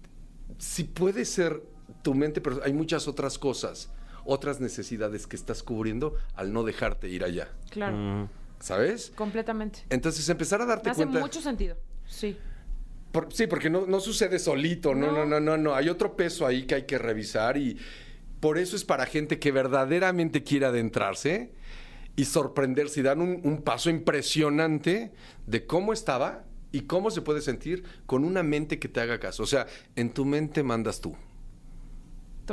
si 0.58 0.84
puede 0.84 1.26
ser 1.26 1.62
tu 2.02 2.14
mente, 2.14 2.42
pero 2.42 2.62
hay 2.64 2.74
muchas 2.74 3.08
otras 3.08 3.38
cosas, 3.38 3.90
otras 4.26 4.60
necesidades 4.60 5.28
que 5.28 5.36
estás 5.36 5.64
cubriendo 5.64 6.16
al 6.36 6.52
no 6.54 6.64
dejarte 6.64 7.10
ir 7.10 7.24
allá. 7.24 7.50
Claro, 7.70 8.30
¿Sabes? 8.60 9.12
completamente. 9.16 9.80
Entonces 9.90 10.28
empezar 10.30 10.62
a 10.62 10.66
darte 10.66 10.86
Me 10.90 10.92
hace 10.92 11.04
cuenta. 11.04 11.20
mucho 11.20 11.42
sentido. 11.42 11.78
Sí. 12.08 12.38
Por- 13.12 13.34
sí, 13.34 13.48
porque 13.48 13.70
no, 13.70 13.86
no 13.88 14.00
sucede 14.00 14.40
solito, 14.40 14.94
no, 14.96 15.08
no, 15.12 15.26
No. 15.26 15.26
no, 15.26 15.40
no, 15.40 15.58
no. 15.58 15.76
Hay 15.76 15.90
otro 15.90 16.16
peso 16.16 16.46
ahí 16.48 16.64
que 16.66 16.76
hay 16.76 16.84
que 16.86 16.98
revisar 16.98 17.58
y 17.58 17.78
por 18.40 18.58
eso 18.58 18.76
es 18.76 18.84
para 18.86 19.06
gente 19.06 19.38
que 19.40 19.52
verdaderamente 19.52 20.44
quiere 20.44 20.66
adentrarse 20.68 21.52
y 22.16 22.26
sorprenderse 22.26 23.00
y 23.00 23.04
dar 23.04 23.18
un, 23.18 23.42
un 23.44 23.62
paso 23.64 23.90
impresionante 23.90 25.12
de 25.48 25.66
cómo 25.66 25.94
estaba 25.94 26.44
y 26.72 26.82
cómo 26.82 27.12
se 27.12 27.22
puede 27.22 27.42
sentir 27.42 27.84
con 28.06 28.24
una 28.24 28.44
mente 28.44 28.80
que 28.80 28.88
te 28.88 29.02
haga 29.02 29.20
caso. 29.20 29.44
O 29.44 29.48
sea, 29.48 29.68
en 29.96 30.12
tu 30.14 30.24
mente 30.26 30.64
mandas 30.64 31.02
tú, 31.02 31.16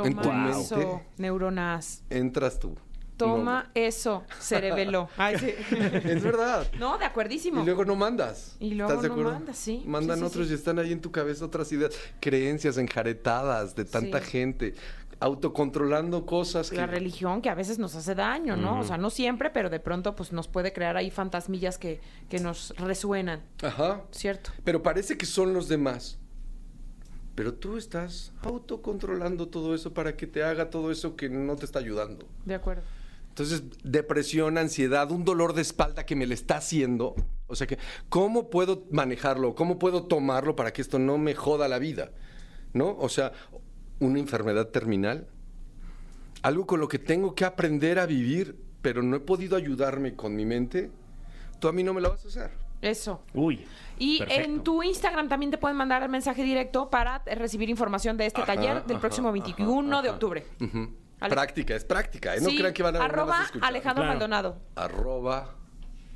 En 0.05 0.15
Toma 0.15 0.21
tu 0.21 0.31
mente. 0.31 0.59
eso, 0.61 1.01
neuronas. 1.17 2.03
entras 2.09 2.59
tú. 2.59 2.75
Toma 3.17 3.69
eso, 3.73 4.23
cerebelo. 4.39 5.09
Ay, 5.17 5.37
sí. 5.37 5.53
No, 5.77 5.85
es 6.09 6.23
verdad. 6.23 6.65
No, 6.79 6.97
de 6.97 7.03
acuerdísimo. 7.03 7.61
Y 7.61 7.65
luego 7.65 7.83
no 7.83 7.95
mandas. 7.97 8.55
Y 8.61 8.75
luego 8.75 8.89
¿Estás 8.91 9.01
de 9.03 9.07
no 9.09 9.13
acuerdo? 9.15 9.31
mandas, 9.33 9.57
sí. 9.57 9.83
Mandan 9.85 10.17
Sí, 10.19 10.21
sí, 10.21 10.27
otros 10.27 10.51
y 10.51 10.53
están 10.53 10.79
ahí 10.79 10.93
en 10.93 11.01
tu 11.01 11.11
cabeza 11.11 11.43
otras 11.43 11.69
ideas, 11.73 11.91
creencias 12.21 12.77
enjaretadas 12.77 13.75
de 13.75 13.83
tanta 13.83 14.21
gente, 14.21 14.73
autocontrolando 15.19 16.25
cosas 16.25 16.69
que... 16.69 16.77
La 16.77 16.87
religión 16.87 17.41
que 17.41 17.49
a 17.49 17.55
veces 17.55 17.77
nos 17.77 17.93
hace 17.95 18.15
daño, 18.15 18.55
¿no? 18.55 18.79
O 18.79 18.83
sea, 18.83 18.97
no 18.97 19.09
siempre, 19.09 19.49
pero 19.49 19.69
de 19.69 19.81
pronto 19.81 20.15
pues 20.15 20.31
nos 20.31 20.47
puede 20.47 20.71
crear 20.73 20.95
ahí 20.95 21.11
fantasmillas 21.11 21.77
que, 21.77 21.99
que 22.29 22.39
nos 22.39 22.73
resuenan, 22.77 23.41
Ajá. 23.61 24.01
¿cierto? 24.11 24.51
Pero 24.63 24.81
parece 24.81 25.17
que 25.17 25.25
son 25.25 25.53
los 25.53 25.67
demás. 25.67 26.17
Pero 27.35 27.53
tú 27.53 27.77
estás 27.77 28.33
autocontrolando 28.41 29.47
todo 29.47 29.73
eso 29.73 29.93
para 29.93 30.17
que 30.17 30.27
te 30.27 30.43
haga 30.43 30.69
todo 30.69 30.91
eso 30.91 31.15
que 31.15 31.29
no 31.29 31.55
te 31.55 31.65
está 31.65 31.79
ayudando. 31.79 32.27
De 32.45 32.55
acuerdo. 32.55 32.83
Entonces, 33.29 33.63
depresión, 33.83 34.57
ansiedad, 34.57 35.09
un 35.11 35.23
dolor 35.23 35.53
de 35.53 35.61
espalda 35.61 36.05
que 36.05 36.15
me 36.15 36.25
le 36.25 36.33
está 36.33 36.57
haciendo. 36.57 37.15
O 37.47 37.55
sea 37.55 37.67
que, 37.67 37.77
¿cómo 38.09 38.49
puedo 38.49 38.83
manejarlo? 38.91 39.55
¿Cómo 39.55 39.79
puedo 39.79 40.03
tomarlo 40.03 40.57
para 40.57 40.73
que 40.73 40.81
esto 40.81 40.99
no 40.99 41.17
me 41.17 41.35
joda 41.35 41.69
la 41.69 41.79
vida? 41.79 42.11
¿No? 42.73 42.97
O 42.97 43.07
sea, 43.07 43.31
una 43.99 44.19
enfermedad 44.19 44.67
terminal. 44.67 45.27
algo 46.41 46.65
con 46.65 46.79
lo 46.79 46.87
que 46.87 46.99
tengo 46.99 47.35
que 47.35 47.45
aprender 47.45 47.99
a 47.99 48.05
vivir, 48.05 48.57
pero 48.81 49.03
no 49.03 49.15
he 49.15 49.19
podido 49.19 49.55
ayudarme 49.55 50.15
con 50.15 50.35
mi 50.35 50.45
mente, 50.45 50.89
tú 51.59 51.67
a 51.67 51.73
mí 51.73 51.83
no 51.83 51.93
me 51.93 52.01
lo 52.01 52.09
vas 52.09 52.25
a 52.25 52.27
hacer. 52.27 52.51
Eso. 52.81 53.21
Uy. 53.33 53.65
Y 53.97 54.19
perfecto. 54.19 54.43
en 54.43 54.63
tu 54.63 54.81
Instagram 54.83 55.27
también 55.27 55.51
te 55.51 55.57
pueden 55.57 55.75
mandar 55.75 56.01
el 56.03 56.09
mensaje 56.09 56.43
directo 56.43 56.89
para 56.89 57.21
recibir 57.25 57.69
información 57.69 58.15
de 58.17 58.25
este 58.27 58.41
Ajá, 58.41 58.53
taller 58.55 58.83
del 58.85 58.97
ajá, 58.97 59.01
próximo 59.01 59.31
21 59.31 59.93
ajá, 59.97 60.01
de 60.03 60.09
octubre. 60.09 60.45
Ale- 61.19 61.33
Práctica, 61.35 61.75
es 61.75 61.83
práctica, 61.83 62.35
¿eh? 62.35 62.39
No 62.41 62.49
Sí, 62.49 62.57
crean 62.57 62.73
que 62.73 62.81
van 62.81 62.95
a 62.95 63.03
arroba 63.03 63.43
escuchar. 63.43 63.67
Alejandro 63.67 64.03
Claro. 64.03 64.13
Maldonado. 64.19 64.57
Arroba 64.75 65.55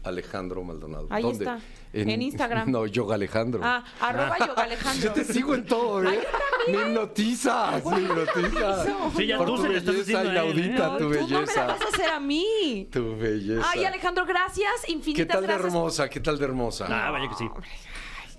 Alejandro 0.04 0.64
Maldonado. 0.64 1.08
Ahí 1.10 1.24
¿Dónde? 1.24 1.46
está. 1.46 1.60
En 1.94 2.22
Instagram. 2.22 2.70
No, 2.72 2.86
Yoga 2.88 3.16
Alejandro. 3.16 3.62
Ah, 3.64 3.84
arroba 4.02 4.38
yoga 4.40 4.64
Alejandro. 4.64 5.04
Yo 5.04 5.12
te 5.14 5.24
sigo 5.24 5.54
en 5.56 5.66
todo, 5.66 6.04
¿eh? 6.10 6.20
Me 6.68 6.74
hipnotizas, 6.74 7.86
me 7.86 8.02
hipnotizas. 8.02 8.88
Sí, 9.16 9.28
ya 9.28 9.38
Por 9.38 9.48
tú 9.48 9.56
tu 9.58 9.62
se 9.64 9.68
belleza 9.70 10.24
¿eh? 10.24 10.28
inaudita, 10.28 10.88
No, 10.88 10.98
tu 10.98 10.98
tú 10.98 11.04
no 11.04 11.10
me 11.10 11.16
la 11.16 11.22
belleza. 11.40 11.66
vas 11.68 11.82
a 11.82 11.88
hacer 11.88 12.10
a 12.10 12.20
mí. 12.20 12.88
Tu 12.92 13.18
belleza. 13.18 13.70
Ay, 13.72 13.86
Alejandro, 13.86 14.26
gracias. 14.26 14.90
Infinitas 14.90 15.26
¿Qué 15.28 15.32
tal 15.34 15.48
de 15.48 15.54
hermosa? 15.54 16.10
¿Qué 16.10 16.20
tal 16.20 16.38
de 16.40 16.46
hermosa? 16.46 16.88
Ah, 16.90 17.12
vaya 17.12 17.30
que 17.30 17.36
sí. 17.36 17.48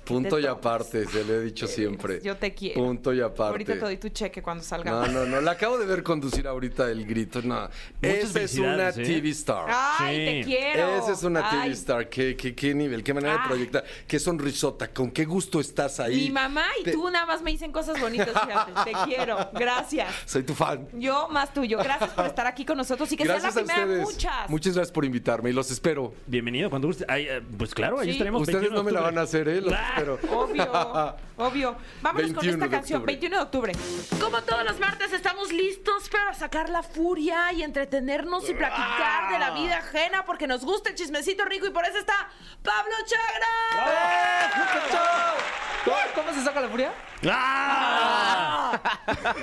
Punto 0.04 0.38
y 0.38 0.46
aparte, 0.46 1.06
se 1.06 1.24
le 1.24 1.36
he 1.36 1.40
dicho 1.40 1.66
siempre. 1.66 2.20
Yo 2.22 2.36
te 2.36 2.54
quiero. 2.54 2.80
Punto 2.82 3.12
y 3.14 3.20
aparte. 3.20 3.42
Ahorita 3.52 3.72
te 3.74 3.78
doy 3.80 3.96
tu 3.96 4.08
cheque 4.10 4.42
cuando 4.42 4.62
salga. 4.62 4.90
No, 4.90 5.06
no, 5.08 5.24
no. 5.26 5.40
La 5.40 5.52
acabo 5.52 5.78
de 5.78 5.86
ver 5.86 6.02
conducir 6.02 6.46
ahorita 6.46 6.90
el 6.90 7.06
grito. 7.06 7.40
No. 7.42 7.68
Esa 8.02 8.40
es 8.42 8.58
una 8.58 8.90
¿eh? 8.90 8.92
TV 8.92 9.30
star. 9.30 9.66
Ay, 9.68 10.14
Sí. 10.16 10.24
te 10.24 10.42
quiero. 10.44 10.96
Esa 10.96 11.12
es 11.12 11.22
una 11.22 11.48
TV 11.50 11.72
star. 11.72 12.08
¿Qué, 12.08 12.36
qué, 12.36 12.54
qué 12.54 12.74
nivel, 12.74 13.02
qué 13.02 13.14
manera 13.14 13.34
de 13.34 13.48
proyectar, 13.48 13.84
qué 14.06 14.18
sonrisota, 14.18 14.88
con 14.88 15.10
qué 15.10 15.24
gusto 15.24 15.60
estás 15.60 16.00
ahí. 16.00 16.16
Mi 16.26 16.30
mamá 16.30 16.64
y 16.80 16.84
Te- 16.84 16.92
tú 16.92 17.08
nada 17.10 17.26
más 17.26 17.42
me 17.42 17.50
dicen 17.50 17.72
cosas 17.72 18.00
bonitas, 18.00 18.28
fíjate. 18.28 18.72
Te 18.84 18.92
quiero. 19.06 19.38
Gracias. 19.54 20.12
Soy 20.26 20.42
tu 20.42 20.54
fan. 20.54 20.86
Yo 20.94 21.28
más 21.30 21.52
tuyo. 21.54 21.78
Gracias 21.78 22.10
por 22.10 22.26
estar 22.26 22.46
aquí 22.46 22.64
con 22.64 22.76
nosotros 22.76 23.10
y 23.12 23.16
que 23.16 23.24
Gracias 23.24 23.54
sea 23.54 23.62
la 23.62 23.74
primera 23.74 23.94
de 23.94 24.02
muchas. 24.02 24.50
Muchas 24.50 24.74
gracias 24.74 24.92
por 24.92 25.04
invitarme 25.04 25.50
y 25.50 25.52
los 25.52 25.70
espero. 25.70 26.14
Bienvenido 26.26 26.68
cuando 26.70 26.88
guste. 26.88 27.04
Ay, 27.08 27.26
eh, 27.28 27.42
pues 27.56 27.74
claro, 27.74 27.98
ahí 27.98 28.06
Sí. 28.06 28.12
estaremos. 28.12 28.42
Ustedes 28.42 28.60
21 28.60 28.76
de 28.78 28.82
no 28.82 28.84
me 28.84 28.92
la 28.92 29.00
van 29.00 29.18
a 29.18 29.22
hacer, 29.22 29.48
¿eh? 29.48 29.60
Los 29.60 29.72
Obvio, 30.30 31.16
obvio. 31.36 31.76
Vámonos 32.02 32.32
con 32.32 32.42
21 32.42 32.52
esta 32.52 32.68
canción, 32.68 33.00
octubre. 33.00 33.12
21 33.12 33.36
de 33.36 33.42
octubre. 33.42 33.72
Como 34.20 34.42
todos 34.42 34.64
los 34.64 34.78
martes, 34.80 35.12
estamos 35.12 35.52
listos 35.52 36.08
para 36.08 36.34
sacar 36.34 36.68
la 36.68 36.82
furia 36.82 37.52
y 37.52 37.62
entretenernos 37.62 38.48
y 38.48 38.54
platicar 38.54 39.32
de 39.32 39.38
la 39.38 39.50
vida 39.50 39.78
ajena 39.78 40.24
porque 40.24 40.46
nos 40.46 40.64
gusta 40.64 40.90
el 40.90 40.96
chismecito 40.96 41.44
rico 41.44 41.66
y 41.66 41.70
por 41.70 41.84
eso 41.84 41.98
está 41.98 42.28
Pablo 42.62 42.94
Chagra. 43.06 44.94
¿Cómo, 45.84 45.96
cómo 46.14 46.32
se 46.32 46.44
saca 46.44 46.60
la 46.60 46.68
furia? 46.68 46.92
¡Ah! 47.32 48.80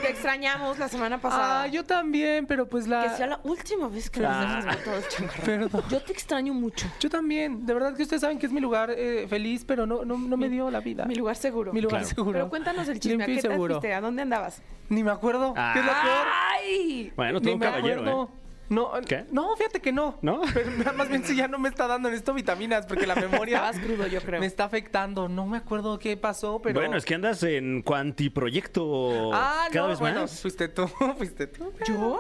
Te 0.02 0.10
extrañamos 0.12 0.78
la 0.78 0.88
semana 0.90 1.20
pasada. 1.20 1.64
Ah, 1.64 1.68
yo 1.68 1.84
también, 1.86 2.46
pero 2.46 2.68
pues 2.68 2.88
la... 2.88 3.04
Que 3.04 3.10
sea 3.18 3.28
la 3.28 3.40
última 3.44 3.88
vez 3.88 4.10
que 4.10 4.20
nos 4.20 4.32
Ah. 4.32 4.60
vemos 4.62 4.84
todos 4.84 5.10
chamarra. 5.10 5.44
Perdón. 5.44 5.84
Yo 5.90 6.02
te 6.02 6.12
extraño 6.14 6.54
mucho. 6.54 6.88
Yo 7.00 7.10
también. 7.10 7.66
De 7.66 7.74
verdad 7.74 7.96
que 7.96 8.04
ustedes 8.04 8.22
saben 8.22 8.38
que 8.40 8.46
es 8.46 8.52
mi 8.52 8.60
lugar 8.60 8.92
eh, 8.96 9.26
feliz, 9.30 9.64
pero 9.66 9.86
no, 9.86 10.04
no, 10.06 10.18
no 10.18 10.38
me 10.38 10.50
dio 10.50 10.70
la 10.70 10.80
vida. 10.80 11.06
Mi 11.06 11.16
lugar 11.16 11.36
seguro. 11.36 11.72
Mi 11.74 11.82
lugar 11.82 12.02
Claro. 12.02 12.16
seguro. 12.16 12.32
Pero 12.34 12.50
cuéntanos 12.50 12.88
el 12.88 13.00
chisme. 13.00 13.24
¿A 13.24 13.28
Limpio 13.28 13.34
y 13.34 13.38
qué 13.38 13.42
te 13.48 13.54
seguro. 13.54 13.76
fuiste? 13.76 13.94
¿A 13.94 14.02
dónde 14.02 14.22
andabas? 14.24 14.62
Ni 14.90 15.04
me 15.04 15.12
acuerdo. 15.12 15.54
Ah. 15.58 15.72
¿Qué 15.74 15.80
es 15.80 15.86
lo 15.86 15.92
peor? 15.92 16.28
¡Ay! 16.52 17.14
Bueno, 17.16 17.40
todo 17.40 17.48
Ni 17.50 17.54
un 17.54 17.60
me 17.60 17.66
caballero, 17.66 18.02
acuerdo. 18.02 18.24
¿eh? 18.34 18.38
No, 18.72 18.92
¿Qué? 19.08 19.26
no, 19.32 19.56
fíjate 19.58 19.82
que 19.82 19.92
no. 19.92 20.18
¿No? 20.22 20.42
Pero 20.54 20.94
más 20.94 21.10
bien 21.10 21.24
si 21.26 21.36
ya 21.36 21.48
no 21.48 21.60
me 21.60 21.68
está 21.70 21.88
dando 21.88 22.08
en 22.10 22.16
esto 22.16 22.34
vitaminas 22.34 22.86
porque 22.86 23.06
la 23.06 23.16
memoria 23.16 23.58
Estabas 23.70 23.80
crudo, 23.80 24.08
yo 24.08 24.22
creo. 24.22 24.40
me 24.40 24.46
está 24.46 24.64
afectando. 24.64 25.28
No 25.28 25.46
me 25.46 25.58
acuerdo 25.58 26.00
qué 26.00 26.16
pasó, 26.18 26.62
pero 26.62 26.80
Bueno, 26.80 26.96
es 26.98 27.04
que 27.06 27.16
andas 27.16 27.44
en 27.44 27.82
cuantiproyecto 27.82 29.32
Ah, 29.34 29.68
cada 29.72 29.84
no, 29.84 29.90
vez 29.90 30.00
bueno, 30.00 30.22
más. 30.22 30.42
fuiste 30.42 30.68
tú, 30.70 30.88
fuiste 31.18 31.48
tú. 31.48 31.72
¿Yo? 31.88 32.20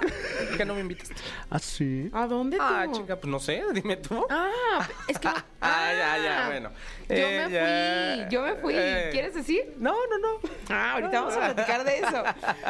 Que 0.58 0.66
no 0.66 0.74
me 0.76 0.82
invitaste. 0.82 1.16
Ah, 1.49 1.60
sí. 1.60 2.10
¿A 2.14 2.28
dónde 2.28 2.58
tú? 2.58 2.64
Ah, 2.66 2.86
chica, 2.91 3.16
pues 3.20 3.32
no 3.32 3.39
sé, 3.39 3.64
dime 3.74 3.97
tú. 3.97 4.26
Ah, 4.30 4.88
es 5.08 5.18
que. 5.20 5.30
Ah, 5.64 5.91
ya, 5.95 6.24
ya, 6.24 6.47
bueno. 6.47 6.70
Yo 7.08 7.16
Eh, 7.16 7.45
me 7.47 7.52
ya. 7.54 8.24
fui, 8.26 8.34
yo 8.34 8.41
me 8.41 8.56
fui. 8.56 8.74
Eh. 8.76 9.10
¿Quieres 9.12 9.36
decir? 9.36 9.76
No, 9.78 9.93
no, 10.10 10.18
no. 10.18 10.49
Ah, 10.70 10.93
ahorita 10.93 11.22
vamos 11.22 11.36
a 11.36 11.54
platicar 11.54 11.84
de 11.84 11.99
eso. 11.99 12.24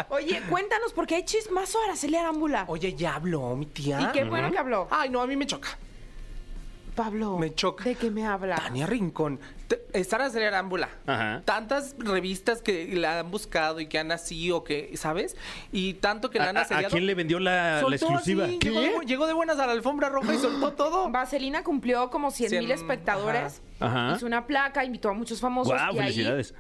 Oye, 0.10 0.42
cuéntanos, 0.50 0.92
porque 0.92 1.16
hay 1.16 1.24
chismazo 1.24 1.80
a 1.80 1.86
Araceli 1.86 2.18
Arámbula. 2.18 2.66
Oye, 2.68 2.94
ya 2.94 3.16
habló 3.16 3.56
mi 3.56 3.66
tía. 3.72 4.02
Y 4.02 4.12
qué 4.14 4.24
bueno 4.26 4.52
que 4.52 4.58
habló. 4.58 4.88
Ay, 4.92 5.10
no, 5.10 5.22
a 5.22 5.28
mí 5.28 5.36
me 5.36 5.46
choca. 5.48 5.70
Pablo. 6.96 7.38
Me 7.38 7.56
choca. 7.56 7.86
¿De 7.86 7.96
qué 7.96 8.12
me 8.12 8.28
habla? 8.28 8.58
Tania 8.58 8.86
Rincón. 8.86 9.40
Te- 9.70 9.82
eh, 9.94 10.04
Sara 10.04 10.26
Arámbula. 10.26 10.90
Ajá. 11.08 11.42
Tantas 11.46 11.96
revistas 11.98 12.62
que 12.62 12.94
la 12.96 13.20
han 13.20 13.32
buscado 13.32 13.80
y 13.80 13.88
que 13.88 13.98
han 13.98 14.12
así 14.12 14.52
o 14.52 14.66
que, 14.66 14.92
¿sabes? 14.98 15.38
Y 15.72 15.94
tanto 15.96 16.30
que 16.30 16.38
la 16.40 16.50
han 16.50 16.58
¿A, 16.58 16.60
a- 16.60 16.64
a 16.64 16.66
asediado. 16.66 16.90
quién 16.92 17.06
le 17.06 17.16
vendió 17.16 17.40
la, 17.40 17.76
la 17.76 17.80
Soltó 17.80 17.96
exclusiva? 17.96 18.44
así, 18.46 18.60
Llegó 18.60 18.82
de, 18.82 18.94
bu- 18.94 19.06
llegó 19.06 19.26
de 19.26 19.32
buenas 19.34 19.58
a 19.60 19.66
la 19.68 19.72
alfombra 19.72 20.10
roja 20.10 20.34
y 20.36 20.38
soltó 20.38 20.74
todo. 20.74 21.10
Vaselina 21.12 21.64
cumplió 21.64 22.10
como 22.10 22.30
100 22.30 22.52
mil 22.52 22.70
Cien- 22.70 22.74
espectadores. 22.74 23.62
Ajá. 23.80 24.08
Ajá. 24.08 24.18
Hizo 24.18 24.26
una 24.26 24.46
placa, 24.46 24.84
invitó 24.84 25.08
a 25.10 25.14
muchos 25.14 25.40
famosos. 25.40 25.74
Guau, 25.74 25.96
y 25.96 26.00
ahí- 26.00 26.04
felicidades. 26.08 26.54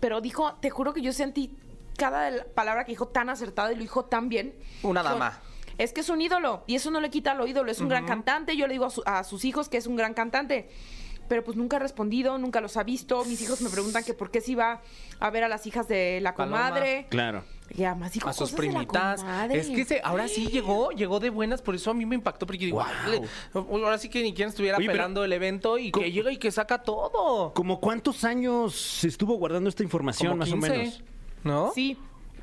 pero 0.00 0.22
dijo, 0.22 0.54
te 0.62 0.70
juro 0.70 0.94
que 0.94 1.02
yo 1.02 1.12
sentí 1.12 1.54
cada 1.98 2.44
palabra 2.54 2.84
que 2.86 2.92
dijo 2.92 3.06
tan 3.08 3.28
acertada 3.28 3.70
y 3.70 3.74
lo 3.76 3.82
dijo 3.82 4.06
tan 4.06 4.30
bien. 4.30 4.54
Una 4.82 5.02
Dijo, 5.02 5.12
dama. 5.12 5.38
Es 5.78 5.92
que 5.92 6.00
es 6.02 6.08
un 6.08 6.20
ídolo 6.20 6.64
y 6.66 6.74
eso 6.76 6.90
no 6.90 7.00
le 7.00 7.10
quita 7.10 7.34
lo 7.34 7.46
ídolo, 7.46 7.70
es 7.70 7.80
un 7.80 7.88
gran 7.88 8.06
cantante. 8.06 8.56
Yo 8.56 8.66
le 8.66 8.74
digo 8.74 8.84
a, 8.86 8.90
su- 8.90 9.02
a 9.06 9.24
sus 9.24 9.44
hijos 9.44 9.68
que 9.68 9.76
es 9.76 9.86
un 9.86 9.96
gran 9.96 10.14
cantante. 10.14 10.68
Pero 11.26 11.42
pues 11.42 11.56
nunca 11.56 11.78
ha 11.78 11.80
respondido, 11.80 12.36
nunca 12.36 12.60
los 12.60 12.76
ha 12.76 12.82
visto. 12.82 13.24
Mis 13.24 13.40
hijos 13.40 13.62
me 13.62 13.70
preguntan 13.70 14.04
que 14.04 14.12
por 14.12 14.30
qué 14.30 14.42
se 14.42 14.52
iba 14.52 14.82
a 15.20 15.30
ver 15.30 15.42
a 15.42 15.48
las 15.48 15.66
hijas 15.66 15.88
de 15.88 16.20
la 16.20 16.34
Paloma. 16.34 16.68
comadre. 16.68 17.06
Claro. 17.08 17.42
Y 17.74 17.84
además 17.84 18.12
dijo 18.12 18.28
A 18.28 18.34
sus 18.34 18.50
cosas 18.50 18.56
de 18.60 18.66
la 18.66 18.72
primitas. 18.80 19.20
comadre. 19.22 19.58
Es 19.58 19.70
que 19.70 19.84
se, 19.86 20.00
ahora 20.04 20.28
sí 20.28 20.48
llegó, 20.48 20.90
llegó 20.90 21.20
de 21.20 21.30
buenas, 21.30 21.62
por 21.62 21.74
eso 21.74 21.90
a 21.90 21.94
mí 21.94 22.04
me 22.04 22.14
impactó, 22.14 22.44
porque 22.44 22.58
yo 22.58 22.66
digo, 22.66 22.76
Guau. 22.76 22.88
"Ay, 23.06 23.20
ahora 23.82 23.96
sí 23.96 24.10
que 24.10 24.22
ni 24.22 24.34
quien 24.34 24.50
estuviera 24.50 24.76
Oye, 24.76 24.86
pero- 24.86 24.98
pelando 24.98 25.24
el 25.24 25.32
evento 25.32 25.78
y 25.78 25.90
¿Cómo- 25.92 26.04
que 26.04 26.12
llega 26.12 26.30
y 26.30 26.36
que 26.36 26.50
saca 26.52 26.82
todo. 26.82 27.54
¿Como 27.54 27.80
cuántos 27.80 28.22
años 28.24 28.74
se 28.76 29.08
estuvo 29.08 29.34
guardando 29.36 29.70
esta 29.70 29.82
información, 29.82 30.32
Como 30.32 30.40
más 30.40 30.48
15, 30.50 30.70
o 30.70 30.76
menos? 30.76 31.02
¿No? 31.42 31.72
Sí. 31.74 31.96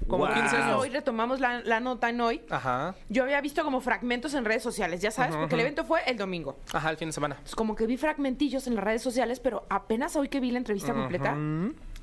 Como 0.08 0.26
Guau. 0.26 0.34
15 0.34 0.56
años. 0.58 0.82
Hoy 0.82 0.90
retomamos 0.90 1.40
la, 1.40 1.62
la 1.62 1.80
nota 1.80 2.10
en 2.10 2.22
hoy. 2.22 2.42
Ajá. 2.50 2.96
Yo 3.10 3.24
había 3.24 3.40
visto 3.42 3.64
como 3.64 3.82
fragmentos 3.82 4.34
en 4.34 4.46
redes 4.46 4.64
sociales, 4.64 5.02
ya 5.02 5.12
sabes, 5.12 5.36
porque 5.36 5.56
el 5.56 5.62
evento 5.62 5.86
fue 5.86 6.02
el 6.06 6.18
domingo. 6.18 6.58
Ajá, 6.74 6.90
el 6.90 6.98
fin 6.98 7.10
de 7.10 7.14
semana. 7.14 7.38
Pues 7.42 7.56
como 7.56 7.76
que 7.76 7.86
vi 7.88 7.98
fragmentillos 7.98 8.68
en 8.68 8.76
las 8.76 8.84
redes 8.84 9.02
sociales, 9.02 9.40
pero 9.40 9.66
apenas 9.70 10.16
hoy 10.16 10.28
que 10.30 10.40
vi 10.40 10.52
la 10.52 10.58
entrevista 10.58 10.94
completa, 10.94 11.38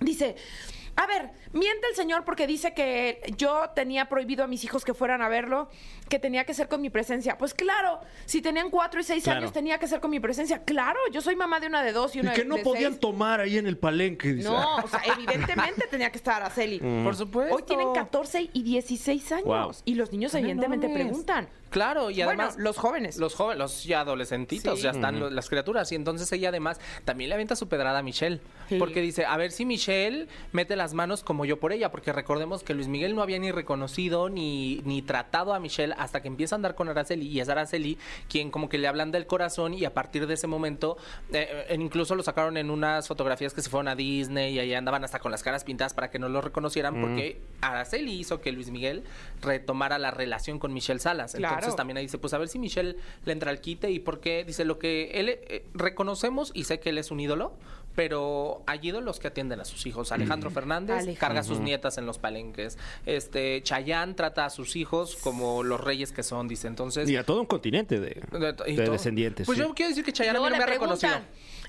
dice, 0.00 0.36
a 1.00 1.06
ver, 1.06 1.30
miente 1.52 1.86
el 1.88 1.94
señor 1.94 2.24
porque 2.24 2.46
dice 2.48 2.74
que 2.74 3.20
yo 3.36 3.70
tenía 3.74 4.08
prohibido 4.08 4.42
a 4.42 4.46
mis 4.48 4.64
hijos 4.64 4.84
que 4.84 4.94
fueran 4.94 5.22
a 5.22 5.28
verlo, 5.28 5.68
que 6.08 6.18
tenía 6.18 6.44
que 6.44 6.54
ser 6.54 6.66
con 6.68 6.80
mi 6.80 6.90
presencia. 6.90 7.38
Pues 7.38 7.54
claro, 7.54 8.00
si 8.26 8.42
tenían 8.42 8.68
cuatro 8.68 9.00
y 9.00 9.04
seis 9.04 9.22
Claro. 9.22 9.38
años 9.38 9.52
tenía 9.52 9.78
que 9.78 9.86
ser 9.86 10.00
con 10.00 10.10
mi 10.10 10.18
presencia. 10.18 10.64
Claro, 10.64 10.98
yo 11.12 11.20
soy 11.20 11.36
mamá 11.36 11.60
de 11.60 11.68
una 11.68 11.82
de 11.84 11.92
dos 11.92 12.16
y 12.16 12.18
Y 12.18 12.22
una 12.22 12.32
que 12.32 12.42
de, 12.42 12.48
no 12.48 12.56
de 12.56 12.62
podían 12.64 12.92
seis. 12.92 13.00
tomar 13.00 13.40
ahí 13.40 13.58
en 13.58 13.66
el 13.68 13.78
palenque. 13.78 14.32
dice. 14.32 14.48
No, 14.48 14.76
o 14.78 14.88
sea, 14.88 15.00
evidentemente 15.04 15.86
tenía 15.90 16.10
que 16.10 16.18
estar 16.18 16.42
Araceli. 16.42 16.80
Por 16.80 17.14
supuesto. 17.14 17.54
Hoy 17.54 17.62
tienen 17.62 17.92
14 17.92 18.50
y 18.52 18.62
16 18.64 19.32
años. 19.32 19.44
Wow. 19.46 19.72
Y 19.84 19.94
los 19.94 20.10
niños 20.10 20.34
evidentemente 20.34 20.86
enormes. 20.86 21.06
preguntan. 21.06 21.48
Claro, 21.70 22.10
y 22.10 22.22
Bueno, 22.22 22.42
además. 22.44 22.56
los 22.58 22.76
jóvenes. 22.76 23.16
Los 23.18 23.34
jóvenes, 23.34 23.58
los 23.58 23.84
ya 23.84 24.00
adolescentitos, 24.00 24.78
Sí. 24.78 24.84
ya 24.84 24.90
están 24.90 25.34
las 25.34 25.48
criaturas. 25.48 25.90
Y 25.92 25.94
entonces 25.94 26.30
ella 26.32 26.48
además 26.48 26.80
también 27.04 27.28
le 27.30 27.34
avienta 27.34 27.56
su 27.56 27.68
pedrada 27.68 27.98
a 27.98 28.02
Michelle. 28.02 28.40
Sí. 28.68 28.76
Porque 28.78 29.00
dice, 29.00 29.24
a 29.26 29.36
ver 29.36 29.50
si 29.52 29.64
Michelle 29.64 30.28
mete 30.52 30.76
las 30.76 30.94
manos 30.94 31.22
como 31.22 31.44
yo 31.44 31.58
por 31.58 31.72
ella. 31.72 31.90
Porque 31.90 32.12
recordemos 32.12 32.62
que 32.62 32.74
Luis 32.74 32.88
Miguel 32.88 33.14
no 33.14 33.22
había 33.22 33.38
ni 33.38 33.50
reconocido 33.52 34.28
ni, 34.28 34.80
ni 34.84 35.02
tratado 35.02 35.54
a 35.54 35.60
Michelle 35.60 35.94
hasta 35.98 36.20
que 36.22 36.28
empieza 36.28 36.54
a 36.54 36.56
andar 36.56 36.74
con 36.74 36.88
Araceli. 36.88 37.26
Y 37.26 37.40
es 37.40 37.48
Araceli 37.48 37.98
quien 38.28 38.50
como 38.50 38.68
que 38.68 38.78
le 38.78 38.88
hablan 38.88 39.10
del 39.12 39.26
corazón 39.26 39.74
y 39.74 39.84
a 39.84 39.94
partir 39.94 40.26
de 40.26 40.34
ese 40.34 40.46
momento, 40.46 40.96
eh, 41.32 41.66
eh, 41.68 41.74
incluso 41.78 42.14
lo 42.14 42.22
sacaron 42.22 42.56
en 42.56 42.70
unas 42.70 43.08
fotografías 43.08 43.52
que 43.54 43.62
se 43.62 43.70
fueron 43.70 43.88
a 43.88 43.94
Disney 43.94 44.54
y 44.54 44.58
ahí 44.58 44.74
andaban 44.74 45.04
hasta 45.04 45.18
con 45.18 45.30
las 45.32 45.42
caras 45.42 45.64
pintadas 45.64 45.94
para 45.94 46.10
que 46.10 46.18
no 46.18 46.28
lo 46.28 46.40
reconocieran. 46.40 47.00
Porque 47.00 47.40
Araceli 47.60 48.12
hizo 48.12 48.40
que 48.40 48.52
Luis 48.52 48.70
Miguel 48.70 49.04
retomara 49.42 49.98
la 49.98 50.10
relación 50.10 50.58
con 50.58 50.72
Michelle 50.72 51.00
Salas. 51.00 51.34
Entonces 51.34 51.57
Claro. 51.58 51.74
también 51.74 51.96
ahí 51.96 52.04
dice, 52.04 52.18
pues 52.18 52.32
a 52.34 52.38
ver 52.38 52.48
si 52.48 52.58
Michelle 52.58 52.96
le 53.24 53.32
entra 53.32 53.50
al 53.50 53.60
quite 53.60 53.90
y 53.90 53.98
por 53.98 54.20
qué. 54.20 54.44
Dice, 54.44 54.64
lo 54.64 54.78
que 54.78 55.10
él 55.14 55.28
eh, 55.28 55.66
reconocemos 55.74 56.50
y 56.54 56.64
sé 56.64 56.80
que 56.80 56.90
él 56.90 56.98
es 56.98 57.10
un 57.10 57.20
ídolo, 57.20 57.52
pero 57.94 58.62
hay 58.66 58.78
ídolos 58.82 59.18
que 59.18 59.26
atienden 59.26 59.60
a 59.60 59.64
sus 59.64 59.84
hijos. 59.86 60.12
Alejandro 60.12 60.50
Fernández 60.50 60.98
Alejandro. 60.98 61.20
carga 61.20 61.40
a 61.40 61.42
sus 61.42 61.58
nietas 61.58 61.98
en 61.98 62.06
los 62.06 62.18
palenques. 62.18 62.78
Este, 63.06 63.60
Chayán 63.62 64.14
trata 64.14 64.44
a 64.44 64.50
sus 64.50 64.76
hijos 64.76 65.16
como 65.16 65.64
los 65.64 65.80
reyes 65.80 66.12
que 66.12 66.22
son, 66.22 66.46
dice. 66.46 66.68
Entonces, 66.68 67.10
Y 67.10 67.16
a 67.16 67.24
todo 67.24 67.40
un 67.40 67.46
continente 67.46 67.98
de, 67.98 68.22
descendientes. 68.88 69.46
Pues 69.46 69.58
sí. 69.58 69.64
yo 69.64 69.74
quiero 69.74 69.88
decir 69.88 70.04
que 70.04 70.12
Chayán 70.12 70.36
a 70.36 70.40
mí 70.40 70.44
no 70.48 70.56
me 70.56 70.62
ha 70.62 70.66
reconocido. 70.66 71.14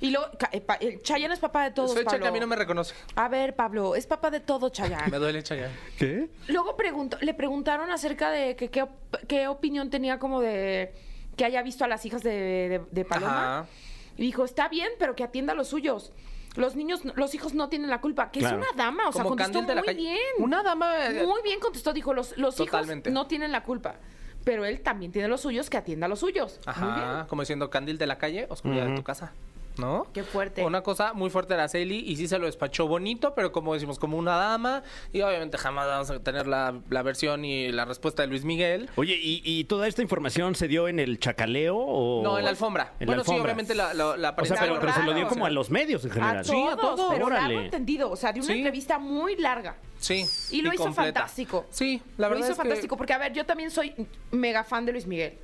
Y 0.02 0.12
luego, 0.12 0.28
eh, 0.52 0.64
eh, 0.80 1.00
Chayanne 1.04 1.34
es 1.34 1.40
papá 1.40 1.64
de 1.66 1.72
todos, 1.72 1.92
Pablo. 2.04 2.20
que 2.22 2.28
a 2.28 2.32
mí 2.32 2.40
no 2.40 2.48
me 2.48 2.56
reconoce. 2.56 2.96
A 3.16 3.28
ver, 3.28 3.56
Pablo, 3.56 3.96
es 3.96 4.08
papá 4.08 4.32
de 4.32 4.40
todo, 4.40 4.70
Chayanne. 4.70 5.12
Me 5.12 5.18
duele 5.18 5.44
Chayán. 5.44 5.72
¿Qué? 5.98 6.30
Luego 6.48 6.78
preguntó, 6.78 7.18
le 7.22 7.34
preguntaron 7.34 7.92
acerca 7.92 8.32
de 8.32 8.56
que, 8.56 8.70
qué, 8.70 8.84
op- 8.84 9.18
qué 9.28 9.48
opinión 9.48 9.90
tenía 9.90 10.18
como 10.20 10.40
de 10.40 10.94
que 11.36 11.44
haya 11.46 11.62
visto 11.64 11.84
a 11.84 11.88
las 11.88 12.06
hijas 12.06 12.24
de, 12.24 12.32
de- 12.32 12.82
de 12.92 13.06
Paloma. 13.06 13.60
Ajá. 13.60 13.70
Y 14.18 14.22
dijo, 14.24 14.46
está 14.46 14.68
bien, 14.70 14.90
pero 15.00 15.16
que 15.16 15.24
atienda 15.24 15.54
a 15.54 15.56
los 15.56 15.68
suyos. 15.70 16.12
los 16.56 16.76
niños, 16.76 17.02
los 17.16 17.36
hijos 17.36 17.54
no 17.54 17.70
tienen 17.70 17.90
la 17.90 18.02
culpa, 18.02 18.32
que 18.32 18.40
Claro. 18.40 18.60
es 18.60 18.68
una 18.72 18.84
dama, 18.84 19.08
o 19.08 19.12
sea, 19.14 19.24
Como 19.24 19.30
contestó 19.36 19.60
Candil 19.60 19.68
de 19.68 19.76
la 19.76 19.82
muy 19.82 19.86
calle. 19.88 20.00
bien. 20.00 20.18
Una 20.40 20.64
dama, 20.64 21.08
eh, 21.08 21.24
Muy 21.26 21.42
bien 21.44 21.60
contestó, 21.60 21.94
dijo, 21.94 22.14
los, 22.14 22.38
los 22.38 22.60
hijos 22.60 22.88
no 23.12 23.28
tienen 23.28 23.52
la 23.54 23.64
culpa, 23.64 23.96
pero 24.44 24.66
él 24.66 24.82
también 24.82 25.12
tiene 25.12 25.28
los 25.30 25.42
suyos, 25.42 25.70
que 25.70 25.78
atienda 25.78 26.08
a 26.08 26.10
los 26.10 26.20
suyos. 26.20 26.60
Muy 26.66 26.92
bien. 26.94 27.06
Ajá, 27.06 27.28
como 27.30 27.44
diciendo 27.44 27.70
candil 27.70 27.98
de 27.98 28.08
la 28.08 28.18
calle, 28.18 28.48
oscuridad 28.50 28.88
de 28.88 28.96
tu 28.96 29.04
casa. 29.04 29.32
¿No? 29.80 30.08
Qué 30.14 30.24
fuerte. 30.24 30.64
Una 30.66 30.82
cosa 30.82 31.14
muy 31.14 31.30
fuerte 31.30 31.54
de 31.54 31.62
Araceli 31.62 32.00
y 32.00 32.16
sí 32.16 32.28
se 32.28 32.38
lo 32.38 32.46
despachó 32.46 32.88
bonito, 32.88 33.34
pero 33.36 33.52
como 33.52 33.74
decimos, 33.74 33.98
como 34.00 34.18
una 34.18 34.36
dama. 34.36 34.84
Y 35.14 35.22
obviamente 35.22 35.58
jamás 35.58 35.88
vamos 35.88 36.10
a 36.12 36.20
tener 36.20 36.48
la, 36.48 36.80
la 36.90 37.02
versión 37.04 37.46
y 37.46 37.72
la 37.72 37.86
respuesta 37.86 38.24
de 38.24 38.28
Luis 38.28 38.44
Miguel. 38.44 38.90
Oye, 38.96 39.16
¿y, 39.22 39.42
y 39.44 39.64
toda 39.66 39.88
esta 39.88 40.02
información 40.02 40.56
se 40.56 40.68
dio 40.68 40.88
en 40.88 41.00
el 41.00 41.20
chacaleo 41.20 41.78
o...? 41.78 42.24
No, 42.24 42.38
en 42.38 42.44
la 42.44 42.50
alfombra. 42.52 42.94
En 43.00 43.08
la 43.08 43.16
bueno, 43.16 43.24
sí, 43.24 43.40
obviamente 43.40 43.76
la, 43.76 43.94
la, 43.94 44.18
la 44.18 44.36
O 44.38 44.46
sea, 44.46 44.58
pero, 44.60 44.80
pero 44.80 44.94
se 44.94 45.04
lo 45.04 45.14
dio 45.14 45.28
como 45.28 45.46
a 45.46 45.50
los 45.50 45.70
medios 45.70 46.04
en 46.06 46.12
general. 46.12 46.38
A 46.40 46.44
Sí, 46.44 46.56
a 46.72 46.76
todos, 46.76 46.96
todos. 46.96 47.14
pero 47.14 47.26
Órale. 47.28 47.42
largo 47.54 47.60
entendido, 47.62 48.12
o 48.12 48.16
sea, 48.16 48.32
de 48.34 48.40
una 48.40 48.48
Sí. 48.48 48.54
entrevista 48.60 49.00
muy 49.00 49.36
larga. 49.38 49.76
Sí. 50.00 50.26
Y 50.52 50.62
lo 50.62 50.74
hizo 50.74 50.84
completa. 50.86 51.04
fantástico. 51.22 51.66
Sí, 51.70 52.02
la 52.18 52.28
lo 52.28 52.36
verdad 52.36 52.46
hizo 52.46 52.52
es 52.54 52.58
que- 52.58 52.64
fantástico, 52.64 52.98
porque 52.98 53.14
a 53.14 53.18
ver, 53.18 53.34
yo 53.34 53.46
también 53.46 53.70
soy 53.70 53.94
mega 54.32 54.64
fan 54.64 54.86
de 54.86 54.94
Luis 54.94 55.06
Miguel, 55.06 55.38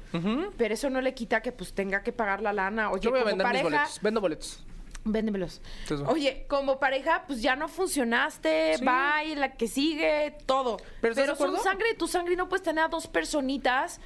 pero 0.58 0.74
eso 0.74 0.89
no 0.89 1.01
le 1.01 1.14
quita 1.14 1.41
que 1.41 1.51
pues 1.51 1.74
tenga 1.74 2.01
que 2.03 2.14
pagar 2.14 2.41
la 2.41 2.53
lana. 2.53 2.89
Oye, 2.89 3.01
Yo 3.03 3.10
voy 3.12 3.20
a 3.20 3.24
como 3.24 3.36
vender 3.38 3.53
mis 3.53 3.64
boletos. 3.64 3.99
Vendo 4.01 4.22
boletos. 4.22 4.64
Véndemelos. 5.08 5.62
Entonces- 5.84 6.08
Oye, 6.10 6.45
como 6.49 6.80
pareja, 6.80 7.26
pues 7.28 7.41
ya 7.41 7.56
no 7.56 7.68
funcionaste, 7.68 8.78
Sí. 8.78 8.84
bye, 8.84 9.36
la 9.36 9.53
que 9.53 9.68
sigue, 9.68 10.36
todo. 10.47 10.78
¿Pero 10.99 11.12
estás 11.14 11.28
de 11.28 11.36
son 11.36 11.49
acuerdo? 11.49 11.64
sangre 11.64 11.89
de 11.89 11.93
tu 11.93 12.08
sangre 12.08 12.34
y 12.34 12.38
no 12.38 12.49
puedes 12.49 12.64
tener 12.64 12.84
a 12.84 12.88
dos 12.88 13.06
personitas, 13.08 14.01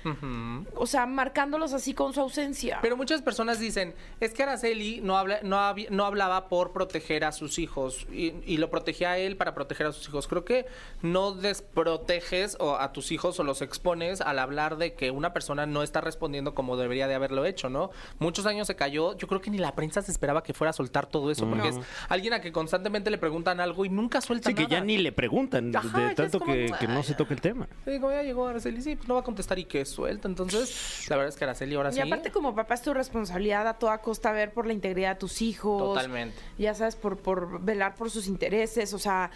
o 0.76 0.86
sea, 0.86 1.06
marcándolos 1.06 1.72
así 1.72 1.94
con 1.94 2.14
su 2.14 2.20
ausencia. 2.20 2.80
Pero 2.82 2.98
muchas 2.98 3.22
personas 3.22 3.60
dicen, 3.60 3.96
es 4.20 4.34
que 4.34 4.44
Araceli 4.44 5.00
no, 5.02 5.18
habla, 5.18 5.40
no, 5.42 5.56
habi- 5.58 5.88
no 5.90 6.04
hablaba 6.06 6.50
por 6.50 6.74
proteger 6.74 7.24
a 7.24 7.32
sus 7.32 7.60
hijos 7.60 8.06
y, 8.12 8.34
y 8.46 8.58
lo 8.58 8.70
protegía 8.70 9.12
a 9.12 9.18
él 9.18 9.38
para 9.38 9.54
proteger 9.54 9.88
a 9.88 9.94
sus 9.94 10.08
hijos. 10.10 10.28
Creo 10.28 10.44
que 10.44 10.66
no 11.02 11.32
desproteges 11.32 12.58
o 12.60 12.76
a 12.76 12.92
tus 12.92 13.12
hijos 13.14 13.40
o 13.40 13.44
los 13.44 13.62
expones 13.62 14.20
al 14.22 14.38
hablar 14.40 14.78
de 14.78 14.96
que 14.96 15.12
una 15.12 15.32
persona 15.32 15.66
no 15.66 15.82
está 15.82 16.02
respondiendo 16.02 16.54
como 16.54 16.76
debería 16.76 17.08
de 17.08 17.16
haberlo 17.16 17.46
hecho, 17.46 17.70
¿no? 17.70 17.90
Muchos 18.20 18.46
años 18.46 18.68
se 18.68 18.76
cayó, 18.76 19.16
yo 19.18 19.28
creo 19.28 19.40
que 19.40 19.50
ni 19.50 19.58
la 19.60 19.76
prensa 19.76 20.02
se 20.02 20.12
esperaba 20.12 20.44
que 20.44 20.54
fuera 20.54 20.72
a 20.72 20.74
soltar 20.90 21.06
todo 21.06 21.30
eso, 21.30 21.48
porque 21.48 21.70
es 21.70 21.76
alguien 22.08 22.34
a 22.34 22.42
que 22.42 22.52
constantemente 22.52 23.12
le 23.12 23.18
preguntan 23.18 23.60
algo 23.60 23.86
y 23.86 23.90
nunca 23.90 24.22
suelta 24.22 24.50
Sí, 24.50 24.56
que 24.56 24.66
ya 24.66 24.82
ni 24.82 24.98
le 24.98 25.12
preguntan 25.12 25.76
Ajá, 25.76 26.00
de 26.00 26.16
tanto 26.16 26.40
como, 26.40 26.54
que, 26.54 26.72
que 26.80 26.88
no 26.88 27.04
se 27.04 27.14
toca 27.14 27.34
el 27.34 27.42
tema. 27.42 27.68
Y 27.86 27.92
digo, 27.92 28.12
ya 28.12 28.24
llegó 28.24 28.48
Araceli, 28.48 28.82
sí, 28.82 28.96
pues 28.96 29.08
no 29.08 29.14
va 29.14 29.20
a 29.22 29.24
contestar 29.24 29.60
y 29.60 29.66
que 29.66 29.86
suelta. 29.86 30.28
Entonces, 30.28 31.06
la 31.10 31.18
verdad 31.18 31.30
es 31.30 31.38
que 31.38 31.44
Araceli 31.44 31.76
ahora 31.76 31.90
Y 31.92 31.94
sí. 31.94 32.02
aparte 32.02 32.32
como 32.32 32.56
papá 32.56 32.74
es 32.74 32.82
tu 32.82 32.94
responsabilidad 32.94 33.68
a 33.68 33.76
toda 33.76 34.00
costa 34.00 34.32
ver 34.32 34.52
por 34.52 34.66
la 34.66 34.74
integridad 34.74 35.10
de 35.10 35.20
tus 35.20 35.42
hijos. 35.42 35.80
Totalmente. 35.80 36.36
Ya 36.58 36.74
sabes, 36.74 36.96
por, 36.96 37.18
por 37.18 37.62
velar 37.62 37.96
por 37.96 38.10
sus 38.10 38.28
intereses, 38.28 38.94
o 38.94 39.00
sea, 39.00 39.30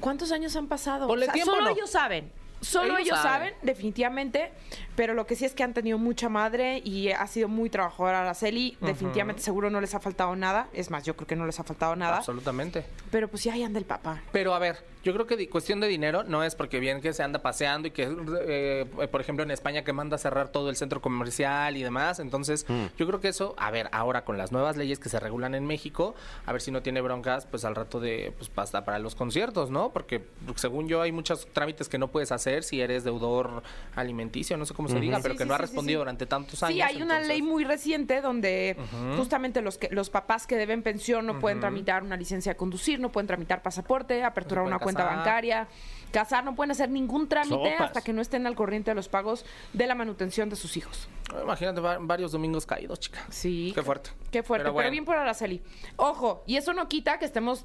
¿cuántos 0.00 0.30
años 0.30 0.54
han 0.54 0.68
pasado? 0.68 1.08
O 1.08 1.18
sea, 1.18 1.32
tiempo, 1.32 1.52
solo 1.52 1.64
¿no? 1.64 1.70
ellos 1.70 1.90
saben. 1.90 2.30
Solo 2.62 2.94
Ellos 2.96 3.08
ellos, 3.08 3.18
saben. 3.20 3.50
saben. 3.50 3.54
definitivamente, 3.62 4.52
pero 4.96 5.14
lo 5.14 5.26
que 5.26 5.36
sí 5.36 5.44
es 5.44 5.52
que 5.54 5.62
han 5.62 5.74
tenido 5.74 5.98
mucha 5.98 6.28
madre 6.28 6.80
y 6.84 7.10
ha 7.10 7.26
sido 7.26 7.48
muy 7.48 7.68
trabajadora 7.70 8.22
Araceli. 8.22 8.78
Definitivamente 8.80 9.42
seguro 9.42 9.68
no 9.68 9.80
les 9.80 9.94
ha 9.94 10.00
faltado 10.00 10.34
nada. 10.36 10.68
Es 10.72 10.90
más, 10.90 11.04
yo 11.04 11.14
creo 11.16 11.26
que 11.26 11.36
no 11.36 11.44
les 11.44 11.58
ha 11.60 11.64
faltado 11.64 11.96
nada. 11.96 12.18
Absolutamente. 12.18 12.84
Pero 13.10 13.28
pues 13.28 13.44
ya 13.44 13.52
ahí 13.52 13.62
anda 13.64 13.78
el 13.78 13.84
papá. 13.84 14.22
Pero 14.32 14.54
a 14.54 14.58
ver, 14.58 14.78
yo 15.02 15.12
creo 15.12 15.26
que 15.26 15.48
cuestión 15.48 15.80
de 15.80 15.88
dinero 15.88 16.22
no 16.24 16.44
es 16.44 16.54
porque 16.54 16.80
bien 16.80 17.00
que 17.00 17.12
se 17.12 17.22
anda 17.22 17.40
paseando 17.40 17.88
y 17.88 17.90
que, 17.90 18.08
eh, 18.46 18.86
por 19.10 19.20
ejemplo, 19.20 19.42
en 19.42 19.50
España 19.50 19.82
que 19.82 19.92
manda 19.92 20.16
a 20.16 20.18
cerrar 20.18 20.48
todo 20.48 20.70
el 20.70 20.76
centro 20.76 21.00
comercial 21.00 21.76
y 21.76 21.82
demás. 21.82 22.20
Entonces, 22.20 22.66
yo 22.96 23.06
creo 23.06 23.20
que 23.20 23.28
eso, 23.28 23.54
a 23.58 23.70
ver, 23.70 23.88
ahora 23.92 24.24
con 24.24 24.38
las 24.38 24.52
nuevas 24.52 24.76
leyes 24.76 24.98
que 24.98 25.08
se 25.08 25.18
regulan 25.18 25.54
en 25.54 25.66
México, 25.66 26.14
a 26.46 26.52
ver 26.52 26.60
si 26.60 26.70
no 26.70 26.82
tiene 26.82 27.00
broncas, 27.00 27.46
pues 27.46 27.64
al 27.64 27.74
rato 27.74 27.98
de, 28.00 28.32
pues 28.36 28.50
hasta 28.56 28.84
para 28.84 28.98
los 28.98 29.14
conciertos, 29.14 29.70
¿no? 29.70 29.90
Porque 29.92 30.24
según 30.54 30.88
yo 30.88 31.02
hay 31.02 31.10
muchos 31.10 31.48
trámites 31.52 31.88
que 31.88 31.98
no 31.98 32.08
puedes 32.08 32.30
hacer 32.30 32.62
si 32.62 32.80
eres 32.80 33.02
deudor 33.02 33.62
alimenticio, 33.96 34.56
no 34.56 34.66
sé 34.66 34.74
cómo 34.74 34.88
se 34.88 35.00
diga, 35.00 35.18
pero 35.20 35.34
Sí, 35.34 35.38
que 35.38 35.44
sí, 35.44 35.48
no 35.48 35.54
ha 35.54 35.58
sí, 35.58 35.62
sí, 35.62 35.66
respondido 35.68 36.00
durante 36.00 36.26
tantos 36.26 36.62
años. 36.62 36.74
Sí, 36.74 36.80
hay 36.82 37.02
una 37.02 37.20
ley 37.20 37.42
muy 37.42 37.64
reciente 37.64 38.20
donde 38.20 38.76
justamente 39.16 39.62
los 39.62 39.78
que 39.78 39.88
los 39.90 40.10
papás 40.10 40.46
que 40.46 40.56
deben 40.56 40.82
pensión 40.82 41.26
no 41.26 41.38
pueden 41.40 41.58
tramitar 41.58 42.02
una 42.02 42.16
licencia 42.16 42.52
de 42.52 42.56
conducir, 42.56 43.00
no 43.00 43.10
pueden 43.10 43.26
tramitar 43.26 43.62
pasaporte, 43.62 44.22
aperturar 44.22 44.64
una 44.64 44.78
cuenta 44.78 44.91
casar. 44.94 45.16
bancaria, 45.16 45.68
casar, 46.12 46.44
no 46.44 46.54
pueden 46.54 46.70
hacer 46.72 46.90
ningún 46.90 47.28
trámite 47.28 47.72
Sopas. 47.72 47.80
hasta 47.88 48.00
que 48.02 48.12
no 48.12 48.20
estén 48.22 48.46
al 48.46 48.54
corriente 48.54 48.90
de 48.90 48.94
los 48.94 49.08
pagos 49.08 49.44
de 49.72 49.86
la 49.86 49.94
manutención 49.94 50.48
de 50.48 50.56
sus 50.56 50.76
hijos. 50.76 51.08
Imagínate 51.42 51.80
va- 51.80 51.98
varios 52.00 52.32
domingos 52.32 52.66
caídos, 52.66 53.00
chica. 53.00 53.20
Sí. 53.30 53.72
Qué 53.74 53.82
fuerte. 53.82 54.10
Qué 54.30 54.42
fuerte, 54.42 54.64
pero, 54.64 54.72
bueno. 54.74 54.90
bien 54.90 55.04
por 55.04 55.16
Araceli. 55.16 55.62
Ojo, 55.96 56.44
y 56.46 56.56
eso 56.56 56.72
no 56.74 56.88
quita 56.88 57.18
que 57.18 57.24
estemos 57.24 57.64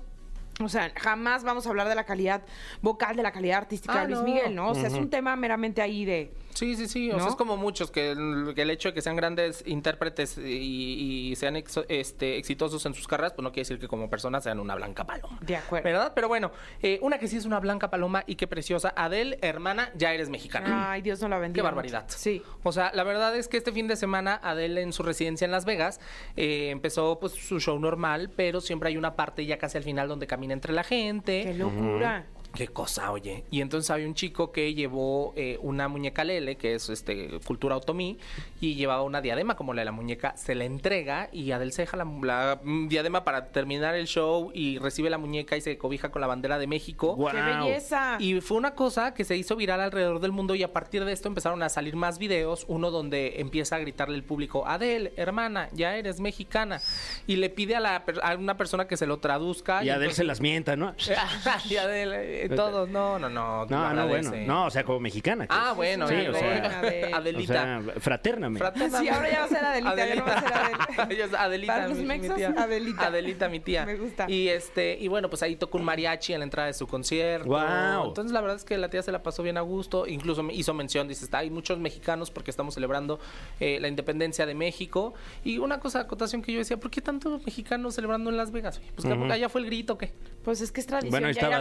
o 0.60 0.70
sea, 0.70 0.92
jamás 0.96 1.44
vamos 1.44 1.68
a 1.68 1.70
hablar 1.70 1.88
de 1.88 1.94
la 1.94 2.04
calidad 2.06 2.42
vocal, 2.82 3.16
de 3.16 3.22
la 3.22 3.32
calidad 3.32 3.60
artística 3.60 3.94
Ah, 3.94 4.02
de 4.02 4.08
Luis 4.08 4.20
no. 4.22 4.24
Miguel, 4.26 4.56
¿no? 4.56 4.70
O 4.72 4.74
sea, 4.74 4.88
es 4.88 4.94
un 4.94 5.08
tema 5.12 5.36
meramente 5.36 5.84
ahí 5.84 6.04
de... 6.04 6.34
Sí, 6.58 6.76
sí, 6.76 6.88
sí. 6.88 7.12
O 7.12 7.20
sea, 7.20 7.30
es 7.30 7.36
como 7.36 7.56
muchos 7.56 7.92
que 7.92 8.12
el, 8.12 8.54
que 8.56 8.64
el 8.64 8.72
hecho 8.72 8.90
de 8.90 8.94
que 8.96 9.02
sean 9.04 9.16
grandes 9.16 9.64
intérpretes 9.68 10.40
y, 10.40 11.30
y 11.30 11.36
sean 11.36 11.56
este, 11.56 12.38
exitosos 12.38 12.84
en 12.88 12.96
sus 12.96 13.08
carreras, 13.08 13.34
pues 13.34 13.44
no 13.44 13.52
quiere 13.52 13.62
decir 13.62 13.80
que 13.80 13.88
como 13.88 14.10
personas 14.10 14.44
sean 14.44 14.60
una 14.60 14.74
blanca 14.74 15.06
paloma. 15.06 15.38
De 15.42 15.56
acuerdo. 15.56 15.84
¿Verdad? 15.84 16.14
Pero 16.16 16.28
bueno, 16.28 16.52
eh, 16.82 16.98
una 17.04 17.20
que 17.20 17.28
sí 17.28 17.38
es 17.38 17.46
una 17.46 17.60
blanca 17.60 17.92
paloma 17.92 18.24
y 18.26 18.36
qué 18.36 18.48
preciosa. 18.48 18.92
Adele, 18.96 19.38
hermana, 19.42 19.92
ya 19.96 20.14
eres 20.14 20.30
mexicana. 20.30 20.92
Ay, 20.92 21.04
Dios 21.04 21.22
no 21.22 21.30
la 21.30 21.38
bendiga. 21.38 21.62
Qué 21.62 21.66
barbaridad. 21.66 22.06
Sí. 22.08 22.42
O 22.64 22.72
sea, 22.72 22.92
la 22.96 23.04
verdad 23.04 23.36
es 23.36 23.48
que 23.48 23.58
este 23.58 23.72
fin 23.72 23.88
de 23.88 23.96
semana 23.96 24.40
Adele 24.42 24.82
en 24.82 24.94
su 24.94 25.04
residencia 25.04 25.46
en 25.46 25.52
Las 25.52 25.66
Vegas 25.66 26.00
eh, 26.36 26.70
empezó 26.72 27.20
pues 27.20 27.34
su 27.34 27.60
show 27.60 27.78
normal, 27.80 28.32
pero 28.36 28.62
siempre 28.62 28.90
hay 28.90 28.98
una 28.98 29.16
parte 29.16 29.46
ya 29.46 29.60
casi 29.60 29.78
al 29.78 29.84
final 29.84 30.08
donde 30.08 30.26
camina 30.26 30.54
entre 30.54 30.74
la 30.74 30.84
gente. 30.84 31.44
Qué 31.44 31.54
locura. 31.54 32.26
Qué 32.54 32.68
cosa, 32.68 33.12
oye. 33.12 33.44
Y 33.52 33.62
entonces 33.62 33.90
había 33.92 34.08
un 34.08 34.16
chico 34.16 34.52
que 34.52 34.74
llevó 34.74 35.34
eh, 35.36 35.60
una 35.62 35.88
muñeca 35.88 36.24
Lele, 36.24 36.56
que 36.56 36.76
es 36.76 36.90
este 36.90 37.40
cultura 37.46 37.78
otomí, 37.78 38.18
y 38.60 38.76
llevaba 38.76 39.04
una 39.04 39.22
diadema 39.22 39.56
como 39.56 39.74
la 39.74 39.82
de 39.82 39.86
la 39.86 39.92
muñeca, 39.92 40.36
se 40.38 40.56
la 40.56 40.66
entrega 40.66 41.30
y 41.32 41.52
Adel 41.52 41.72
se 41.72 41.84
deja 41.84 41.98
la, 41.98 42.06
la, 42.06 42.60
diadema 42.88 43.24
para 43.24 43.48
terminar 43.48 43.96
el 43.96 44.08
show 44.08 44.52
y 44.54 44.80
recibe 44.80 45.10
la 45.10 45.18
muñeca 45.18 45.56
y 45.56 45.62
se 45.62 45.78
cobija 45.78 46.10
con 46.10 46.22
la 46.22 46.28
bandera 46.28 46.58
de 46.58 46.68
México. 46.68 47.18
¡Qué 47.32 47.42
belleza! 47.42 48.18
Y 48.20 48.42
fue 48.42 48.58
una 48.58 48.74
cosa 48.74 49.14
que 49.14 49.24
se 49.24 49.36
hizo 49.36 49.56
viral 49.56 49.82
alrededor 49.82 50.20
del 50.20 50.32
mundo 50.32 50.56
y 50.56 50.64
a 50.64 50.74
partir 50.74 51.06
de 51.06 51.12
esto 51.12 51.28
empezaron 51.28 51.62
a 51.64 51.70
salir 51.70 51.96
más 51.96 52.18
videos, 52.18 52.66
uno 52.68 52.92
donde 52.92 53.40
empieza 53.40 53.76
a 53.76 53.80
gritarle 53.80 54.16
el 54.16 54.24
público, 54.24 54.66
Adel, 54.68 55.12
hermana, 55.18 55.70
ya 55.74 55.96
eres 55.96 56.20
mexicana. 56.20 56.82
Y 57.28 57.36
le 57.36 57.50
pide 57.50 57.76
a, 57.76 57.80
la, 57.80 58.04
a 58.24 58.36
una 58.36 58.58
persona 58.58 58.88
que 58.88 58.98
se 58.98 59.06
lo 59.06 59.20
traduzca. 59.20 59.84
Y 59.84 59.90
Adel 59.90 60.04
entonces- 60.04 60.18
se 60.18 60.24
las 60.24 60.42
mienta, 60.42 60.76
¿no? 60.76 60.96
y 61.70 61.76
Adel, 61.76 62.14
eh, 62.46 62.50
todos, 62.50 62.90
no, 62.90 63.20
no, 63.20 63.30
no. 63.30 63.66
No, 63.66 63.94
no, 63.94 64.08
bueno. 64.08 64.32
No, 64.46 64.66
o 64.66 64.70
sea, 64.70 64.84
como 64.84 65.00
mexicana. 65.00 65.48
que 65.48 65.54
Ah, 65.56 65.70
es. 65.72 65.76
bueno, 65.76 66.08
Sí, 66.08 66.16
o 66.16 66.34
sea, 66.34 66.80
Adel. 66.80 67.14
o 67.14 67.16
Adelita. 67.18 67.54
sea, 67.54 67.82
fraternamente. 68.00 68.60
Fraternamente. 68.60 69.00
Sí, 69.06 69.10
ahora 69.16 69.30
ya 69.32 69.40
va 69.40 69.46
a 69.46 69.48
ser 69.48 69.66
Adelita, 69.66 69.96
ya 70.08 70.16
no 70.16 70.26
va 70.26 70.34
a 70.34 70.42
ser 70.42 70.54
Adel. 70.54 70.78
Ella 71.12 71.26
es 71.26 71.34
Adelita, 71.34 71.74
Para 71.74 71.88
los 71.88 71.98
mi- 71.98 72.20
tía. 72.20 72.54
Adelita. 72.58 73.08
Adelita, 73.08 73.50
mi 73.50 73.60
tía. 73.60 73.86
Me 73.86 73.96
gusta. 73.96 74.26
Y 74.30 74.50
este, 74.50 74.98
y 75.00 75.08
bueno, 75.08 75.30
pues 75.30 75.44
ahí 75.44 75.56
tocó 75.56 75.78
un 75.78 75.86
mariachi 75.86 76.34
en 76.34 76.40
la 76.40 76.44
entrada 76.46 76.68
de 76.68 76.74
su 76.74 76.88
concierto. 76.88 77.48
Guau. 77.48 78.08
Entonces 78.08 78.32
la 78.32 78.42
verdad 78.42 78.58
es 78.58 78.64
que 78.64 78.78
la 78.78 78.90
tía 78.90 79.02
se 79.02 79.12
la 79.12 79.24
pasó 79.24 79.44
bien 79.44 79.58
a 79.58 79.62
gusto. 79.62 80.08
Incluso 80.08 80.44
me 80.44 80.54
hizo 80.54 80.74
mención, 80.74 81.08
dice, 81.08 81.26
está, 81.26 81.40
hay 81.40 81.50
muchos 81.50 81.80
mexicanos 81.80 82.32
porque 82.32 82.52
estamos 82.52 82.74
celebrando 82.74 83.20
eh, 83.60 83.80
la 83.80 83.88
independencia 83.88 84.46
de 84.46 84.56
México. 84.56 85.14
Y 85.44 85.58
una 85.58 85.80
cosa, 85.80 86.02
acotación 86.02 86.42
que 86.42 86.52
yo 86.52 86.60
decía, 86.60 86.78
¿por 86.78 86.92
qué 86.92 87.02
tantos 87.02 87.44
mexicanos 87.46 87.96
celebrando 87.96 88.30
en 88.30 88.38
Las 88.38 88.52
Vegas? 88.52 88.82
Pues 88.96 89.06
que 89.08 89.34
allá 89.34 89.50
fue 89.50 89.62
el 89.62 89.68
grito, 89.68 89.94
¿o 89.94 89.98
¿qué? 89.98 90.14
Pues 90.44 90.62
es 90.62 90.72
que 90.72 90.80
es 90.82 90.88
tradición. 90.88 91.12
Bueno, 91.12 91.28
ahí 91.28 91.32
estaba 91.34 91.60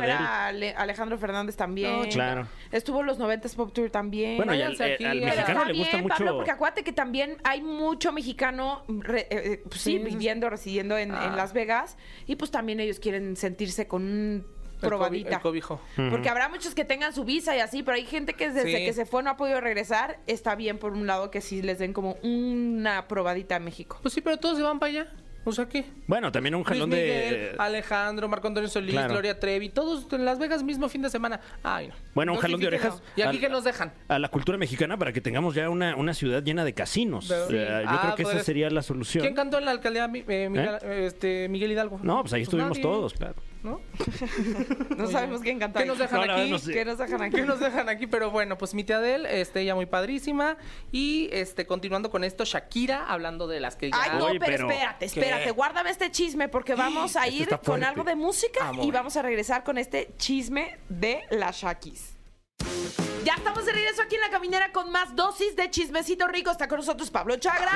Alejandro 0.76 1.18
Fernández 1.18 1.56
también. 1.56 2.00
No, 2.02 2.08
Claro. 2.08 2.46
Estuvo 2.72 3.00
en 3.00 3.06
los 3.06 3.18
90s 3.18 3.54
Pop 3.54 3.72
Tour 3.72 3.90
también. 3.90 4.36
Bueno, 4.36 4.54
y 4.54 4.62
al, 4.62 4.72
eh, 4.80 4.96
al 5.06 5.20
mexicano 5.20 5.64
le 5.64 5.72
gusta 5.74 5.92
bien, 5.96 6.02
mucho. 6.02 6.14
Pablo, 6.16 6.36
porque 6.36 6.50
acuérdate 6.50 6.82
que 6.84 6.92
también 6.92 7.36
hay 7.44 7.62
mucho 7.62 8.12
mexicano 8.12 8.84
re- 8.88 9.28
eh, 9.30 9.52
eh, 9.52 9.62
pues 9.68 9.80
sí, 9.80 9.98
viviendo, 9.98 10.48
residiendo 10.50 10.96
en, 10.98 11.10
en 11.10 11.14
Ah. 11.16 11.34
Las 11.36 11.52
Vegas 11.52 11.96
y 12.26 12.36
pues 12.36 12.50
también 12.50 12.80
ellos 12.80 12.98
quieren 13.00 13.36
sentirse 13.36 13.86
con 13.86 14.02
un 14.02 14.46
El 14.82 14.88
probadita. 14.88 15.30
cobi- 15.30 15.34
el 15.36 15.40
cobijo. 15.42 15.80
Porque 16.10 16.28
habrá 16.28 16.48
muchos 16.48 16.74
que 16.74 16.84
tengan 16.84 17.12
su 17.14 17.24
visa 17.24 17.56
y 17.56 17.60
así, 17.60 17.82
pero 17.82 17.96
hay 17.96 18.04
gente 18.04 18.34
que 18.34 18.50
desde 18.50 18.76
Sí. 18.78 18.84
que 18.84 18.92
se 18.92 19.06
fue 19.06 19.22
no 19.22 19.30
ha 19.30 19.36
podido 19.36 19.60
regresar. 19.60 20.18
Está 20.26 20.54
bien 20.54 20.78
por 20.78 20.92
un 20.92 21.06
lado 21.06 21.30
que 21.30 21.40
sí 21.40 21.62
les 21.62 21.78
den 21.78 21.92
como 21.92 22.16
una 22.22 23.08
probadita 23.08 23.56
a 23.56 23.58
México. 23.60 23.98
Pues 24.02 24.12
sí, 24.14 24.20
pero 24.20 24.36
todos 24.38 24.56
se 24.58 24.62
van 24.62 24.78
para 24.78 24.90
allá. 24.90 25.12
O 25.48 25.52
sea, 25.52 25.68
¿qué? 25.68 25.84
Bueno, 26.08 26.32
también 26.32 26.56
un 26.56 26.62
Luis 26.62 26.68
jalón 26.68 26.90
Miguel, 26.90 27.52
de. 27.52 27.54
Alejandro, 27.56 28.28
Marco 28.28 28.48
Antonio 28.48 28.68
Solís, 28.68 28.90
Claro. 28.90 29.12
Gloria 29.12 29.38
Trevi, 29.38 29.68
todos 29.68 30.12
en 30.12 30.24
Las 30.24 30.40
Vegas 30.40 30.64
mismo 30.64 30.88
fin 30.88 31.02
de 31.02 31.08
semana. 31.08 31.40
Ay, 31.62 31.86
no. 31.88 31.94
Bueno, 32.14 32.32
un 32.32 32.38
jalón 32.38 32.58
de 32.60 32.66
orejas. 32.66 33.00
¿Y 33.14 33.22
aquí 33.22 33.36
al- 33.36 33.40
qué 33.40 33.48
nos 33.48 33.62
dejan? 33.62 33.92
A 34.08 34.18
la 34.18 34.28
cultura 34.28 34.58
mexicana 34.58 34.98
para 34.98 35.12
que 35.12 35.20
tengamos 35.20 35.54
ya 35.54 35.70
una, 35.70 35.94
una 35.94 36.14
ciudad 36.14 36.42
llena 36.42 36.64
de 36.64 36.74
casinos. 36.74 37.30
Eh, 37.30 37.46
yo 37.48 37.58
Ah, 37.90 37.98
creo 38.02 38.14
que 38.16 38.22
pues, 38.24 38.34
esa 38.34 38.44
sería 38.44 38.68
la 38.70 38.82
solución. 38.82 39.22
¿Quién 39.22 39.34
cantó 39.34 39.58
en 39.58 39.66
la 39.66 39.70
alcaldía 39.70 40.10
eh, 40.12 40.48
Miguel, 40.50 40.78
este, 40.82 41.48
Miguel 41.48 41.70
Hidalgo? 41.70 42.00
No, 42.02 42.22
pues 42.22 42.32
ahí 42.32 42.42
estuvimos 42.42 42.70
nadie. 42.70 42.82
todos, 42.82 43.14
claro. 43.14 43.36
¿No? 43.66 43.80
No 44.96 45.06
sabemos 45.10 45.42
quién 45.42 45.58
canta. 45.58 45.80
¿Qué 45.80 45.86
nos 45.86 45.98
dejan 45.98 46.26
No, 46.26 46.32
aquí? 46.32 46.50
no 46.50 46.58
sé. 46.58 46.72
¿Qué 46.72 46.84
nos 46.86 46.96
dejan 46.98 47.20
aquí? 47.22 47.36
¿Qué 47.36 47.42
nos 47.42 47.60
dejan 47.60 47.88
aquí? 47.90 48.06
Pero 48.06 48.30
bueno, 48.30 48.56
pues 48.56 48.72
mi 48.72 48.82
tía 48.84 48.96
Adele, 48.96 49.40
este, 49.42 49.60
ella 49.60 49.74
muy 49.74 49.86
padrísima. 49.86 50.56
Y 50.92 51.28
este, 51.32 51.66
continuando 51.66 52.10
con 52.10 52.24
esto, 52.24 52.44
Shakira, 52.44 53.04
hablando 53.06 53.46
de 53.46 53.60
las 53.60 53.76
que 53.76 53.90
ya. 53.90 53.96
Ay, 54.00 54.10
no, 54.18 54.26
Oye, 54.26 54.38
pero, 54.40 54.52
pero- 54.56 54.70
espérate, 54.70 55.04
espérate. 55.04 55.44
¿Qué? 55.44 55.50
Guárdame 55.50 55.90
este 55.90 56.10
chisme 56.10 56.48
porque 56.48 56.74
vamos 56.74 57.16
a 57.16 57.28
ir 57.28 57.48
con 57.64 57.84
algo 57.84 58.04
de 58.04 58.14
música 58.14 58.68
Amor. 58.68 58.86
y 58.86 58.90
vamos 58.90 59.16
a 59.16 59.22
regresar 59.22 59.64
con 59.64 59.76
este 59.76 60.14
chisme 60.16 60.78
de 60.88 61.24
las 61.30 61.56
Shakis. 61.58 62.14
Ya 63.24 63.34
estamos 63.34 63.66
de 63.66 63.72
regreso 63.72 64.02
aquí 64.02 64.14
en 64.14 64.20
la 64.20 64.30
caminera 64.30 64.70
con 64.72 64.90
más 64.92 65.14
dosis 65.16 65.56
de 65.56 65.68
chismecito 65.68 66.28
rico. 66.28 66.50
Está 66.50 66.68
con 66.68 66.78
nosotros 66.78 67.10
Pablo 67.10 67.36
Chagra. 67.36 67.70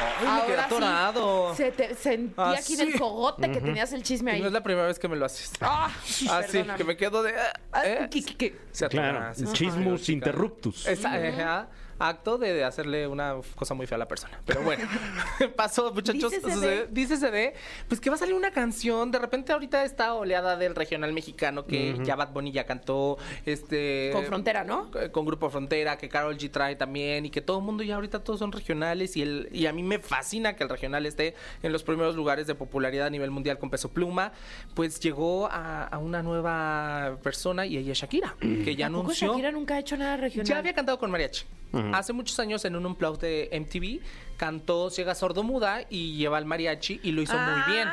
Ay, 0.00 0.40
me 0.40 0.46
quedé 0.46 0.56
sí. 0.68 1.54
Se 1.56 1.72
te 1.72 1.94
sentía 1.94 2.34
Ah, 2.44 2.54
aquí 2.58 2.74
en 2.74 2.80
el 2.80 2.98
cogote 2.98 3.50
que 3.50 3.60
tenías 3.60 3.92
el 3.92 4.02
chisme 4.02 4.32
ahí. 4.32 4.40
no 4.40 4.46
es 4.46 4.52
la 4.52 4.62
primera 4.62 4.86
vez 4.86 4.98
que 4.98 5.08
me 5.08 5.16
lo 5.16 5.26
haces. 5.26 5.50
Ah, 5.60 5.90
Ah, 5.90 5.92
sí, 6.04 6.26
perdóname. 6.52 6.78
que 6.78 6.84
me 6.84 6.96
quedo 6.96 7.22
de. 7.22 7.34
Ah, 7.72 7.82
¿eh? 7.86 8.08
¿qué- 8.10 8.24
qué- 8.24 8.36
qué? 8.36 8.56
Se 8.72 8.88
Claro, 8.88 9.32
chismus 9.52 10.08
interruptus. 10.08 10.86
Esa- 10.86 11.14
ajá, 11.14 11.68
acto 11.98 12.38
de, 12.38 12.64
hacerle 12.64 13.06
una 13.06 13.36
cosa 13.54 13.74
muy 13.74 13.86
fea 13.86 13.96
a 13.96 13.98
la 13.98 14.08
persona. 14.08 14.40
Pero 14.46 14.62
bueno, 14.62 14.86
pasó, 15.56 15.92
muchachos. 15.92 16.30
Dícese 16.30 16.52
sucede- 16.52 16.86
de- 16.86 16.86
Dícese 16.90 17.30
de, 17.30 17.54
pues 17.88 18.00
que 18.00 18.10
va 18.10 18.16
a 18.16 18.18
salir 18.18 18.34
una 18.34 18.50
canción. 18.50 19.10
De 19.10 19.18
repente, 19.18 19.52
ahorita 19.52 19.84
esta 19.84 20.14
oleada 20.14 20.56
del 20.56 20.74
regional 20.74 21.12
mexicano 21.12 21.64
que 21.66 21.98
ya 22.04 22.16
Bad 22.16 22.32
Bunny 22.32 22.52
ya 22.52 22.64
cantó. 22.64 23.18
Este. 23.46 24.10
Con 24.12 24.24
Frontera, 24.24 24.64
¿no? 24.64 24.90
eh, 25.00 25.10
Con 25.10 25.24
Grupo 25.26 25.50
Frontera, 25.50 25.96
que 25.98 26.08
Carol 26.08 26.36
G 26.36 26.50
trae 26.50 26.76
también. 26.76 27.26
Y 27.26 27.30
que 27.30 27.40
todo 27.40 27.58
el 27.58 27.64
mundo 27.64 27.82
ya 27.82 27.96
ahorita 27.96 28.22
todos 28.24 28.38
son 28.38 28.52
regionales. 28.52 29.16
Y, 29.16 29.22
el, 29.22 29.48
y 29.52 29.66
a 29.66 29.72
mí 29.72 29.82
me 29.82 29.98
fascina 29.98 30.54
que 30.56 30.62
el 30.64 30.68
regional 30.70 31.06
esté 31.06 31.34
en 31.62 31.72
los 31.72 31.82
primeros 31.82 32.14
lugares 32.16 32.46
de 32.46 32.54
popularidad 32.54 33.06
a 33.06 33.10
nivel 33.10 33.30
mundial 33.30 33.58
con 33.58 33.70
peso 33.70 33.90
pluma. 33.90 34.32
Pues 34.74 35.00
llegó 35.00 35.46
a, 35.50 35.84
a 35.84 35.98
una 35.98 36.22
nueva 36.22 37.18
persona 37.22 37.66
y 37.66 37.76
ella 37.76 37.92
es 37.92 37.98
Shakira, 37.98 38.36
que 38.40 38.76
ya 38.76 38.86
¿A 38.86 38.90
poco 38.90 39.00
anunció. 39.00 39.28
Shakira 39.32 39.50
nunca 39.50 39.74
ha 39.74 39.78
hecho 39.80 39.96
nada 39.96 40.16
regional? 40.16 40.46
Ya 40.46 40.58
había 40.58 40.72
cantado 40.74 40.98
con 40.98 41.10
mariachi. 41.10 41.44
Hace 41.94 42.12
muchos 42.12 42.38
años 42.38 42.64
en 42.64 42.76
un 42.76 42.86
unplug 42.86 43.18
de 43.18 43.48
MTV 43.52 44.04
cantó 44.36 44.90
Ciega 44.90 45.14
Sordomuda 45.14 45.82
y 45.90 46.16
lleva 46.16 46.38
el 46.38 46.44
mariachi 46.44 47.00
y 47.02 47.12
lo 47.12 47.22
hizo 47.22 47.36
muy 47.38 47.72
bien. 47.72 47.88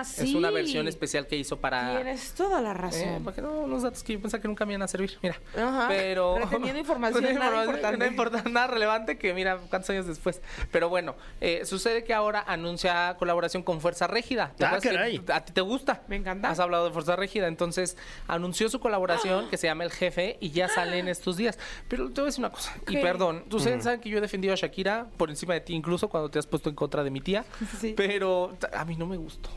Ah, 0.00 0.04
sí. 0.04 0.24
Es 0.30 0.34
una 0.34 0.50
versión 0.50 0.88
especial 0.88 1.26
que 1.26 1.36
hizo 1.36 1.58
para... 1.58 1.94
Tienes 1.96 2.32
toda 2.32 2.60
la 2.60 2.70
Eh, 2.70 2.74
razón. 2.74 3.24
para 3.24 3.34
que 3.34 3.42
no, 3.42 3.50
unos 3.60 3.82
datos 3.82 4.02
que 4.02 4.12
yo 4.14 4.20
pensaba 4.20 4.40
que 4.42 4.48
nunca 4.48 4.66
me 4.66 4.72
iban 4.74 4.82
a 4.82 4.88
servir, 4.88 5.18
mira. 5.22 5.36
Ajá, 5.56 5.86
Pero... 5.88 6.38
reteniendo 6.38 6.78
información, 6.78 7.22
Reteniendo 7.24 7.50
nada 7.50 7.64
importante. 7.64 7.96
nada 7.98 8.10
importante, 8.10 8.50
nada 8.50 8.66
relevante 8.66 9.18
que 9.18 9.32
mira 9.34 9.58
cuántos 9.70 9.88
años 9.90 10.06
después. 10.06 10.40
Pero 10.70 10.88
bueno, 10.88 11.14
eh, 11.40 11.62
sucede 11.64 12.04
que 12.04 12.12
ahora 12.14 12.44
anuncia 12.46 13.16
colaboración 13.18 13.62
con 13.62 13.80
Fuerza 13.80 14.06
Régida. 14.06 14.52
¿Te 14.56 14.64
Ah, 14.64 14.68
acuerdas 14.68 14.82
que 14.82 14.96
caray. 14.96 15.24
a 15.32 15.44
ti 15.44 15.52
te 15.52 15.60
gusta? 15.60 16.02
Me 16.08 16.16
encanta. 16.16 16.50
Has 16.50 16.58
hablado 16.60 16.84
de 16.86 16.90
Fuerza 16.92 17.16
Régida, 17.16 17.46
entonces 17.48 17.96
anunció 18.28 18.68
su 18.68 18.80
colaboración 18.80 19.48
que 19.48 19.56
se 19.56 19.66
llama 19.66 19.84
El 19.84 19.90
Jefe 19.92 20.36
y 20.40 20.50
ya 20.50 20.68
sale 20.68 20.98
en 20.98 21.08
estos 21.08 21.36
días. 21.36 21.58
Pero 21.88 22.06
te 22.10 22.20
voy 22.20 22.22
a 22.22 22.26
decir 22.26 22.40
una 22.40 22.50
cosa, 22.50 22.74
y 22.88 22.94
¿Qué? 22.96 23.00
perdón, 23.00 23.44
ustedes 23.50 23.84
saben 23.84 24.00
que 24.00 24.08
yo 24.10 24.18
he 24.18 24.20
defendido 24.20 24.52
a 24.52 24.56
Shakira 24.56 25.06
por 25.16 25.30
encima 25.30 25.54
de 25.54 25.60
ti, 25.60 25.74
incluso 25.74 26.08
cuando 26.08 26.28
te 26.30 26.38
has 26.38 26.46
puesto 26.46 26.68
en 26.68 26.74
contra 26.74 27.02
de 27.04 27.10
mi 27.10 27.20
tía, 27.20 27.44
Sí. 27.80 27.94
pero 27.96 28.56
a 28.72 28.84
mí 28.84 28.96
no 28.96 29.06
me 29.06 29.16
gustó. 29.16 29.48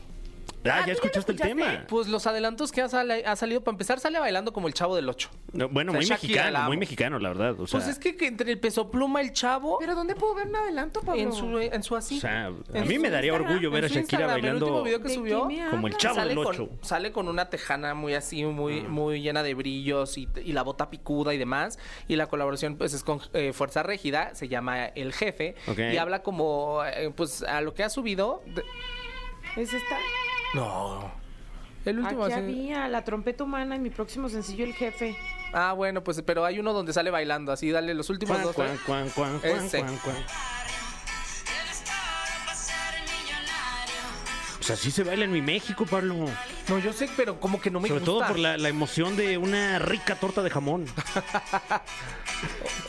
Ah, 0.64 0.80
¿tú 0.82 0.86
ya 0.88 0.92
escuchaste 0.92 1.32
el 1.32 1.38
tema. 1.38 1.84
Pues 1.88 2.06
los 2.08 2.26
adelantos 2.26 2.70
que 2.72 2.82
ha, 2.82 2.88
sale- 2.88 3.24
ha 3.24 3.34
salido, 3.36 3.62
para 3.64 3.74
empezar, 3.74 3.98
sale 4.00 4.18
bailando 4.18 4.52
como 4.52 4.68
el 4.68 4.74
chavo 4.74 4.94
del 4.96 5.08
8. 5.08 5.30
No, 5.52 5.68
Bueno, 5.68 5.92
O 5.92 5.94
sea, 5.94 5.98
muy 6.00 6.04
Shakira 6.06 6.42
mexicano, 6.44 6.66
muy 6.66 6.76
mexicano, 6.76 7.18
la 7.18 7.28
verdad. 7.30 7.60
O 7.60 7.66
sea, 7.66 7.80
Pues 7.80 7.88
es 7.90 7.98
que, 7.98 8.16
que 8.16 8.26
entre 8.26 8.50
el 8.52 8.58
peso 8.60 8.90
pluma, 8.90 9.20
el 9.22 9.32
chavo, 9.32 9.78
¿Pero 9.80 9.94
dónde 9.94 10.14
puedo 10.14 10.34
ver 10.34 10.48
un 10.48 10.56
adelanto, 10.56 11.00
Pablo? 11.00 11.20
en 11.22 11.32
su, 11.32 11.58
en 11.58 11.82
su 11.82 11.96
así. 11.96 12.18
o 12.18 12.20
sea, 12.20 12.46
a 12.46 12.50
mí 12.84 12.98
me 12.98 13.10
daría 13.10 13.30
Instagram, 13.32 13.50
orgullo 13.52 13.70
ver 13.70 13.84
a 13.84 13.88
Shakira 13.88 14.00
Instagram, 14.00 14.30
El 14.30 14.40
bailando 14.42 14.66
último 14.66 14.82
video 14.84 14.98
que 15.02 15.08
¿De 15.08 15.14
subió. 15.14 15.48
como 15.70 15.86
el 15.88 15.96
chavo 15.96 16.14
sale 16.16 16.28
del 16.28 16.36
con, 16.36 16.46
8. 16.46 16.68
sale 16.82 17.12
con 17.12 17.28
una 17.28 17.48
tejana 17.50 17.94
muy 17.94 18.14
así, 18.14 18.44
muy, 18.44 18.82
muy 18.82 19.22
llena 19.22 19.42
de 19.42 19.54
brillos 19.54 20.18
y, 20.18 20.28
y 20.44 20.52
la 20.52 20.62
bota 20.62 20.90
picuda 20.90 21.32
y 21.34 21.38
demás. 21.38 21.78
Y 22.06 22.16
la 22.16 22.26
colaboración 22.26 22.76
pues 22.76 22.92
es 22.92 23.02
con 23.02 23.20
eh, 23.32 23.52
Fuerza 23.52 23.82
Régida, 23.82 24.34
se 24.34 24.48
llama 24.48 24.86
El 24.86 25.12
Jefe. 25.14 25.54
Ok. 25.68 25.78
Y 25.92 25.96
habla 25.96 26.22
como, 26.22 26.82
eh, 26.84 27.10
pues 27.16 27.42
a 27.42 27.60
lo 27.62 27.72
que 27.74 27.82
ha 27.82 27.88
subido. 27.88 28.42
de- 28.46 28.62
¿Es 29.56 29.72
esta? 29.74 29.96
No. 30.54 31.10
El 31.84 31.98
último 31.98 32.24
Aquí 32.24 32.32
así- 32.34 32.42
había 32.42 32.88
la 32.88 33.04
trompeta 33.04 33.44
humana 33.44 33.76
en 33.76 33.82
mi 33.82 33.90
próximo 33.90 34.28
sencillo, 34.28 34.64
El 34.64 34.74
Jefe. 34.74 35.16
Ah, 35.52 35.72
bueno, 35.72 36.04
pues 36.04 36.22
pero 36.22 36.44
hay 36.44 36.58
uno 36.58 36.72
donde 36.72 36.92
sale 36.92 37.10
bailando, 37.10 37.52
así, 37.52 37.70
dale 37.70 37.94
los 37.94 38.10
últimos 38.10 38.34
Cuan, 38.36 38.46
dos. 38.46 38.54
cuan, 38.54 38.78
cuan, 38.86 39.08
cuan, 39.10 39.38
cuan, 39.40 39.64
Ese. 39.64 39.80
cuan, 39.80 39.96
cuan. 39.98 40.16
Pues 44.70 44.80
así 44.80 44.90
se 44.92 45.02
baila 45.02 45.24
en 45.24 45.32
mi 45.32 45.42
México, 45.42 45.84
Pablo. 45.84 46.14
No, 46.68 46.78
yo 46.78 46.92
sé, 46.92 47.08
pero 47.16 47.40
como 47.40 47.60
que 47.60 47.70
no 47.70 47.80
me 47.80 47.88
Sobre 47.88 48.00
gusta. 48.00 48.12
todo 48.12 48.26
por 48.28 48.38
la, 48.38 48.56
la 48.56 48.68
emoción 48.68 49.16
de 49.16 49.36
una 49.36 49.78
rica 49.80 50.14
torta 50.14 50.42
de 50.42 50.50
jamón. 50.50 50.86